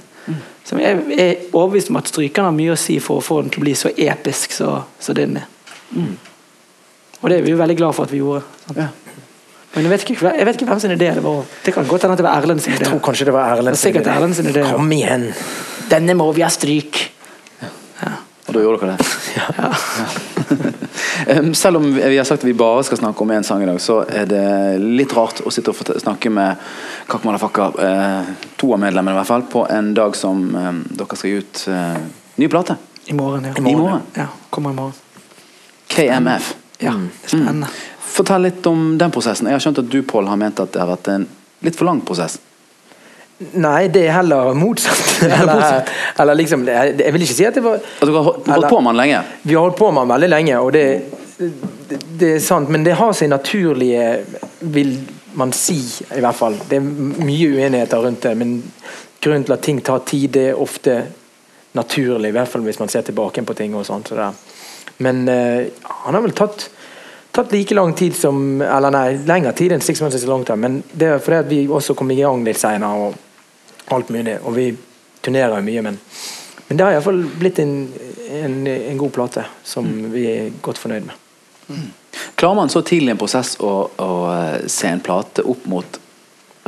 Som 0.66 0.80
jeg 0.82 1.02
er 1.14 1.34
overbevist 1.52 1.92
om 1.92 1.98
at 2.00 2.08
strykeren 2.10 2.48
har 2.48 2.54
mye 2.56 2.74
å 2.74 2.78
si 2.80 2.98
for 3.02 3.20
å 3.20 3.24
få 3.24 3.40
den 3.42 3.52
til 3.54 3.62
å 3.62 3.66
bli 3.66 3.74
så 3.78 3.92
episk 3.94 4.54
så, 4.56 4.72
så 4.98 5.14
den 5.16 5.38
er. 5.38 5.50
Og 7.22 7.30
det 7.30 7.38
er 7.38 7.44
vi 7.46 7.52
jo 7.54 7.60
veldig 7.60 7.76
glad 7.78 7.94
for 7.96 8.08
at 8.08 8.14
vi 8.14 8.22
gjorde. 8.22 8.42
Sant? 8.66 8.80
Ja. 8.82 8.88
Men 9.76 9.84
jeg 9.84 9.92
vet, 9.92 10.04
ikke, 10.06 10.30
jeg 10.32 10.46
vet 10.48 10.56
ikke 10.56 10.66
hvem 10.70 10.78
sin 10.80 10.94
idé 10.94 11.10
det 11.18 11.22
var. 11.24 11.42
Det 11.64 11.74
kan 11.76 11.86
godt 11.88 12.06
hende 12.06 12.16
at 12.16 12.20
det 12.22 12.24
var 12.24 12.40
Erlend 12.40 12.62
sin 12.64 12.72
idé. 12.72 12.86
Jeg 12.86 12.94
tror 12.94 13.02
kanskje 13.04 13.26
det 13.28 13.34
var 13.36 13.58
Erlend 13.58 13.76
Det 13.76 13.92
er 14.00 14.14
Erlend 14.14 14.36
sin 14.38 14.48
idé. 14.48 14.62
Kom 14.72 14.92
igjen! 14.96 15.26
Denne 15.90 16.16
må 16.16 16.30
vi 16.32 16.44
ha 16.46 16.48
stryk. 16.50 17.02
Og 18.46 18.54
da 18.54 18.62
gjorde 18.62 18.86
dere 18.86 18.94
det? 18.96 19.06
Ja. 19.36 19.70
Em, 20.54 20.72
Selv 21.56 21.80
om 21.80 21.86
vi 21.94 22.16
har 22.16 22.24
sagt 22.28 22.44
at 22.44 22.48
vi 22.48 22.54
bare 22.56 22.84
skal 22.84 23.00
snakke 23.00 23.24
om 23.24 23.32
én 23.32 23.46
sang 23.46 23.62
i 23.62 23.68
dag, 23.68 23.80
så 23.80 24.00
er 24.04 24.28
det 24.30 24.44
litt 24.82 25.14
rart 25.16 25.40
å 25.46 25.52
sitte 25.54 25.72
og 25.72 26.00
snakke 26.02 26.30
med 26.32 26.60
Kakmalafakka, 27.08 27.70
eh, 27.86 28.34
to 28.60 28.72
av 28.74 28.82
medlemmene 28.82 29.16
i 29.16 29.20
hvert 29.20 29.30
fall, 29.30 29.46
på 29.50 29.64
en 29.70 29.94
dag 29.96 30.16
som 30.18 30.44
dere 30.52 31.16
skal 31.16 31.30
gi 31.30 31.40
ut 31.40 31.64
eh, 31.72 31.98
ny 32.42 32.50
plate. 32.52 32.76
I 33.06 33.14
morgen, 33.14 33.44
ja. 33.44 33.54
I 33.56 33.62
morgen? 33.62 34.00
Ja, 34.18 34.26
kommer 34.50 34.74
i 34.74 34.74
morgen. 34.74 34.92
KMF. 35.88 36.54
Ja, 36.78 36.92
det 36.92 37.24
er 37.24 37.28
spennende. 37.28 37.68
Fortell 38.16 38.42
litt 38.48 38.66
om 38.66 38.98
den 38.98 39.12
prosessen. 39.12 39.48
Jeg 39.48 39.56
har 39.56 39.62
skjønt 39.62 39.80
at 39.82 39.88
du, 39.92 40.00
Pål, 40.02 40.28
har 40.30 40.40
ment 40.40 40.60
at 40.60 40.72
det 40.74 40.82
har 40.82 40.90
vært 40.90 41.08
en 41.12 41.26
litt 41.64 41.76
for 41.78 41.88
lang 41.88 42.00
prosess. 42.04 42.38
Nei, 43.38 43.88
det 43.92 44.06
er 44.06 44.14
heller 44.16 44.54
motsatt. 44.56 45.22
Eller, 45.40 45.88
eller 46.18 46.34
liksom 46.34 46.62
Jeg 46.68 47.12
vil 47.12 47.24
ikke 47.24 47.34
si 47.36 47.44
at 47.44 47.56
det 47.56 47.62
var 47.64 47.76
At 47.76 48.00
dere 48.08 48.22
har 48.22 48.30
holdt- 48.32 48.68
på 48.70 48.80
med 48.80 48.94
den 48.94 49.00
lenge? 49.02 49.18
Vi 49.42 49.54
har 49.54 49.66
holdt 49.66 49.76
på 49.76 49.90
med 49.92 50.02
den 50.02 50.12
veldig 50.14 50.30
lenge, 50.32 50.60
og 50.60 50.72
det, 50.72 50.84
det, 51.88 51.98
det 52.20 52.30
er 52.36 52.40
sant. 52.40 52.70
Men 52.72 52.84
det 52.84 52.96
har 52.96 53.12
sin 53.12 53.30
naturlige 53.30 54.06
Vil 54.60 54.94
man 55.36 55.52
si, 55.52 55.76
i 56.16 56.20
hvert 56.24 56.36
fall. 56.36 56.56
Det 56.68 56.78
er 56.78 56.86
mye 57.26 57.50
uenigheter 57.52 58.00
rundt 58.00 58.22
det, 58.24 58.32
men 58.40 58.54
grunnen 59.20 59.44
til 59.44 59.52
at 59.52 59.64
ting 59.66 59.82
tar 59.84 60.00
tid, 60.08 60.30
det 60.32 60.46
er 60.54 60.62
ofte 60.62 60.94
naturlig. 61.76 62.30
I 62.30 62.36
hvert 62.38 62.48
fall 62.48 62.64
hvis 62.64 62.80
man 62.80 62.88
ser 62.88 63.04
tilbake 63.04 63.44
på 63.44 63.56
ting 63.58 63.76
og 63.76 63.84
sånt. 63.84 64.08
Så. 64.08 64.30
Men 65.04 65.26
uh, 65.28 65.66
han 66.06 66.16
har 66.16 66.24
vel 66.24 66.32
tatt 66.32 66.70
tatt 67.36 67.52
like 67.52 67.74
lang 67.76 67.92
tid 67.92 68.16
som 68.16 68.62
Eller 68.62 68.94
nei, 68.94 69.18
lengre 69.28 69.52
tid 69.52 69.74
enn 69.76 69.82
Six 69.84 70.00
Months 70.00 70.16
is 70.16 70.24
a 70.24 70.30
Long 70.30 70.44
Time. 70.48 70.62
Men 70.64 70.82
det 70.92 71.10
er 71.10 71.20
fordi 71.20 71.42
at 71.42 71.50
vi 71.50 71.58
også 71.68 71.92
kom 71.98 72.10
i 72.14 72.16
gang 72.22 72.40
litt 72.46 72.56
seinere 72.60 73.12
alt 73.94 74.10
mulig. 74.10 74.38
Og 74.42 74.56
vi 74.56 74.70
turnerer 75.22 75.56
jo 75.58 75.66
mye, 75.66 75.82
men 75.82 76.00
men 76.66 76.78
det 76.78 76.84
har 76.84 76.96
iallfall 76.96 77.20
blitt 77.38 77.60
en, 77.62 77.92
en, 78.30 78.56
en 78.66 78.98
god 78.98 79.12
plate 79.14 79.44
som 79.64 79.86
vi 80.10 80.24
er 80.26 80.56
godt 80.62 80.80
fornøyd 80.82 81.06
med. 81.06 81.84
Klarer 82.34 82.58
man 82.58 82.72
så 82.72 82.82
tidlig 82.82 83.12
i 83.12 83.14
en 83.14 83.20
prosess 83.20 83.54
å, 83.62 83.70
å 84.02 84.10
eh, 84.32 84.66
se 84.70 84.90
en 84.90 85.02
plate 85.04 85.44
opp 85.46 85.66
mot 85.70 86.00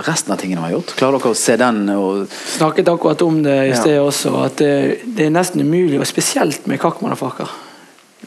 resten 0.06 0.32
av 0.32 0.38
tingene 0.38 0.60
man 0.60 0.68
har 0.68 0.76
gjort? 0.76 0.94
Klarer 0.98 1.18
dere 1.18 1.34
å 1.34 1.38
se 1.38 1.56
den 1.58 1.82
og 1.96 2.30
Snakket 2.30 2.90
akkurat 2.92 3.22
om 3.26 3.42
det 3.42 3.56
i 3.64 3.70
Ja. 3.72 3.80
sted 3.80 3.98
også, 3.98 4.34
at 4.44 4.62
det, 4.62 4.72
det 5.18 5.26
er 5.26 5.34
nesten 5.34 5.66
umulig, 5.66 5.98
og 5.98 6.06
spesielt 6.06 6.66
med 6.70 6.78
Kakman 6.82 7.16
og 7.16 7.18
Faker. 7.18 7.50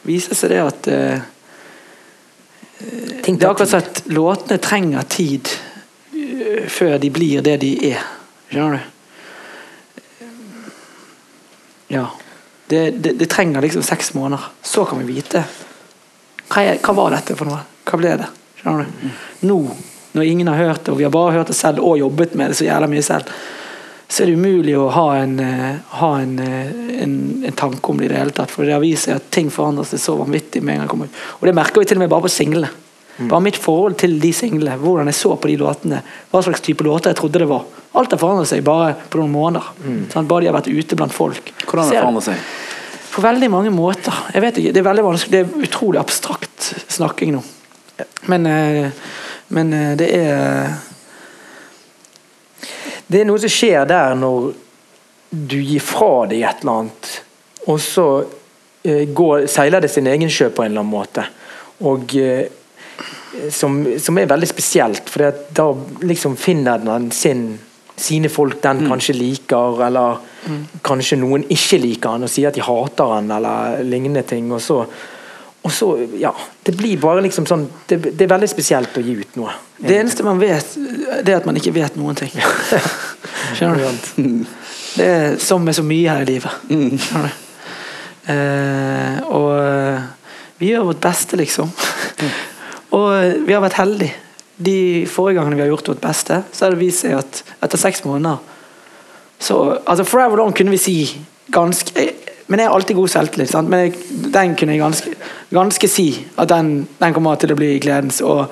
Viser 0.04 0.36
seg 0.36 0.52
det 0.52 0.62
at 0.64 0.88
uh, 0.92 1.22
Det 2.82 3.36
er 3.38 3.52
akkurat 3.52 3.70
som 3.70 3.84
at 3.84 4.04
låtene 4.12 4.60
trenger 4.60 5.08
tid 5.08 5.48
eh, 6.12 6.68
før 6.68 6.98
de 7.00 7.12
blir 7.14 7.44
det 7.46 7.62
de 7.62 7.76
er. 7.94 8.04
Skjønner 8.52 8.78
du? 8.78 10.28
Ja. 11.92 12.10
Det, 12.68 12.92
det, 12.92 13.12
det, 13.20 13.26
trenger 13.32 13.62
liksom 13.62 13.84
seks 13.84 14.14
måneder. 14.14 14.46
Så 14.62 14.86
kan 14.86 15.00
vi 15.00 15.14
vite. 15.14 15.44
Hva, 16.52 16.64
er, 16.64 16.80
hva 16.84 16.96
var 16.96 17.16
dette 17.16 17.36
for 17.40 17.48
noe? 17.48 17.64
Hva 17.88 18.00
ble 18.00 18.14
det? 18.20 18.28
Skjønner 18.60 18.86
du? 18.88 19.10
Nå, 19.48 19.58
når 20.12 20.28
ingen 20.28 20.52
har 20.52 20.60
hørt 20.60 20.84
det, 20.84 20.92
og 20.94 21.00
vi 21.00 21.08
har 21.08 21.16
bare 21.16 21.38
hørt 21.40 21.52
det 21.52 21.58
selv 21.58 21.84
og 21.84 22.00
jobbet 22.00 22.36
med 22.40 22.52
det 22.52 22.60
så 22.60 22.68
jævla 22.68 22.92
mye 22.92 23.04
selv, 23.06 23.32
så 24.12 24.24
er 24.24 24.28
det 24.28 24.40
umulig 24.40 24.76
å 24.76 24.90
ha 24.92 25.06
en, 25.22 25.38
eh, 25.40 25.76
ha 26.02 26.12
en, 26.20 26.34
eh, 26.44 26.72
en, 27.04 27.14
en 27.48 27.56
tanke 27.56 27.92
om 27.92 28.00
det 28.00 28.10
i 28.10 28.12
det 28.12 28.20
hele 28.20 28.36
tatt. 28.36 28.52
For 28.52 28.68
det 28.68 28.76
har 28.76 28.84
vist 28.84 29.08
seg 29.08 29.16
at 29.22 29.30
ting 29.32 29.48
forandrer 29.52 29.88
seg 29.88 30.04
så 30.04 30.18
vanvittig 30.20 30.60
med 30.60 30.76
en 30.76 30.82
gang 30.82 30.88
det 30.88 30.92
kommer 30.92 31.08
ut. 31.08 31.22
Og 31.40 31.48
det 31.48 31.56
merker 31.56 31.80
vi 31.80 31.88
til 31.88 32.00
og 32.00 32.04
med 32.04 32.12
bare 32.12 32.28
på 32.28 32.34
singlene. 32.36 32.72
Bare 33.30 33.44
mitt 33.46 33.60
forhold 33.60 33.98
til 34.02 34.18
de 34.22 34.32
singlene, 34.34 34.80
hvordan 34.82 35.12
jeg 35.12 35.20
så 35.20 35.36
på 35.36 35.52
de 35.52 35.60
låtene, 35.62 36.02
hva 36.32 36.42
slags 36.46 36.64
type 36.66 36.86
låter 36.88 37.12
jeg 37.12 37.20
trodde 37.20 37.44
det 37.44 37.50
var. 37.52 37.68
Alt 38.00 38.16
har 38.16 38.22
forandret 38.22 38.50
seg 38.50 38.64
bare 38.66 38.96
på 39.12 39.20
noen 39.20 39.34
måneder. 39.36 39.72
Sant? 40.14 40.30
Bare 40.30 40.46
de 40.46 40.52
har 40.52 40.58
vært 40.58 40.72
ute 40.72 40.98
blant 41.00 41.14
folk. 41.14 41.54
Hvordan 41.66 41.86
har 41.86 41.92
det 41.92 42.04
forandret 42.06 42.30
seg? 42.32 42.46
på 43.12 43.22
veldig 43.22 43.50
mange 43.52 43.70
måter. 43.70 44.14
Jeg 44.34 44.42
vet 44.42 44.58
ikke, 44.58 44.72
Det 44.72 44.80
er 44.80 44.88
veldig 44.90 45.04
vanskelig, 45.04 45.32
det 45.32 45.40
er 45.40 45.68
utrolig 45.68 46.00
abstrakt 46.00 46.70
snakking 46.88 47.36
nå. 47.36 47.44
Men, 48.32 48.46
eh, 48.46 48.92
men 49.48 49.74
eh, 49.74 49.96
det 49.98 50.10
er 50.16 50.74
Det 53.08 53.20
er 53.20 53.26
noe 53.28 53.40
som 53.40 53.52
skjer 53.52 53.86
der 53.86 54.16
når 54.16 54.54
du 55.32 55.58
gir 55.60 55.84
fra 55.84 56.26
deg 56.32 56.46
et 56.48 56.62
eller 56.62 56.78
annet, 56.80 57.10
og 57.68 57.80
så 57.80 58.06
eh, 58.84 59.04
går, 59.12 59.48
seiler 59.52 59.84
det 59.84 59.90
sin 59.92 60.08
egen 60.08 60.32
sjø 60.32 60.48
på 60.50 60.64
en 60.64 60.72
eller 60.72 60.80
annen 60.80 60.92
måte. 60.92 61.26
Og 61.84 62.16
som, 63.52 63.82
som 64.00 64.18
er 64.18 64.30
veldig 64.30 64.50
spesielt, 64.50 65.10
for 65.10 65.44
da 65.56 65.68
liksom 66.06 66.36
finner 66.40 66.82
den 66.84 67.10
sin, 67.16 67.46
sine 67.96 68.30
folk 68.30 68.62
den 68.64 68.86
kanskje 68.90 69.16
liker, 69.18 69.82
eller 69.88 70.22
kanskje 70.86 71.20
noen 71.22 71.46
ikke 71.54 71.80
liker 71.82 72.16
han 72.16 72.26
og 72.28 72.32
sier 72.32 72.50
at 72.50 72.58
de 72.58 72.66
hater 72.66 73.16
han, 73.16 73.32
eller 73.32 73.82
lignende 73.88 74.24
ting. 74.28 74.50
Og 74.52 74.62
så, 74.64 74.82
og 75.62 75.74
så 75.76 75.92
ja, 76.18 76.34
Det 76.64 76.74
blir 76.78 76.98
bare 77.02 77.22
liksom 77.22 77.46
sånn 77.50 77.68
det, 77.90 78.00
det 78.18 78.26
er 78.26 78.34
veldig 78.34 78.50
spesielt 78.50 78.98
å 78.98 79.06
gi 79.06 79.16
ut 79.22 79.38
noe. 79.40 79.54
Det 79.82 79.98
eneste 79.98 80.26
man 80.26 80.42
vet, 80.42 80.76
det 81.26 81.34
er 81.34 81.40
at 81.40 81.48
man 81.50 81.58
ikke 81.58 81.74
vet 81.78 81.98
noen 81.98 82.18
ting. 82.18 82.34
Skjønner 83.58 83.82
du? 83.86 84.44
Det 84.92 85.08
er 85.08 85.38
som 85.42 85.64
med 85.64 85.78
så 85.78 85.86
mye 85.86 86.18
her 86.18 86.26
i 86.26 86.34
livet. 86.34 86.68
Skjønner 86.70 87.32
du? 87.32 87.48
Eh, 88.30 89.18
og 89.34 89.56
eh, 89.58 90.04
vi 90.62 90.70
gjør 90.70 90.92
vårt 90.92 91.02
beste, 91.02 91.40
liksom. 91.40 91.72
Og 92.92 93.08
eh, 93.16 93.40
vi 93.48 93.56
har 93.56 93.64
vært 93.64 93.80
heldige. 93.80 94.18
De 94.62 95.08
forrige 95.10 95.40
gangene 95.40 95.58
vi 95.58 95.64
har 95.64 95.72
gjort 95.72 95.88
vårt 95.94 96.04
beste, 96.04 96.44
så 96.54 96.66
har 96.66 96.76
det 96.76 96.84
vist 96.84 97.06
seg 97.06 97.18
at 97.18 97.44
etter 97.66 97.80
seks 97.82 98.04
måneder 98.06 98.38
så, 99.42 99.78
altså 99.86 100.04
Forever 100.06 100.38
Long 100.38 100.54
kunne 100.54 100.70
vi 100.72 100.78
si 100.78 100.96
ganske 101.50 102.04
Men 102.48 102.60
jeg 102.60 102.68
har 102.68 102.76
alltid 102.76 102.96
god 102.96 103.10
selvtillit. 103.10 103.50
Sant? 103.50 103.70
Men 103.70 103.80
jeg, 103.80 103.94
den 104.34 104.56
kunne 104.60 104.76
jeg 104.76 104.82
ganske, 104.82 105.14
ganske 105.56 105.88
si 105.88 106.08
at 106.38 106.50
den, 106.52 106.88
den 107.00 107.14
kommer 107.16 107.40
til 107.40 107.54
å 107.54 107.56
bli 107.56 107.78
gledens. 107.80 108.20
Og 108.28 108.44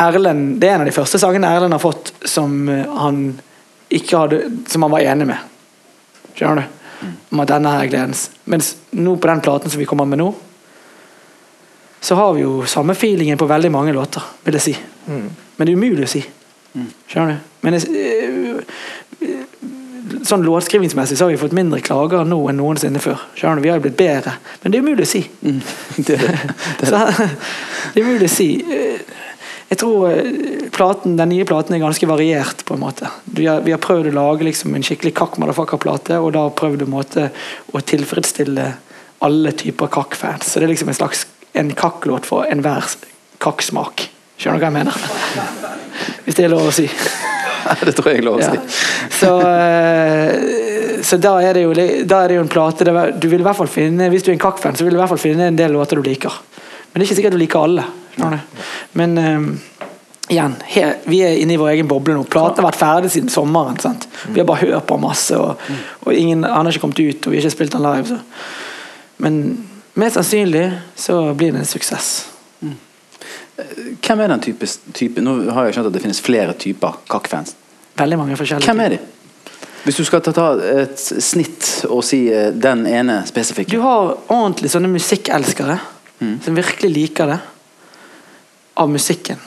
Erlend, 0.00 0.56
Det 0.60 0.70
er 0.70 0.78
en 0.78 0.86
av 0.86 0.88
de 0.88 0.94
første 0.96 1.20
sangene 1.20 1.50
Erlend 1.52 1.76
har 1.76 1.82
fått 1.82 2.14
som 2.24 2.56
eh, 2.72 2.88
han 2.96 3.20
ikke 3.92 4.22
hadde 4.22 4.40
Som 4.72 4.86
han 4.86 4.94
var 4.96 5.04
enig 5.04 5.28
med. 5.28 5.52
Skjønner 6.32 6.64
du? 6.64 7.12
Om 7.30 7.44
at 7.44 7.52
denne 7.52 7.74
her 7.74 7.84
er 7.84 7.92
gledens. 7.92 8.24
Mens 8.48 8.72
nå 8.96 9.18
på 9.20 9.28
den 9.28 9.44
platen 9.44 9.70
som 9.70 9.82
vi 9.82 9.86
kommer 9.88 10.08
med 10.08 10.22
nå, 10.22 10.30
så 12.06 12.14
har 12.18 12.34
vi 12.36 12.44
jo 12.44 12.60
samme 12.70 12.94
feelingen 12.94 13.38
på 13.40 13.48
veldig 13.50 13.70
mange 13.74 13.94
låter, 13.96 14.22
vil 14.46 14.54
jeg 14.60 14.62
si. 14.68 14.74
Men 15.10 15.66
det 15.66 15.72
er 15.72 15.78
umulig 15.80 16.06
å 16.06 16.12
si. 16.12 16.22
Skjønner 17.10 17.34
du? 17.34 17.52
Men 17.66 17.74
jeg, 17.74 17.82
eh, 19.26 19.46
sånn 20.26 20.44
låtskrivingsmessig 20.46 21.16
så 21.18 21.26
har 21.26 21.32
vi 21.32 21.40
fått 21.40 21.56
mindre 21.56 21.80
klager 21.82 22.26
nå 22.28 22.38
enn 22.50 22.60
noensinne 22.60 23.00
før. 23.02 23.22
Skjønner 23.34 23.58
du? 23.58 23.64
Vi 23.64 23.72
har 23.72 23.80
jo 23.80 23.86
blitt 23.88 23.98
bedre. 23.98 24.36
Men 24.62 24.72
det 24.72 24.78
er 24.78 24.84
umulig 24.86 25.06
å 25.06 25.10
si. 25.16 25.22
Det, 26.06 26.18
Så, 26.90 27.00
det 27.94 28.00
er 28.00 28.04
umulig 28.06 28.28
å 28.30 28.34
si. 28.36 28.50
Eh, 28.62 29.14
Jeg 29.66 29.80
tror 29.82 30.04
eh, 30.12 30.68
platen, 30.70 31.16
den 31.18 31.32
nye 31.32 31.44
platen 31.48 31.74
er 31.74 31.82
ganske 31.82 32.06
variert, 32.06 32.60
på 32.68 32.76
en 32.76 32.84
måte. 32.84 33.08
Vi 33.24 33.48
har, 33.50 33.64
vi 33.66 33.72
har 33.74 33.82
prøvd 33.82 34.12
å 34.12 34.18
lage 34.20 34.46
liksom 34.46 34.76
en 34.78 34.84
skikkelig 34.86 35.10
kakk 35.18 35.40
motherfucker-plate, 35.42 36.20
og 36.22 36.36
da 36.36 36.44
prøvd 36.54 36.84
å, 36.86 36.90
måte, 36.92 37.30
å 37.74 37.82
tilfredsstille 37.82 38.68
alle 39.26 39.52
typer 39.58 39.90
kakk-fans. 39.90 40.52
Så 40.52 40.60
det 40.62 40.68
er 40.68 40.74
liksom 40.76 40.92
en 40.92 41.00
slags 41.00 41.24
en 41.56 41.70
kakk-låt 41.76 42.26
for 42.28 42.46
enhver 42.50 42.86
kakk-smak. 43.42 44.06
Skjønner 44.36 44.60
du 44.60 44.64
hva 44.66 44.70
jeg 44.70 44.76
mener? 44.76 44.92
Hvis 46.26 46.36
det 46.36 46.44
er 46.46 46.52
lov 46.52 46.66
å 46.68 46.74
si. 46.74 46.86
det 47.86 47.94
tror 47.96 48.10
jeg 48.12 48.20
er 48.20 48.26
lov 48.26 48.38
å 48.38 48.42
Ja. 48.44 48.50
si. 48.52 48.58
Så, 49.16 49.30
eh, 49.48 51.00
så 51.06 51.16
da, 51.22 51.36
er 51.42 51.56
det 51.56 51.62
jo, 51.64 51.72
da 52.04 52.22
er 52.24 52.28
det 52.28 52.36
jo 52.36 52.42
en 52.44 52.50
plate 52.52 52.84
Du 53.16 53.28
vil 53.30 53.40
i 53.40 53.44
hvert 53.46 53.56
fall 53.56 53.70
finne 53.70 54.08
Hvis 54.12 54.24
du 54.26 54.30
er 54.30 54.34
en 54.36 54.42
kakk-fan, 54.42 54.76
så 54.76 54.84
vil 54.84 54.92
du 54.92 54.98
i 54.98 55.00
hvert 55.00 55.12
fall 55.14 55.22
finne 55.22 55.46
en 55.48 55.56
del 55.56 55.72
låter 55.72 55.96
du 55.96 56.04
liker. 56.04 56.32
Men 56.92 57.00
det 57.00 57.04
er 57.04 57.08
ikke 57.08 57.18
sikkert 57.20 57.36
du 57.36 57.40
liker 57.40 57.64
alle. 57.64 57.84
Men 58.96 59.16
um, 59.20 59.48
igjen, 60.32 60.54
her, 60.72 60.94
vi 61.04 61.20
er 61.24 61.36
inne 61.42 61.54
i 61.56 61.58
vår 61.60 61.74
egen 61.74 61.88
boble 61.90 62.16
nå. 62.16 62.24
Platen 62.32 62.62
har 62.62 62.70
vært 62.70 62.80
ferdig 62.80 63.10
siden 63.12 63.28
sommeren. 63.32 63.76
sant? 63.82 64.06
Vi 64.32 64.40
har 64.40 64.48
bare 64.48 64.64
hørt 64.64 64.86
på 64.88 64.96
masse, 65.00 65.36
og, 65.36 65.60
og 66.06 66.12
ingen, 66.16 66.44
han 66.48 66.64
har 66.66 66.72
ikke 66.72 66.86
kommet 66.86 67.02
ut, 67.04 67.26
og 67.28 67.32
vi 67.34 67.38
har 67.38 67.44
ikke 67.44 67.56
spilt 67.58 67.76
den 67.76 67.84
live. 67.84 68.08
Så. 68.08 68.18
Men 69.22 69.40
mest 70.00 70.18
sannsynlig 70.18 70.70
så 70.98 71.18
blir 71.34 71.52
det 71.54 71.64
en 71.64 71.68
suksess. 71.68 72.28
Hvem 74.06 74.20
er 74.20 74.28
den 74.28 74.42
type, 74.44 74.66
type 74.92 75.22
Nå 75.24 75.32
har 75.56 75.64
jeg 75.64 75.76
skjønt 75.76 75.88
at 75.88 75.94
det 75.94 76.02
finnes 76.04 76.20
flere 76.20 76.52
typer 76.60 76.98
kakk-fans. 77.08 77.54
Veldig 77.96 78.18
mange 78.20 78.36
forskjellige 78.36 78.68
Hvem 78.68 78.82
er 78.84 78.92
de? 78.92 78.98
Hvis 79.86 80.00
du 80.00 80.04
skal 80.04 80.20
ta, 80.26 80.48
et 80.82 80.98
snitt 81.00 81.86
og 81.86 82.02
si 82.04 82.26
eh, 82.28 82.50
den 82.50 82.82
ene 82.90 83.20
spesifikke. 83.28 83.70
Du 83.70 83.84
har 83.84 84.16
ordentlig 84.26 84.72
sånne 84.72 84.90
musikkelskere 84.90 85.78
som 86.18 86.56
virkelig 86.56 86.90
liker 86.90 87.30
det. 87.30 87.38
Av 88.74 88.90
musikken. 88.90 89.38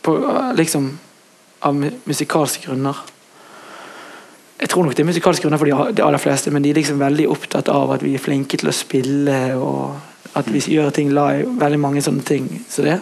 På, 0.00 0.14
uh, 0.16 0.54
liksom 0.56 0.98
Av 1.60 1.74
musikalske 2.04 2.68
grunner. 2.68 2.96
Jeg 4.58 4.72
tror 4.72 4.84
nok 4.84 4.96
det 4.96 5.04
er 5.04 5.06
musikalske 5.06 5.44
grunner 5.44 5.60
for 5.60 5.70
de, 5.94 6.02
aller 6.02 6.18
fleste, 6.18 6.50
men 6.50 6.64
de 6.64 6.72
er 6.72 6.80
liksom 6.80 6.98
veldig 6.98 7.28
opptatt 7.30 7.68
av 7.70 7.92
at 7.94 8.02
vi 8.02 8.16
er 8.18 8.22
flinke 8.22 8.58
til 8.58 8.70
å 8.70 8.74
spille, 8.74 9.38
og 9.54 10.34
at 10.38 10.48
vi 10.50 10.62
gjør 10.74 10.90
ting 10.94 11.12
live. 11.14 11.46
Veldig 11.60 11.78
mange 11.78 12.02
sånne 12.02 12.26
ting. 12.26 12.48
Så 12.70 12.82
det. 12.82 12.98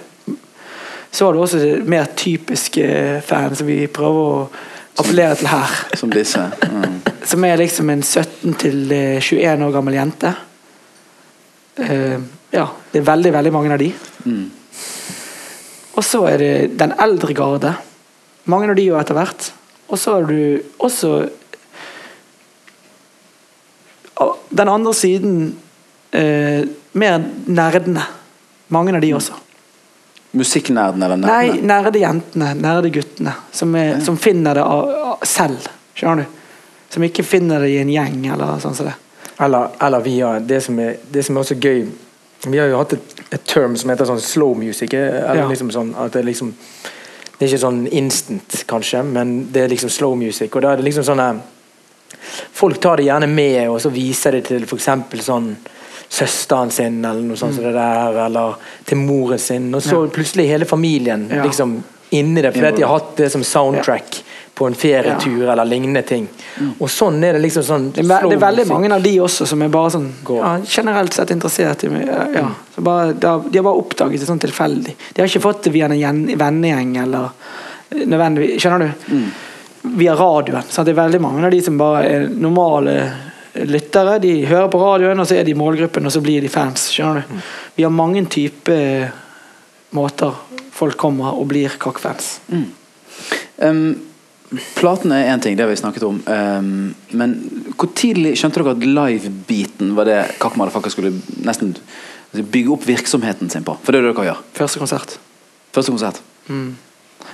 Så 1.10 1.24
har 1.24 1.32
du 1.32 1.40
også 1.40 1.60
det 1.62 1.86
mer 1.88 2.10
typiske 2.16 2.84
fans 3.24 3.62
som 3.62 3.68
vi 3.70 3.86
prøver 3.88 4.20
å 4.20 4.42
appellere 5.00 5.38
til 5.40 5.48
her. 5.48 5.78
Som 5.96 6.12
disse. 6.12 6.44
Mm. 6.68 7.00
Som 7.30 7.44
er 7.48 7.56
liksom 7.58 7.88
en 7.90 8.04
17 8.04 8.52
til 8.60 8.92
eh, 8.94 9.16
21 9.18 9.64
år 9.66 9.72
gammel 9.74 9.96
jente. 9.96 10.30
Uh, 11.76 12.20
ja, 12.54 12.68
det 12.92 13.00
er 13.00 13.08
veldig, 13.08 13.32
veldig 13.34 13.52
mange 13.52 13.72
av 13.74 13.80
de. 13.82 13.88
Mm. 14.24 14.44
Og 15.96 16.04
så 16.06 16.20
er 16.30 16.38
det 16.38 16.52
den 16.78 16.94
eldre 17.02 17.34
garde. 17.36 17.72
Mange 18.46 18.70
av 18.70 18.78
de 18.78 18.86
jo 18.86 19.00
etter 19.00 19.18
hvert. 19.18 19.48
Og 19.90 19.98
så 19.98 20.14
har 20.14 20.30
du 20.30 20.62
også 20.78 21.10
og 21.16 21.26
den 24.50 24.68
andre 24.68 24.94
siden 24.94 25.56
eh, 26.12 26.62
mer 26.96 27.18
nerdene. 27.46 28.02
Mange 28.72 28.94
av 28.96 29.00
de 29.04 29.12
også. 29.14 29.32
Musikknerdene 30.36 31.04
eller 31.06 31.16
Nei, 31.22 31.46
nerdene? 31.46 31.66
nerde 31.70 32.00
jentene, 32.02 32.48
nerde 32.60 32.90
guttene. 32.92 33.32
Som, 33.54 33.74
er, 33.78 34.00
som 34.04 34.16
finner 34.20 34.58
det 34.58 34.64
av, 34.64 34.90
av 35.12 35.24
selv. 35.26 35.68
Skjønner 35.96 36.24
du? 36.26 36.42
Som 36.92 37.04
ikke 37.06 37.24
finner 37.26 37.62
det 37.64 37.70
i 37.72 37.78
en 37.80 37.90
gjeng 37.92 38.26
eller 38.34 38.58
sånn 38.62 38.74
som 38.76 38.88
det. 38.90 38.94
Eller, 39.42 39.68
eller 39.84 40.04
via 40.04 40.34
det 40.40 40.60
som, 40.64 40.78
er, 40.80 40.96
det 41.12 41.22
som 41.26 41.36
er 41.36 41.42
også 41.44 41.58
gøy 41.60 41.82
Vi 42.46 42.56
har 42.60 42.70
jo 42.70 42.78
hatt 42.78 42.94
et, 42.96 43.16
et 43.36 43.42
term 43.48 43.74
som 43.76 43.90
heter 43.92 44.08
sånn 44.08 44.20
slow 44.22 44.54
music. 44.56 44.94
eh, 44.94 45.18
Eller 45.18 45.42
Ja. 45.42 45.48
liksom 45.50 45.68
sånn 45.74 45.90
at 45.98 46.12
det 46.16 46.22
liksom 46.24 46.54
Det 47.36 47.44
er 47.44 47.50
ikke 47.50 47.60
sånn 47.66 47.82
instant, 47.92 48.62
kanskje, 48.70 49.02
men 49.04 49.48
det 49.52 49.62
er 49.66 49.68
liksom 49.68 49.90
slow 49.92 50.14
music. 50.16 50.54
Og 50.56 50.62
da 50.64 50.70
er 50.72 50.76
det 50.80 50.86
liksom 50.86 51.04
sånn 51.04 51.20
Folk 52.52 52.80
tar 52.80 52.96
det 52.96 53.04
gjerne 53.06 53.28
med, 53.28 53.68
og 53.70 53.80
så 53.80 53.90
viser 53.90 54.32
det 54.32 54.44
til 54.48 54.62
f.eks. 54.64 54.88
sånn 55.26 55.56
søsteren 56.08 56.70
sin, 56.70 57.00
eller 57.04 57.20
noe 57.26 57.36
sånt 57.36 57.54
som 57.56 57.64
det 57.66 57.72
der, 57.74 58.18
eller 58.26 58.54
til 58.86 58.98
moren 58.98 59.38
sin. 59.38 59.72
Og 59.74 59.82
så 59.82 59.96
Mm. 59.96 60.04
Ja. 60.08 60.14
plutselig 60.14 60.48
hele 60.48 60.64
familien 60.64 61.28
Ja. 61.32 61.42
liksom 61.42 61.82
inni 62.12 62.40
det, 62.42 62.52
fordi 62.54 62.76
de 62.76 62.82
har 62.82 62.98
hatt 62.98 63.16
det 63.16 63.30
som 63.32 63.42
soundtrack 63.42 64.22
på 64.54 64.66
en 64.66 64.74
ferietur 64.74 65.50
eller 65.52 65.64
lignende 65.64 66.02
ting. 66.06 66.28
Og 66.80 66.88
sånn 66.88 67.22
er 67.24 67.32
det 67.34 67.42
liksom 67.42 67.62
sånn 67.62 67.92
Det 67.92 68.04
er, 68.04 68.22
det 68.28 68.32
er 68.38 68.46
veldig 68.52 68.66
mange 68.68 68.92
av 68.94 69.02
de 69.02 69.16
også 69.20 69.46
som 69.46 69.60
er 69.62 69.68
bare 69.68 69.90
sånn 69.90 70.12
ja, 70.30 70.58
generelt 70.64 71.12
sett 71.12 71.28
interessert 71.30 71.84
i 71.84 71.88
meg. 71.88 72.06
Ja. 72.06 72.48
Så 72.74 72.80
bare, 72.82 73.12
de 73.12 73.26
har 73.26 73.62
bare 73.64 73.76
oppdaget 73.82 74.20
det 74.20 74.28
sånn 74.28 74.38
tilfeldig. 74.40 74.94
De 75.14 75.20
har 75.22 75.28
ikke 75.28 75.42
fått 75.42 75.62
det 75.64 75.72
via 75.72 75.84
en 75.86 75.92
gjen- 75.98 76.36
vennegjeng 76.38 76.96
eller 77.02 77.30
eh, 77.90 78.06
nødvendigvis 78.06 78.60
Skjønner 78.62 78.94
du? 79.08 79.20
Via 79.94 80.16
radioen. 80.18 80.66
Så 80.68 80.84
det 80.84 80.94
er 80.94 81.02
veldig 81.02 81.20
mange 81.22 81.44
av 81.46 81.54
de 81.54 81.62
som 81.62 81.78
bare 81.78 82.02
er 82.08 82.26
normale 82.28 82.96
lyttere. 83.64 84.18
De 84.22 84.32
hører 84.46 84.68
på 84.72 84.80
radioen, 84.80 85.20
og 85.20 85.28
så 85.28 85.38
er 85.38 85.46
de 85.46 85.54
i 85.54 85.58
målgruppen, 85.58 86.06
og 86.06 86.12
så 86.12 86.22
blir 86.24 86.44
de 86.44 86.50
fans. 86.52 86.88
Skjønner 86.92 87.22
du? 87.22 87.38
Vi 87.76 87.86
har 87.86 87.94
mange 87.94 88.24
typer 88.32 89.08
måter 89.96 90.34
folk 90.76 90.98
kommer 91.00 91.38
og 91.38 91.48
blir 91.52 91.78
kakkfans. 91.80 92.36
Um, 93.56 93.96
Platene 94.76 95.18
er 95.24 95.32
én 95.32 95.40
ting, 95.42 95.56
det 95.58 95.64
har 95.64 95.70
vi 95.72 95.78
snakket 95.80 96.04
om. 96.06 96.20
Um, 96.30 96.94
men 97.18 97.32
hvor 97.74 97.90
tidlig 97.98 98.36
skjønte 98.38 98.62
dere 98.62 98.76
at 98.76 98.84
live-biten 98.86 99.96
var 99.96 100.06
det 100.06 100.20
Kakk 100.42 100.54
Motherfucker 100.60 100.92
skulle 100.94 101.16
nesten 101.42 101.74
bygge 102.36 102.76
opp 102.76 102.86
virksomheten 102.86 103.50
sin 103.50 103.66
på? 103.66 103.74
For 103.82 103.90
det 103.90 104.04
er 104.04 104.06
det 104.06 104.14
dere 104.14 104.28
gjør. 104.30 104.42
Første 104.60 104.82
konsert. 104.82 105.16
Første 105.74 105.94
konsert. 105.96 106.22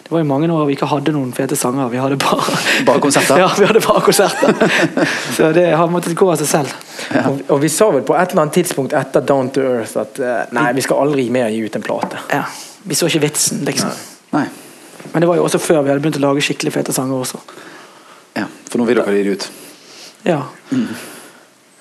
Det 0.03 0.11
var 0.12 0.22
jo 0.22 0.28
mange 0.28 0.49
år 0.53 0.66
vi 0.68 0.76
ikke 0.76 0.88
hadde 0.90 1.14
noen 1.14 1.30
fete 1.36 1.57
sanger. 1.59 1.88
Vi 1.93 2.01
hadde 2.01 2.18
bare 2.20 2.57
Bare 2.88 3.03
konserter? 3.03 3.38
ja, 3.43 3.51
vi 3.59 3.68
hadde 3.68 3.82
bare 3.84 4.03
konserter. 4.05 4.57
Så 5.36 5.53
det 5.57 5.68
har 5.76 5.93
måttet 5.93 6.16
gå 6.18 6.28
av 6.32 6.40
seg 6.40 6.51
selv. 6.51 6.74
Og, 7.22 7.40
og 7.49 7.62
vi 7.62 7.70
sa 7.72 7.90
vel 7.95 8.05
på 8.07 8.16
et 8.16 8.32
eller 8.34 8.47
annet 8.47 8.59
tidspunkt 8.61 8.97
etter 8.97 9.24
Down 9.28 9.53
to 9.55 9.64
Earth 9.66 9.97
at 10.01 10.20
eh, 10.22 10.43
nei, 10.57 10.70
vi 10.76 10.84
skal 10.84 11.05
aldri 11.05 11.28
mer 11.34 11.53
gi 11.53 11.62
ut 11.66 11.78
en 11.78 11.84
plate. 11.84 12.20
Ja. 12.32 12.45
Vi 12.82 12.99
så 12.99 13.09
ikke 13.11 13.26
vitsen, 13.28 13.62
liksom. 13.68 13.93
Nei. 14.34 14.47
Men 15.12 15.24
det 15.24 15.28
var 15.28 15.38
jo 15.38 15.47
også 15.47 15.61
før 15.62 15.82
vi 15.82 15.93
hadde 15.93 16.03
begynt 16.03 16.18
å 16.20 16.24
lage 16.24 16.45
skikkelig 16.45 16.74
fete 16.74 16.95
sanger 16.97 17.22
også. 17.24 17.40
Ja, 18.38 18.47
for 18.70 18.80
nå 18.80 18.86
vil 18.88 19.01
dere 19.01 19.16
gi 19.16 19.24
det 19.26 19.34
ut. 19.36 19.49
Ja. 20.26 20.40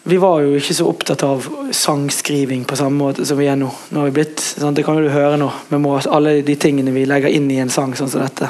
Vi 0.04 0.18
var 0.18 0.42
jo 0.42 0.56
ikke 0.58 0.74
så 0.74 0.88
opptatt 0.90 1.24
av 1.24 1.46
sangskriving 1.78 2.64
på 2.66 2.76
samme 2.80 2.98
måte 2.98 3.26
som 3.28 3.38
vi 3.38 3.46
er 3.52 3.60
nå. 3.60 3.70
Nå 3.90 4.02
har 4.02 4.10
vi 4.10 4.16
blitt, 4.16 4.42
sant? 4.42 4.74
Det 4.76 4.86
kan 4.86 4.98
jo 4.98 5.06
du 5.06 5.14
høre 5.14 5.38
nå, 5.38 5.52
med 5.70 6.08
alle 6.10 6.40
de 6.46 6.56
tingene 6.58 6.94
vi 6.96 7.06
legger 7.06 7.30
inn 7.30 7.50
i 7.54 7.60
en 7.62 7.70
sang 7.70 7.94
sånn 7.98 8.10
som 8.10 8.24
dette. 8.24 8.50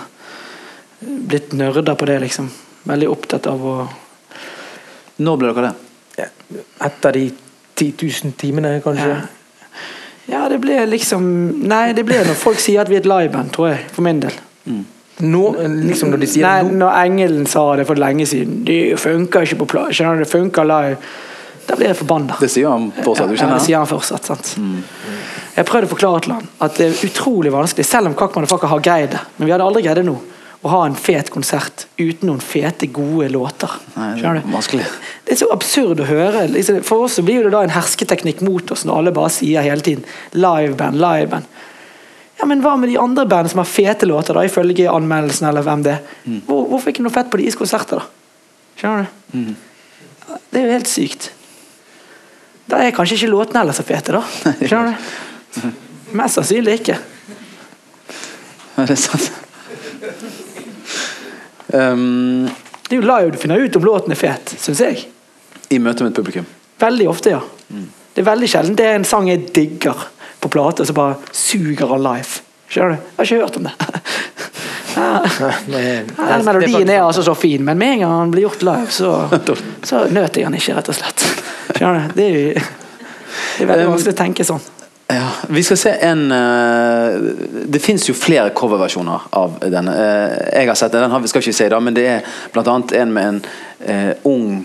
Blitt 1.02 1.52
nerder 1.58 1.96
på 2.00 2.08
det, 2.08 2.22
liksom. 2.24 2.48
Veldig 2.88 3.10
opptatt 3.12 3.48
av 3.52 3.66
å 3.68 3.76
Når 5.22 5.38
ble 5.38 5.52
dere 5.54 5.68
det? 5.68 6.24
Ja, 6.24 6.64
Etter 6.88 7.14
de 7.14 7.28
10 7.76 8.08
000 8.26 8.34
timene, 8.40 8.80
kanskje. 8.82 9.10
Ja. 9.12 9.20
Ja, 10.32 10.46
det 10.50 10.62
ble 10.64 10.80
liksom 10.88 11.26
Nei, 11.68 11.92
det 11.98 12.06
ble 12.08 12.22
når 12.24 12.38
folk 12.40 12.62
sier 12.62 12.84
at 12.84 12.90
vi 12.90 12.98
er 12.98 13.04
et 13.04 13.10
liveband, 13.10 13.52
tror 13.54 13.74
jeg. 13.74 13.84
For 13.92 14.06
min 14.06 14.22
del. 14.24 14.38
Nå, 15.22 15.42
liksom 15.90 16.14
når 16.14 16.24
de 16.24 16.30
sier 16.30 16.48
Nei, 16.48 16.70
nå, 16.70 16.78
når 16.86 16.96
Engelen 17.04 17.50
sa 17.50 17.66
det 17.78 17.86
for 17.90 18.00
lenge 18.00 18.26
siden 18.30 18.62
Det 18.66 18.96
funker 19.02 19.46
ikke 19.46 19.60
på 19.64 19.68
plass, 19.74 19.98
Skjønner 19.98 20.18
du, 20.18 20.24
det 20.24 20.32
funker 20.32 20.66
live. 20.66 20.98
Da 21.72 21.78
blir 21.80 21.88
jeg 21.94 21.98
forbanna. 22.02 22.36
Det 22.42 22.50
sier 22.52 22.68
han 22.68 22.90
fortsatt, 22.92 23.32
Ja, 23.40 23.48
det 23.54 23.62
sier 23.64 23.78
han 23.80 23.88
fortsatt. 23.88 24.26
sant? 24.28 24.50
Jeg 25.56 25.68
prøvde 25.68 25.88
å 25.88 25.92
forklare 25.94 26.22
til 26.26 26.34
han 26.36 26.48
at 26.64 26.76
det 26.80 26.90
er 26.90 27.08
utrolig 27.08 27.52
vanskelig, 27.54 27.86
selv 27.88 28.10
om 28.12 28.16
Kakman 28.20 28.44
og 28.48 28.52
Fakka 28.52 28.68
har 28.72 28.84
greid 28.84 29.12
det. 29.16 29.22
Men 29.38 29.48
vi 29.48 29.54
hadde 29.56 29.64
aldri 29.68 29.84
greid 29.86 30.02
det 30.02 30.06
nå. 30.10 30.18
Å 30.62 30.70
ha 30.70 30.82
en 30.86 30.94
fet 31.00 31.32
konsert 31.34 31.86
uten 31.98 32.28
noen 32.30 32.42
fete, 32.44 32.86
gode 32.94 33.32
låter. 33.34 33.72
Nei, 33.96 34.12
det 34.20 34.28
er 34.30 34.42
du? 34.42 34.52
vanskelig. 34.52 34.86
Det 35.26 35.34
er 35.34 35.40
så 35.40 35.48
absurd 35.56 36.04
å 36.04 36.06
høre. 36.06 36.44
Liksom, 36.54 36.84
For 36.86 37.08
oss 37.08 37.16
så 37.18 37.24
blir 37.26 37.44
det 37.48 37.52
da 37.56 37.64
en 37.66 37.74
hersketeknikk 37.74 38.44
mot 38.46 38.72
oss 38.76 38.84
når 38.86 38.98
alle 39.00 39.12
bare 39.16 39.32
sier 39.34 39.64
hele 39.66 39.82
tiden 39.82 40.04
'liveband', 40.36 41.00
'liveband'. 41.02 41.50
Ja, 42.40 42.46
Men 42.46 42.62
hva 42.62 42.76
med 42.78 42.90
de 42.90 42.98
andre 42.98 43.26
bandene 43.26 43.50
som 43.50 43.58
har 43.60 43.66
fete 43.66 44.06
låter, 44.06 44.34
da, 44.34 44.42
ifølge 44.42 44.90
anmeldelsen? 44.90 45.48
eller 45.48 45.62
hvem 45.62 45.84
det 45.84 45.92
er? 45.94 46.02
Hvor, 46.46 46.68
Hvorfor 46.68 46.90
ikke 46.90 47.04
noe 47.04 47.12
fett 47.14 47.30
på 47.32 47.38
deres 47.42 47.56
konserter, 47.56 47.98
da? 47.98 48.04
Skjønner 48.78 49.08
du? 49.34 49.56
Det 50.52 50.60
er 50.62 50.66
jo 50.66 50.72
helt 50.78 50.88
sykt. 50.88 51.32
Da 52.72 52.80
er 52.80 52.94
kanskje 52.96 53.18
ikke 53.20 53.32
låtene 53.34 53.62
heller 53.66 53.76
så 53.76 53.84
fete, 53.84 54.16
da. 54.16 54.22
Skjønner 54.62 54.96
du? 54.96 55.72
Mest 56.16 56.38
sannsynlig 56.40 56.78
ikke. 56.80 56.98
Ja, 58.78 58.86
det 58.88 58.96
er 58.96 59.02
sant. 59.02 59.32
Um, 61.72 62.48
Det 62.88 62.98
er 62.98 63.00
jo 63.00 63.08
live 63.08 63.32
du 63.32 63.38
finner 63.40 63.62
ut 63.64 63.76
om 63.80 63.86
låten 63.88 64.12
er 64.12 64.20
fet, 64.20 64.56
syns 64.60 64.82
jeg. 64.84 65.06
I 65.72 65.80
møte 65.80 66.04
med 66.04 66.12
et 66.12 66.18
publikum. 66.20 66.48
Veldig 66.82 67.08
ofte, 67.12 67.36
ja. 67.36 67.42
Det 68.12 68.24
er 68.24 68.28
veldig 68.28 68.50
sjelden 68.52 68.76
det 68.76 68.88
er 68.90 68.98
en 69.00 69.08
sang 69.08 69.30
jeg 69.30 69.46
digger 69.56 70.08
på 70.44 70.50
plate, 70.52 70.84
og 70.84 70.90
så 70.90 70.96
bare 70.96 71.20
suger 71.32 71.92
av 71.96 72.02
live. 72.04 72.42
Skjønner 72.72 72.98
du? 72.98 73.06
Jeg 73.06 73.20
har 73.20 73.30
ikke 73.30 73.44
hørt 73.46 73.62
om 73.62 73.70
det. 73.70 73.76
Ja, 74.92 75.22
den 75.72 76.44
melodien 76.44 76.90
er 76.92 77.06
altså 77.06 77.24
så 77.24 77.32
fin, 77.40 77.64
men 77.64 77.78
med 77.80 77.94
en 77.94 78.02
gang 78.02 78.12
han 78.12 78.32
blir 78.34 78.44
gjort 78.44 78.66
live, 78.68 78.90
så, 78.92 79.14
så 79.88 80.02
nøter 80.12 80.42
jeg 80.42 80.50
han 80.50 80.58
ikke, 80.58 80.76
rett 80.76 80.92
og 80.92 80.98
slett. 80.98 81.24
Skjønner? 81.82 82.12
Det 82.14 82.26
er 82.28 82.38
jo 82.38 82.54
det 83.58 83.64
er 83.64 83.70
veldig 83.70 83.88
vanskelig 83.90 84.14
å 84.14 84.18
tenke 84.20 84.44
sånn. 84.46 84.62
Ja, 85.12 85.28
vi 85.52 85.62
skal 85.64 85.78
se 85.80 85.92
en 86.08 86.22
eh, 86.32 87.16
Det 87.74 87.80
fins 87.84 88.06
jo 88.08 88.14
flere 88.16 88.52
coverversjoner 88.56 89.26
av 89.36 89.58
denne. 89.72 89.92
Eh, 89.92 90.36
jeg 90.62 90.70
har 90.70 90.78
sett 90.80 90.94
den, 90.94 91.04
den 91.08 91.12
har 91.16 91.24
vi 91.24 91.32
skal 91.32 91.44
ikke 91.44 91.56
si 91.58 91.68
da, 91.72 91.80
men 91.84 91.96
det 91.98 92.06
er 92.08 92.30
bl.a. 92.54 92.76
en 93.02 93.14
med 93.16 93.28
en 93.32 93.42
eh, 93.88 94.14
ung 94.30 94.62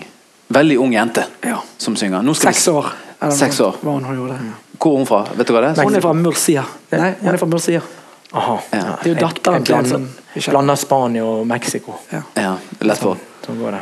Veldig 0.55 0.77
ung 0.79 0.93
jente 0.95 1.25
Ja. 1.43 1.57
som 1.83 1.97
synger. 1.99 2.23
Nå 2.23 2.35
skal 2.39 2.53
Seks 2.55 2.69
år. 2.71 2.93
Seks 3.35 3.59
år. 3.65 3.81
Hva 3.83 3.97
hun 3.97 4.05
gjorde. 4.15 4.37
Hvor 4.79 4.93
er 4.93 5.01
hun 5.01 5.09
fra? 5.09 5.19
Vet 5.35 5.49
du 5.49 5.55
hva 5.57 5.63
det 5.65 5.71
er? 5.73 5.81
Hun 5.89 5.97
er 5.99 6.05
fra 6.05 6.13
Murcia. 6.15 6.63
Nei, 6.93 7.09
hun 7.19 7.33
er 7.33 7.41
fra 7.41 7.49
Murcia. 7.51 7.81
aha. 8.31 8.55
Ja. 8.71 8.85
Det 9.03 9.11
er 9.11 9.15
jo 9.17 9.17
datteren 9.25 9.65
til 9.67 9.75
han 9.75 9.89
sånn- 9.91 10.07
blander 10.53 10.79
Spania 10.79 11.25
og 11.27 11.47
Mexico. 11.51 11.97
Ja. 12.13 12.23
Ja, 12.39 12.53
lett 12.87 13.03
for. 13.03 13.19
Sånn 13.47 13.59
går 13.63 13.77
det. 13.77 13.81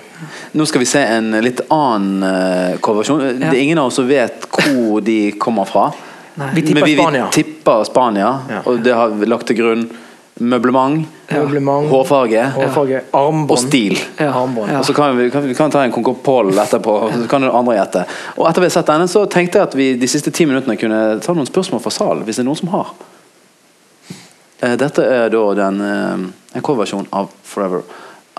Nå 0.52 0.66
skal 0.68 0.82
vi 0.84 0.86
se 0.90 1.00
en 1.16 1.30
litt 1.44 1.60
annen 1.72 2.22
uh, 2.22 2.76
coverversjon. 2.84 3.22
Det 3.40 3.48
er 3.48 3.60
ingen 3.62 3.78
av 3.80 3.88
oss 3.88 3.96
som 4.00 4.08
vet 4.08 4.44
hvor 4.52 5.00
de 5.10 5.32
kommer 5.40 5.64
fra. 5.68 5.86
Nei. 6.34 6.50
Vi 6.54 6.62
tipper 6.66 6.80
Men 6.80 6.88
vi, 6.90 6.96
Spania. 6.98 7.28
vi 7.30 7.42
tipper 7.42 7.84
Spania, 7.88 8.32
Ja. 8.50 8.60
og 8.66 8.82
det 8.84 8.92
har 8.98 9.08
vi 9.14 9.26
lagt 9.30 9.46
til 9.48 9.56
grunn 9.56 9.86
møblement, 10.34 11.04
ja. 11.30 11.44
hårfarge 11.46 12.40
hårfarge, 12.56 13.00
armbånd. 13.14 13.50
og 13.54 13.58
stil. 13.62 13.94
Ja. 14.18 14.32
Ja. 14.34 14.78
Og 14.80 14.84
så 14.88 14.92
kan 14.96 15.14
vi, 15.16 15.28
kan, 15.30 15.44
vi 15.46 15.54
kan 15.54 15.70
ta 15.70 15.84
en 15.86 15.92
Concopoll 15.94 16.50
etterpå, 16.58 16.94
og 17.06 17.12
så 17.14 17.28
kan 17.30 17.46
det 17.46 17.52
andre 17.54 17.76
gjette. 17.78 18.02
Og 18.34 18.48
etter 18.50 18.64
vi 18.64 18.66
har 18.66 18.74
sett 18.74 18.90
denne, 18.90 19.06
så 19.08 19.22
tenkte 19.30 19.60
jeg 19.60 19.68
at 19.70 19.76
vi 19.78 19.86
de 20.00 20.08
siste 20.10 20.32
ti 20.34 20.46
minuttene 20.50 20.74
kunne 20.80 21.20
ta 21.22 21.36
noen 21.38 21.46
spørsmål 21.46 21.84
fra 21.86 21.94
salen, 21.94 22.24
hvis 22.26 22.40
det 22.40 22.42
er 22.42 22.48
noen 22.50 22.58
som 22.64 22.72
har. 22.74 22.90
Eh, 24.58 24.74
Dette 24.80 25.06
er 25.06 25.30
da 25.30 25.44
den, 25.54 25.80
eh, 25.80 26.58
en 26.58 26.62
coverversjon 26.66 27.06
av 27.12 27.30
'Forever 27.44 27.82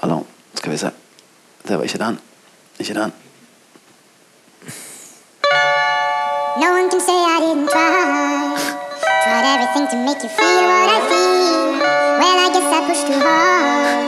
Alone'. 0.04 0.28
Skal 0.54 0.72
vi 0.72 0.78
se. 0.78 0.92
Det 1.68 1.78
var 1.78 1.84
ikke 1.84 1.98
den. 1.98 2.20
Ikke 2.80 2.94
den. 2.94 3.14
No 6.62 6.68
one 6.78 6.90
can 6.92 7.02
say 7.02 7.20
I 7.36 7.38
didn't 7.46 7.70
try. 7.74 8.56
Tried 9.24 9.46
everything 9.54 9.86
to 9.92 9.98
make 10.08 10.22
you 10.26 10.30
feel 10.40 10.62
what 10.72 10.90
I 10.98 11.00
feel. 11.10 11.66
Well, 12.22 12.38
I 12.46 12.50
guess 12.54 12.68
I 12.78 12.80
pushed 12.88 13.08
too 13.08 13.20
hard. 13.28 14.04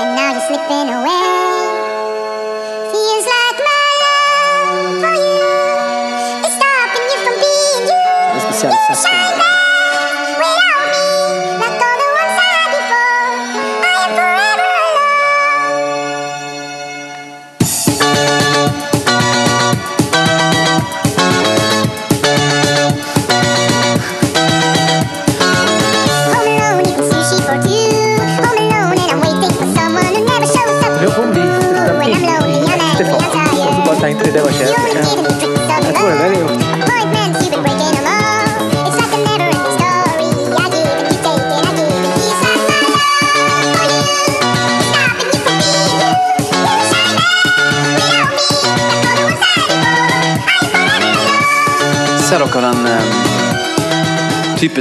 And 0.00 0.10
now 0.16 0.30
you're 0.34 0.46
slipping 0.48 0.88
away. 0.98 1.60
Feels 2.92 3.26
like 3.34 3.58
my 3.68 3.86
love 4.02 5.00
for 5.02 5.16
you 5.24 5.39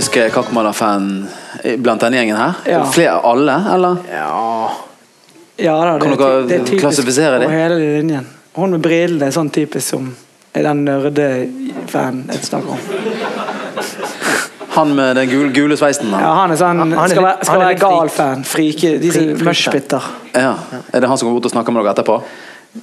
typiske 0.10 0.30
Kakmala-fan 0.34 1.28
blant 1.78 2.02
denne 2.02 2.18
gjengen 2.18 2.38
her? 2.38 2.54
Ja. 2.66 2.84
Flere, 2.92 3.20
alle, 3.24 3.56
eller? 3.74 3.98
Ja 4.12 4.72
Ja 5.60 5.76
da, 5.86 5.98
det, 5.98 6.00
Kan 6.00 6.14
er 6.14 6.18
dere 6.18 6.48
det 6.48 6.56
er 6.56 6.64
typisk 6.66 6.82
klassifisere 6.82 7.40
dem? 7.40 7.52
hele 7.52 7.76
linjen. 7.78 8.26
Hun 8.56 8.72
med 8.72 8.82
brillene 8.82 9.28
er 9.28 9.32
sånn 9.36 9.50
typisk 9.54 9.86
som 9.92 10.08
er 10.56 10.64
den 10.66 10.86
nerde-fanen 10.88 12.24
jeg 12.32 12.44
snakker 12.48 12.72
om. 12.74 12.80
Han 14.80 14.94
med 14.96 15.16
den 15.20 15.30
gule, 15.30 15.52
gule 15.54 15.78
sveisen? 15.78 16.10
Ja, 16.12 16.32
han 16.42 16.52
er 16.52 16.58
sånn 16.58 16.80
Han- 16.80 16.92
han 16.94 17.10
skal 17.10 17.24
være, 17.24 17.44
skal 17.46 17.54
han 17.54 17.62
er 17.62 17.74
være 17.76 17.80
gal-fan. 17.80 18.44
Frike. 18.44 18.98
De 19.02 19.12
som 19.12 19.46
mushbitter. 19.46 20.04
Ja. 20.34 20.56
Er 20.94 21.00
det 21.02 21.10
han 21.10 21.18
som 21.18 21.28
går 21.28 21.36
bort 21.36 21.46
og 21.46 21.52
snakker 21.52 21.72
med 21.74 21.84
dere 21.84 21.94
etterpå? 21.94 22.22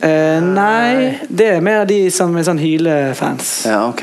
Eh, 0.03 0.41
nei, 0.43 1.19
det 1.31 1.47
er 1.57 1.61
mer 1.61 1.85
de 1.87 2.11
som 2.11 2.37
er 2.37 2.43
sånn 2.43 2.59
hylefans. 2.59 3.65
Ja, 3.67 3.87
ok. 3.89 4.03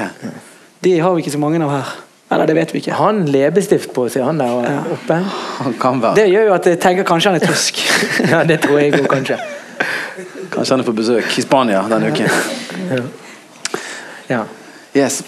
De 0.81 0.97
har 0.99 1.13
vi 1.15 1.21
ikke 1.21 1.31
så 1.31 1.39
mange 1.39 1.61
av 1.63 1.69
her. 1.69 1.85
Eller 2.33 2.47
det 2.49 2.55
vet 2.57 2.71
vi 2.73 2.79
ikke. 2.81 2.93
Han 2.97 3.25
leppestift 3.29 3.91
på 3.93 4.07
seg, 4.09 4.23
han 4.25 4.39
der 4.41 4.47
Ja. 4.69 4.79
oppe. 4.95 5.19
Han 5.63 5.73
kan 5.79 6.01
være. 6.01 6.15
Det 6.15 6.27
gjør 6.31 6.47
jo 6.49 6.53
at 6.53 6.65
jeg 6.71 6.79
tenker 6.81 7.03
kanskje 7.07 7.31
han 7.31 7.41
er 7.41 7.45
tysk. 7.47 7.81
Ja, 8.31 8.43
det 8.43 8.61
tror 8.63 8.79
jeg 8.79 8.93
òg, 8.97 9.07
kanskje. 9.11 9.37
Kanskje 10.53 10.71
han 10.73 10.79
er 10.83 10.87
på 10.87 10.95
besøk 10.97 11.37
i 11.37 11.41
Spania 11.45 11.83
denne 11.89 12.09
uken. 12.11 12.29
Ja. 14.29 14.43
Yes. 14.95 15.23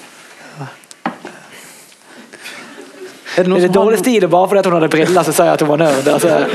Er 3.36 3.44
det 3.44 3.46
Er 3.46 3.50
noen 3.52 3.62
det 3.66 3.74
dårlig 3.76 4.00
stil 4.00 4.28
bare 4.32 4.48
fordi 4.48 4.70
hun 4.70 4.78
hadde 4.78 4.90
briller, 4.94 5.24
som 5.28 5.34
sier 5.36 5.52
at 5.52 5.62
hun 5.62 5.70
var 5.74 5.82
nerd? 5.82 6.08
Altså, 6.08 6.46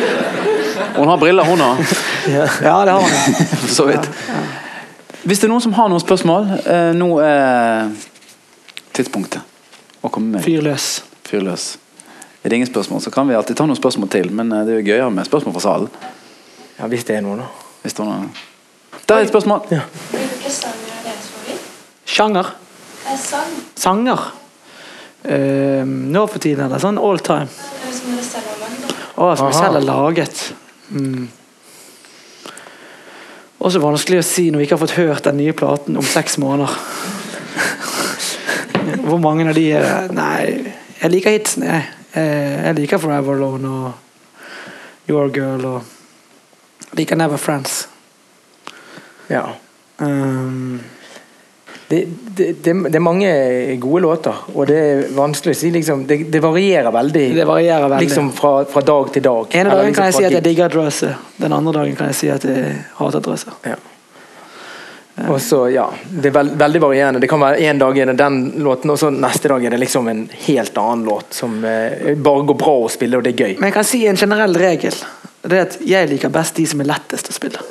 Hun 0.97 1.09
har 1.09 1.17
briller, 1.21 1.45
hun 1.45 1.61
òg. 1.61 1.83
Ja, 2.31 2.47
det 2.85 2.93
har 2.95 3.01
hun. 3.01 3.11
For 3.61 3.69
så 3.75 3.85
vidt. 3.89 4.09
Hvis 5.25 5.39
det 5.43 5.45
er 5.45 5.53
noen 5.53 5.61
som 5.61 5.73
har 5.77 5.89
noen 5.93 6.01
spørsmål, 6.01 6.47
eh, 6.65 6.91
nå 6.97 7.09
er 7.21 7.91
tidspunktet 8.97 9.41
å 10.01 10.11
komme 10.13 10.37
med. 10.37 10.45
Fyr 10.45 10.65
løs. 10.65 11.03
Fyr 11.29 11.45
løs. 11.47 11.73
Er 12.43 12.49
det 12.49 12.57
ingen 12.57 12.71
spørsmål, 12.71 13.03
så 13.05 13.13
kan 13.13 13.29
vi 13.29 13.37
alltid 13.37 13.59
ta 13.59 13.67
noen 13.69 13.77
spørsmål 13.77 14.09
til, 14.13 14.31
men 14.33 14.53
eh, 14.53 14.65
det 14.65 14.75
er 14.75 14.81
jo 14.81 14.87
gøyere 14.93 15.11
med 15.13 15.29
spørsmål 15.29 15.57
fra 15.59 15.65
salen. 15.67 15.91
Ja, 16.79 16.89
hvis 16.89 17.05
det 17.05 17.19
er 17.19 17.25
noe, 17.27 17.37
da. 17.43 17.49
Hvis 17.83 17.97
det 17.99 18.05
er 18.07 18.09
noe. 18.09 18.47
Der 19.05 19.17
er 19.17 19.27
et 19.27 19.33
spørsmål. 19.33 19.67
Hvilke 19.69 20.53
sanger 20.55 20.95
er 20.95 21.03
deres 21.05 21.27
favoritt? 21.35 21.67
Sjanger. 22.09 22.55
Er 23.11 23.19
sang. 23.21 23.59
Sanger. 23.77 24.31
Uh, 25.21 25.85
nå 25.85 26.23
for 26.33 26.41
tiden 26.41 26.65
er 26.65 26.73
det 26.73 26.81
sånn 26.81 26.97
all 26.97 27.21
time. 27.21 27.51
Det 27.51 27.93
som 27.93 28.15
dere 28.15 28.25
selv 28.25 28.49
har 28.49 28.63
lagd. 28.63 28.95
Å, 29.21 29.29
som 29.37 29.51
vi 29.51 29.59
selv 29.59 29.77
har 29.77 29.85
laget. 29.85 30.43
Mm. 30.97 31.29
Også 33.61 33.83
vanskelig 33.83 34.23
å 34.23 34.25
si 34.25 34.47
når 34.49 34.63
vi 34.63 34.69
ikke 34.69 34.79
har 34.79 34.85
fått 34.87 34.97
hørt 34.97 35.27
den 35.29 35.43
nye 35.43 35.53
platen 35.53 36.01
om 36.01 36.07
seks 36.09 36.39
måneder. 36.41 36.73
Hvor 39.11 39.19
mange 39.23 39.49
av 39.51 39.55
de 39.59 39.65
er 39.77 39.87
det? 39.87 40.15
Nei, 40.17 40.75
jeg 41.03 41.11
liker 41.17 41.35
hitsen, 41.37 41.67
jeg. 41.67 41.89
Eh, 42.15 42.67
Jeg 42.67 42.75
liker 42.81 42.99
Forever 42.99 43.37
Alone 43.39 43.69
og 43.71 45.11
Your 45.11 45.29
Girl 45.35 45.65
og 45.67 45.83
liker 46.99 47.17
Never 47.19 47.39
Friends. 47.39 47.85
Ja. 49.31 49.45
Um, 49.99 50.81
Det, 51.91 52.05
det, 52.39 52.47
det, 52.65 52.73
det 52.87 52.95
er 52.95 53.03
mange 53.03 53.31
gode 53.83 54.03
låter, 54.05 54.37
og 54.55 54.69
det 54.71 54.77
er 54.79 55.01
vanskelig 55.17 55.57
å 55.57 55.59
si 55.59 55.71
liksom, 55.75 56.05
det, 56.07 56.21
det 56.31 56.39
varierer 56.43 56.93
veldig. 56.95 57.25
det 57.35 57.47
varierer 57.49 57.89
veldig. 57.91 58.07
Liksom 58.07 58.29
fra, 58.37 58.53
fra 58.71 58.83
dag 58.87 59.09
til 59.11 59.25
dag. 59.25 59.49
En 59.59 59.67
dagen 59.67 59.89
liksom 59.89 59.97
kan 59.97 60.07
jeg 60.07 60.15
si 60.15 60.25
at 60.29 60.37
jeg 60.37 60.45
digger 60.45 60.71
Drøse. 60.71 61.11
Den 61.43 61.53
andre 61.57 61.73
dagen 61.81 61.97
kan 61.99 62.13
jeg 62.13 62.19
si 62.21 62.31
at 62.31 62.47
jeg 62.47 62.77
hater 63.01 63.25
Drøse. 63.27 63.51
Ja. 63.67 63.75
Og 65.29 65.41
så, 65.43 65.69
ja, 65.69 65.87
Det 66.11 66.31
er 66.31 66.35
veld, 66.35 66.53
veldig 66.59 66.81
varierende. 66.81 67.21
Det 67.21 67.29
kan 67.29 67.41
være 67.43 67.59
En 67.69 67.79
dag 67.79 67.99
er 67.99 68.07
det 68.07 68.17
den 68.19 68.39
låten, 68.65 68.91
og 68.91 68.99
så 68.99 69.11
neste 69.11 69.49
dag 69.49 69.65
er 69.65 69.75
det 69.75 69.81
liksom 69.83 70.09
en 70.09 70.23
helt 70.47 70.79
annen 70.79 71.05
låt 71.05 71.35
som 71.35 71.59
eh, 71.65 72.15
bare 72.17 72.47
går 72.49 72.59
bra 72.61 72.77
å 72.85 72.89
spille, 72.93 73.19
og 73.19 73.27
det 73.27 73.35
er 73.35 73.45
gøy. 73.45 73.59
Men 73.59 73.71
jeg 73.71 73.77
kan 73.77 73.89
si 73.89 74.05
en 74.07 74.21
generell 74.21 74.57
regel. 74.57 74.97
Det 75.43 75.57
er 75.57 75.67
at 75.67 75.77
Jeg 75.87 76.09
liker 76.11 76.33
best 76.33 76.57
de 76.57 76.67
som 76.69 76.81
er 76.81 76.91
lettest 76.93 77.31
å 77.33 77.37
spille. 77.37 77.67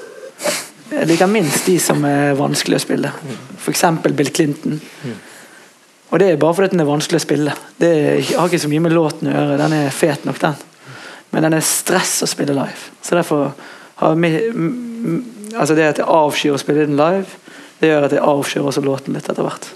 Jeg 0.89 1.07
liker 1.07 1.29
minst 1.29 1.65
de 1.69 1.77
som 1.79 2.05
er 2.05 2.33
vanskelig 2.37 2.79
å 2.79 2.83
spille. 2.83 3.11
F.eks. 3.59 3.83
Bill 4.09 4.31
Clinton. 4.33 4.79
Og 6.09 6.19
det 6.19 6.31
er 6.31 6.39
bare 6.41 6.57
fordi 6.57 6.73
den 6.73 6.81
er 6.81 6.89
vanskelig 6.89 7.19
å 7.21 7.25
spille. 7.25 7.53
Det 7.77 7.91
har 8.31 8.49
ikke 8.49 8.61
så 8.61 8.71
mye 8.71 8.85
med 8.87 8.95
låten 8.97 9.29
å 9.29 9.35
gjøre. 9.35 9.59
Den 9.61 9.75
er 9.77 9.93
fet 9.93 10.25
nok, 10.25 10.39
den. 10.41 10.57
Men 11.29 11.45
den 11.45 11.59
er 11.59 11.65
stress 11.65 12.23
å 12.25 12.29
spille 12.29 12.55
live. 12.57 12.89
Så 13.05 13.19
derfor 13.19 13.51
har 14.01 14.15
vi 14.17 14.31
Altså 15.55 15.75
det 15.75 15.87
at 15.87 16.01
jeg 16.01 16.07
avskyr 16.07 16.55
å 16.55 16.61
spille 16.61 16.85
den 16.85 16.97
live, 16.99 17.25
det 17.79 17.89
gjør 17.89 18.07
at 18.07 18.15
jeg 18.15 18.25
avskyr 18.31 18.67
også 18.69 18.83
låten 18.85 19.15
litt 19.15 19.29
etter 19.29 19.45
hvert. 19.45 19.69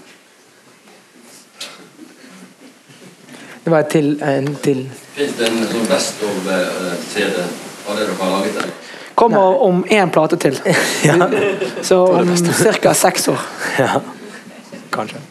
Det 3.64 3.72
var 3.72 3.86
til, 3.88 4.10
en 4.22 4.56
til. 4.62 4.82
Fins 5.16 5.36
det 5.38 5.46
en 5.48 5.62
sånn 5.70 5.86
best 5.88 6.20
of-CD 6.26 7.38
av 7.40 7.96
det 7.96 8.02
dere 8.04 8.16
har 8.18 8.34
laget? 8.34 8.58
der? 8.58 8.72
Kommer 9.14 9.62
om 9.64 9.84
én 9.88 10.10
plate 10.12 10.36
til. 10.36 10.58
Så 11.88 12.00
om 12.06 12.34
ca. 12.82 12.94
seks 12.94 13.28
år. 13.28 13.40
Ja. 13.78 14.00
Kanskje. 14.92 15.22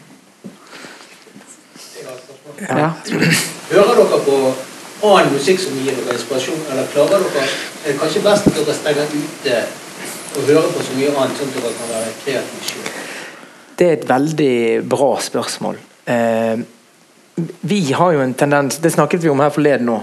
Ja. 2.68 2.90
Hører 3.70 3.94
dere 4.00 4.20
på 4.24 4.38
annen 5.04 5.32
musikk 5.34 5.60
som 5.60 5.78
gir 5.78 5.94
dere 5.94 6.16
inspirasjon, 6.16 6.60
eller 6.70 6.90
klarer 6.92 7.22
dere 7.22 7.44
Er 7.44 7.92
det 7.92 7.98
kanskje 8.00 8.22
best 8.24 8.46
at 8.48 8.56
dere 8.56 8.74
stenger 8.74 9.10
ute 9.14 9.62
og 10.34 10.46
hører 10.48 10.70
på 10.74 10.84
så 10.84 10.98
mye 10.98 11.10
annet, 11.14 11.38
sånn 11.38 11.50
at 11.50 11.58
dere 11.58 11.74
kan 11.78 11.90
være 11.94 12.12
kreative 12.24 12.68
sjøl? 12.68 12.92
Det 13.74 13.88
er 13.88 13.96
et 13.96 14.06
veldig 14.08 14.54
bra 14.90 15.10
spørsmål. 15.22 15.80
Eh, 16.10 16.62
vi 17.66 17.80
har 17.92 18.12
jo 18.14 18.20
en 18.22 18.34
tendens 18.38 18.76
Det 18.78 18.92
snakket 18.94 19.24
vi 19.24 19.30
om 19.32 19.40
her 19.42 19.50
forleden 19.50 19.88
nå. 19.88 19.96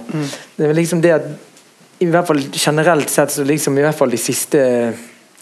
Det 0.58 0.68
er 0.68 0.74
liksom 0.76 1.00
det 1.04 1.14
at 1.16 1.30
i 2.02 2.08
hvert 2.10 2.28
fall 2.28 2.42
generelt 2.52 3.12
sett, 3.14 3.32
så 3.32 3.46
liksom 3.46 3.78
i 3.78 3.84
hvert 3.86 3.98
fall 3.98 4.12
de 4.12 4.20
siste 4.20 4.62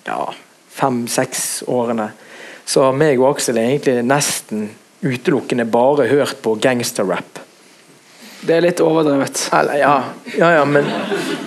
ja, 0.06 0.20
fem-seks 0.76 1.64
årene, 1.72 2.10
så 2.68 2.84
har 2.84 2.98
meg 3.00 3.22
og 3.22 3.32
Aksel 3.32 3.58
egentlig 3.62 4.04
nesten 4.04 4.68
utelukkende 5.00 5.66
bare 5.72 6.10
hørt 6.12 6.42
på 6.44 6.58
gangsterrap. 6.60 7.40
Det 8.42 8.56
er 8.56 8.64
litt 8.64 8.80
overdrevet. 8.84 9.42
Eller, 9.54 9.80
ja, 9.82 9.96
ja, 10.38 10.52
ja 10.60 10.66
men, 10.66 10.86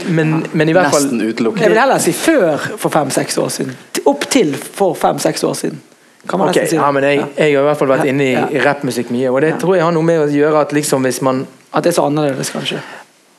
men, 0.09 0.34
men 0.53 0.68
i 0.68 0.74
hvert 0.76 0.93
fall 0.93 1.07
Nesten 1.07 1.22
utelukkende. 1.24 1.64
Jeg 1.64 1.72
vil 1.72 1.80
heller 1.80 2.03
si 2.03 2.12
før 2.16 2.66
for 2.76 2.93
fem-seks 2.93 3.38
år 3.40 3.49
siden. 3.55 3.76
Opp 4.11 4.26
til 4.30 4.53
for 4.57 4.99
fem-seks 4.99 5.45
år 5.49 5.57
siden. 5.57 5.80
Kan 6.28 6.38
man 6.38 6.51
Ok, 6.51 6.57
nesten 6.57 6.68
si 6.70 6.76
det. 6.76 6.82
ja, 6.82 6.90
men 6.95 7.07
jeg, 7.09 7.22
jeg 7.36 7.55
har 7.57 7.62
i 7.64 7.68
hvert 7.70 7.80
fall 7.80 7.90
vært 7.95 8.11
inne 8.11 8.26
i, 8.26 8.32
ja. 8.36 8.49
i 8.53 8.62
rappmusikk 8.62 9.11
mye, 9.14 9.30
og 9.32 9.40
det 9.43 9.57
tror 9.62 9.78
jeg 9.78 9.86
har 9.86 9.95
noe 9.97 10.07
med 10.07 10.26
å 10.26 10.28
gjøre 10.30 10.66
at 10.66 10.74
liksom 10.76 11.09
hvis 11.09 11.22
man 11.24 11.47
At 11.72 11.86
det 11.86 11.95
er 11.95 11.97
så 11.97 12.05
annerledes, 12.11 12.53
kanskje. 12.53 12.82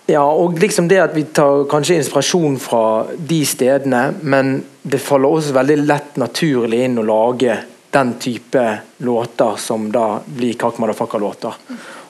Ja, 0.09 0.23
og 0.25 0.57
liksom 0.59 0.89
det 0.91 0.97
at 0.99 1.13
vi 1.15 1.23
tar 1.31 1.63
kanskje 1.71 1.99
inspirasjon 2.01 2.57
fra 2.59 3.05
de 3.15 3.43
stedene, 3.47 4.07
men 4.21 4.57
det 4.81 4.99
faller 4.99 5.37
også 5.37 5.53
veldig 5.55 5.77
lett 5.85 6.17
naturlig 6.19 6.81
inn 6.83 6.97
å 6.99 7.05
lage 7.07 7.55
den 7.93 8.15
type 8.19 8.63
låter 9.05 9.55
som 9.61 9.85
da 9.93 10.17
blir 10.25 10.57
Kakk 10.59 10.81
Motherfucker-låter. 10.81 11.55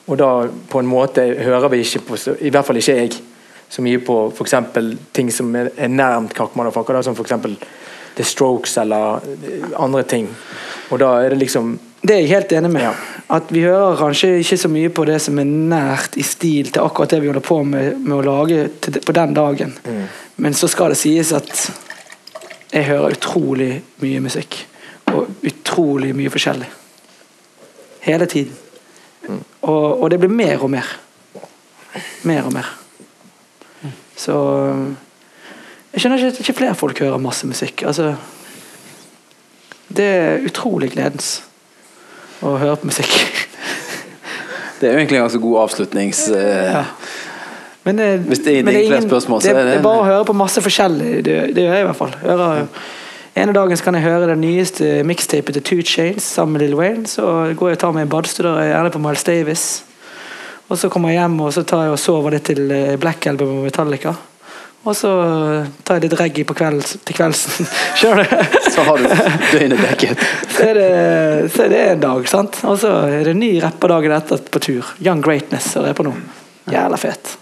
Og 0.06 0.18
da 0.20 0.30
på 0.70 0.80
en 0.80 0.88
måte 0.88 1.24
hører 1.40 1.70
vi 1.72 1.80
ikke 1.84 2.02
på, 2.08 2.18
i 2.40 2.52
hvert 2.52 2.66
fall 2.66 2.76
ikke 2.80 2.98
jeg, 2.98 3.14
så 3.68 3.82
mye 3.82 4.00
på 4.04 4.18
f.eks. 4.28 4.54
ting 5.16 5.30
som 5.32 5.54
er 5.56 5.70
er 5.76 5.88
nærmt 5.88 6.34
Kakk 6.36 6.56
Motherfucker, 6.56 6.94
da, 6.94 7.02
som 7.02 7.16
f.eks. 7.16 7.32
The 8.14 8.24
Strokes 8.24 8.76
eller 8.78 9.16
eh, 9.16 9.80
andre 9.80 10.02
ting. 10.02 10.28
Og 10.90 11.00
da 11.02 11.16
er 11.24 11.34
det 11.34 11.40
liksom 11.40 11.78
Det 12.04 12.14
er 12.14 12.20
jeg 12.20 12.28
helt 12.28 12.52
enig 12.52 12.70
med. 12.70 12.82
Ja. 12.82 12.92
At 13.32 13.48
vi 13.48 13.62
hører 13.64 13.96
kanskje 13.96 14.36
ikke 14.38 14.58
så 14.60 14.68
mye 14.68 14.90
på 14.92 15.06
det 15.08 15.16
som 15.24 15.38
er 15.40 15.48
nært 15.48 16.18
i 16.20 16.22
stil 16.22 16.68
til 16.68 16.82
akkurat 16.84 17.10
det 17.10 17.22
vi 17.22 17.30
holder 17.30 17.40
på 17.40 17.62
med, 17.64 17.96
med 18.04 18.18
å 18.18 18.26
lage 18.26 18.68
til, 18.84 19.00
på 19.00 19.14
den 19.16 19.32
dagen. 19.34 19.72
Mm. 19.88 20.02
Men 20.36 20.54
så 20.54 20.68
skal 20.68 20.92
det 20.92 21.00
sies 21.00 21.32
at 21.32 21.70
jeg 22.74 22.84
hører 22.90 23.16
utrolig 23.16 23.80
mye 24.04 24.20
musikk. 24.20 24.66
Og 25.14 25.46
utrolig 25.48 26.12
mye 26.14 26.30
forskjellig. 26.30 26.68
Hele 28.04 28.28
tiden. 28.28 28.63
Og, 29.62 30.02
og 30.02 30.10
det 30.10 30.18
blir 30.20 30.28
mer 30.32 30.62
og 30.62 30.70
mer. 30.70 30.88
Mer 32.28 32.42
og 32.48 32.52
mer. 32.52 32.68
Så 34.16 34.34
Jeg 35.94 36.00
skjønner 36.02 36.18
ikke 36.18 36.32
at 36.34 36.40
ikke 36.42 36.56
flere 36.58 36.74
folk 36.74 36.98
hører 37.02 37.18
masse 37.22 37.46
musikk. 37.46 37.82
Altså 37.86 38.14
Det 39.94 40.04
er 40.04 40.46
utrolig 40.48 40.90
gledens 40.94 41.42
å 42.42 42.56
høre 42.58 42.76
på 42.80 42.88
musikk. 42.90 43.12
Det 44.80 44.88
er 44.88 44.96
jo 44.96 44.98
egentlig 44.98 45.16
en 45.20 45.24
ganske 45.28 45.40
god 45.40 45.60
avslutnings... 45.64 46.24
eh, 46.34 46.72
Ja. 46.74 46.84
Men, 47.84 47.98
eh, 48.00 48.16
Hvis 48.20 48.38
det 48.44 48.52
er 48.58 48.62
men 48.64 48.74
egentlig 48.74 48.96
ingen- 48.96 49.08
spørsmål, 49.10 49.40
så 49.42 49.48
det, 49.48 49.56
er 49.56 49.58
det- 49.64 49.70
det 49.70 49.78
er 49.78 49.82
bare 49.84 50.00
å 50.02 50.04
høre 50.08 50.24
på 50.24 50.32
masse 50.36 50.60
forskjellig. 50.64 51.24
Det, 51.24 51.34
det 51.54 51.62
gjør 51.66 51.74
jeg 51.74 51.84
i 51.84 51.86
hvert 51.88 51.96
fall. 52.00 52.14
Hører, 52.22 52.66
ene 53.36 53.54
dagen 53.56 53.76
så 53.76 53.86
kan 53.86 53.96
jeg 53.98 54.06
høre 54.06 54.28
den 54.30 54.44
nyeste 54.44 55.00
mixtapet 55.06 55.56
til 55.56 55.64
Two 55.66 55.82
Chains 55.86 56.26
sammen 56.36 56.58
med 56.58 56.66
Lil 56.66 56.76
Wayne. 56.78 57.08
Så 57.10 57.24
går 57.56 57.72
jeg 57.72 57.78
og 57.78 57.82
tar 57.82 57.96
meg 57.96 58.06
en 58.06 58.12
badstue, 58.12 58.52
er 58.60 58.70
gjerne 58.70 58.92
på 58.94 59.02
Miles 59.02 59.26
Davis. 59.26 59.64
Og 60.68 60.78
så 60.80 60.88
kommer 60.92 61.12
jeg 61.12 61.20
hjem 61.20 61.40
og 61.44 61.50
så 61.52 61.64
tar 61.68 61.86
jeg 61.86 61.96
og 61.96 62.00
sover 62.00 62.36
litt 62.36 62.46
til 62.48 62.70
eh, 62.72 62.94
Black 63.00 63.26
Album 63.28 63.58
og 63.58 63.66
Metallica. 63.66 64.14
Og 64.84 64.96
så 64.96 65.10
eh, 65.24 65.72
tar 65.84 65.98
jeg 65.98 66.06
litt 66.06 66.16
reggae 66.20 66.46
på 66.48 66.56
kveld, 66.56 66.84
til 67.04 67.18
kveldsen. 67.18 67.68
Skjønner 67.98 68.28
du? 68.28 68.56
Så 68.70 68.84
har 68.86 69.00
du 69.02 69.08
døgnet 69.08 69.82
dekket. 69.82 70.24
Så 70.54 70.68
er, 70.70 70.78
det, 70.78 71.50
så 71.50 71.64
er 71.64 71.72
det 71.72 71.80
en 71.96 72.04
dag, 72.04 72.28
sant? 72.30 72.60
Og 72.70 72.76
så 72.78 72.92
er 73.08 73.26
det 73.26 73.32
en 73.34 73.40
ny 73.42 73.50
rapper 73.64 73.90
dagen 73.90 74.14
etter 74.14 74.44
på 74.54 74.62
tur. 74.62 74.92
Young 75.02 75.24
Greatness 75.24 75.72
er 75.80 75.90
jeg 75.90 75.98
på 75.98 76.06
nå. 76.06 76.14
Jævla 76.70 77.00
fet. 77.00 77.34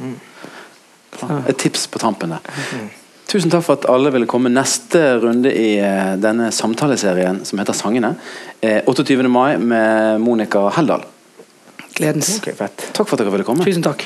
Et 1.20 1.56
tips 1.60 1.86
på 1.92 2.00
tampen 2.00 2.32
der. 2.32 3.01
Tusen 3.32 3.48
takk 3.48 3.64
for 3.64 3.80
at 3.80 3.86
alle 3.88 4.10
ville 4.12 4.28
komme. 4.28 4.52
Neste 4.52 5.00
runde 5.22 5.48
i 5.56 5.78
eh, 5.80 6.14
denne 6.20 6.50
samtaleserien 6.52 7.40
som 7.48 7.62
heter 7.62 7.76
Sangene, 7.76 8.14
er 8.60 8.84
28. 8.90 9.24
mai 9.32 9.56
med 9.56 10.20
Monica 10.20 10.66
Heldal. 10.76 11.06
Gledens. 11.96 12.34
Okay. 12.42 12.52
Takk 12.52 13.06
for 13.06 13.16
at 13.16 13.22
dere 13.24 13.32
ville 13.32 13.46
komme. 13.48 13.64
Tusen 13.64 13.84
takk. 13.84 14.04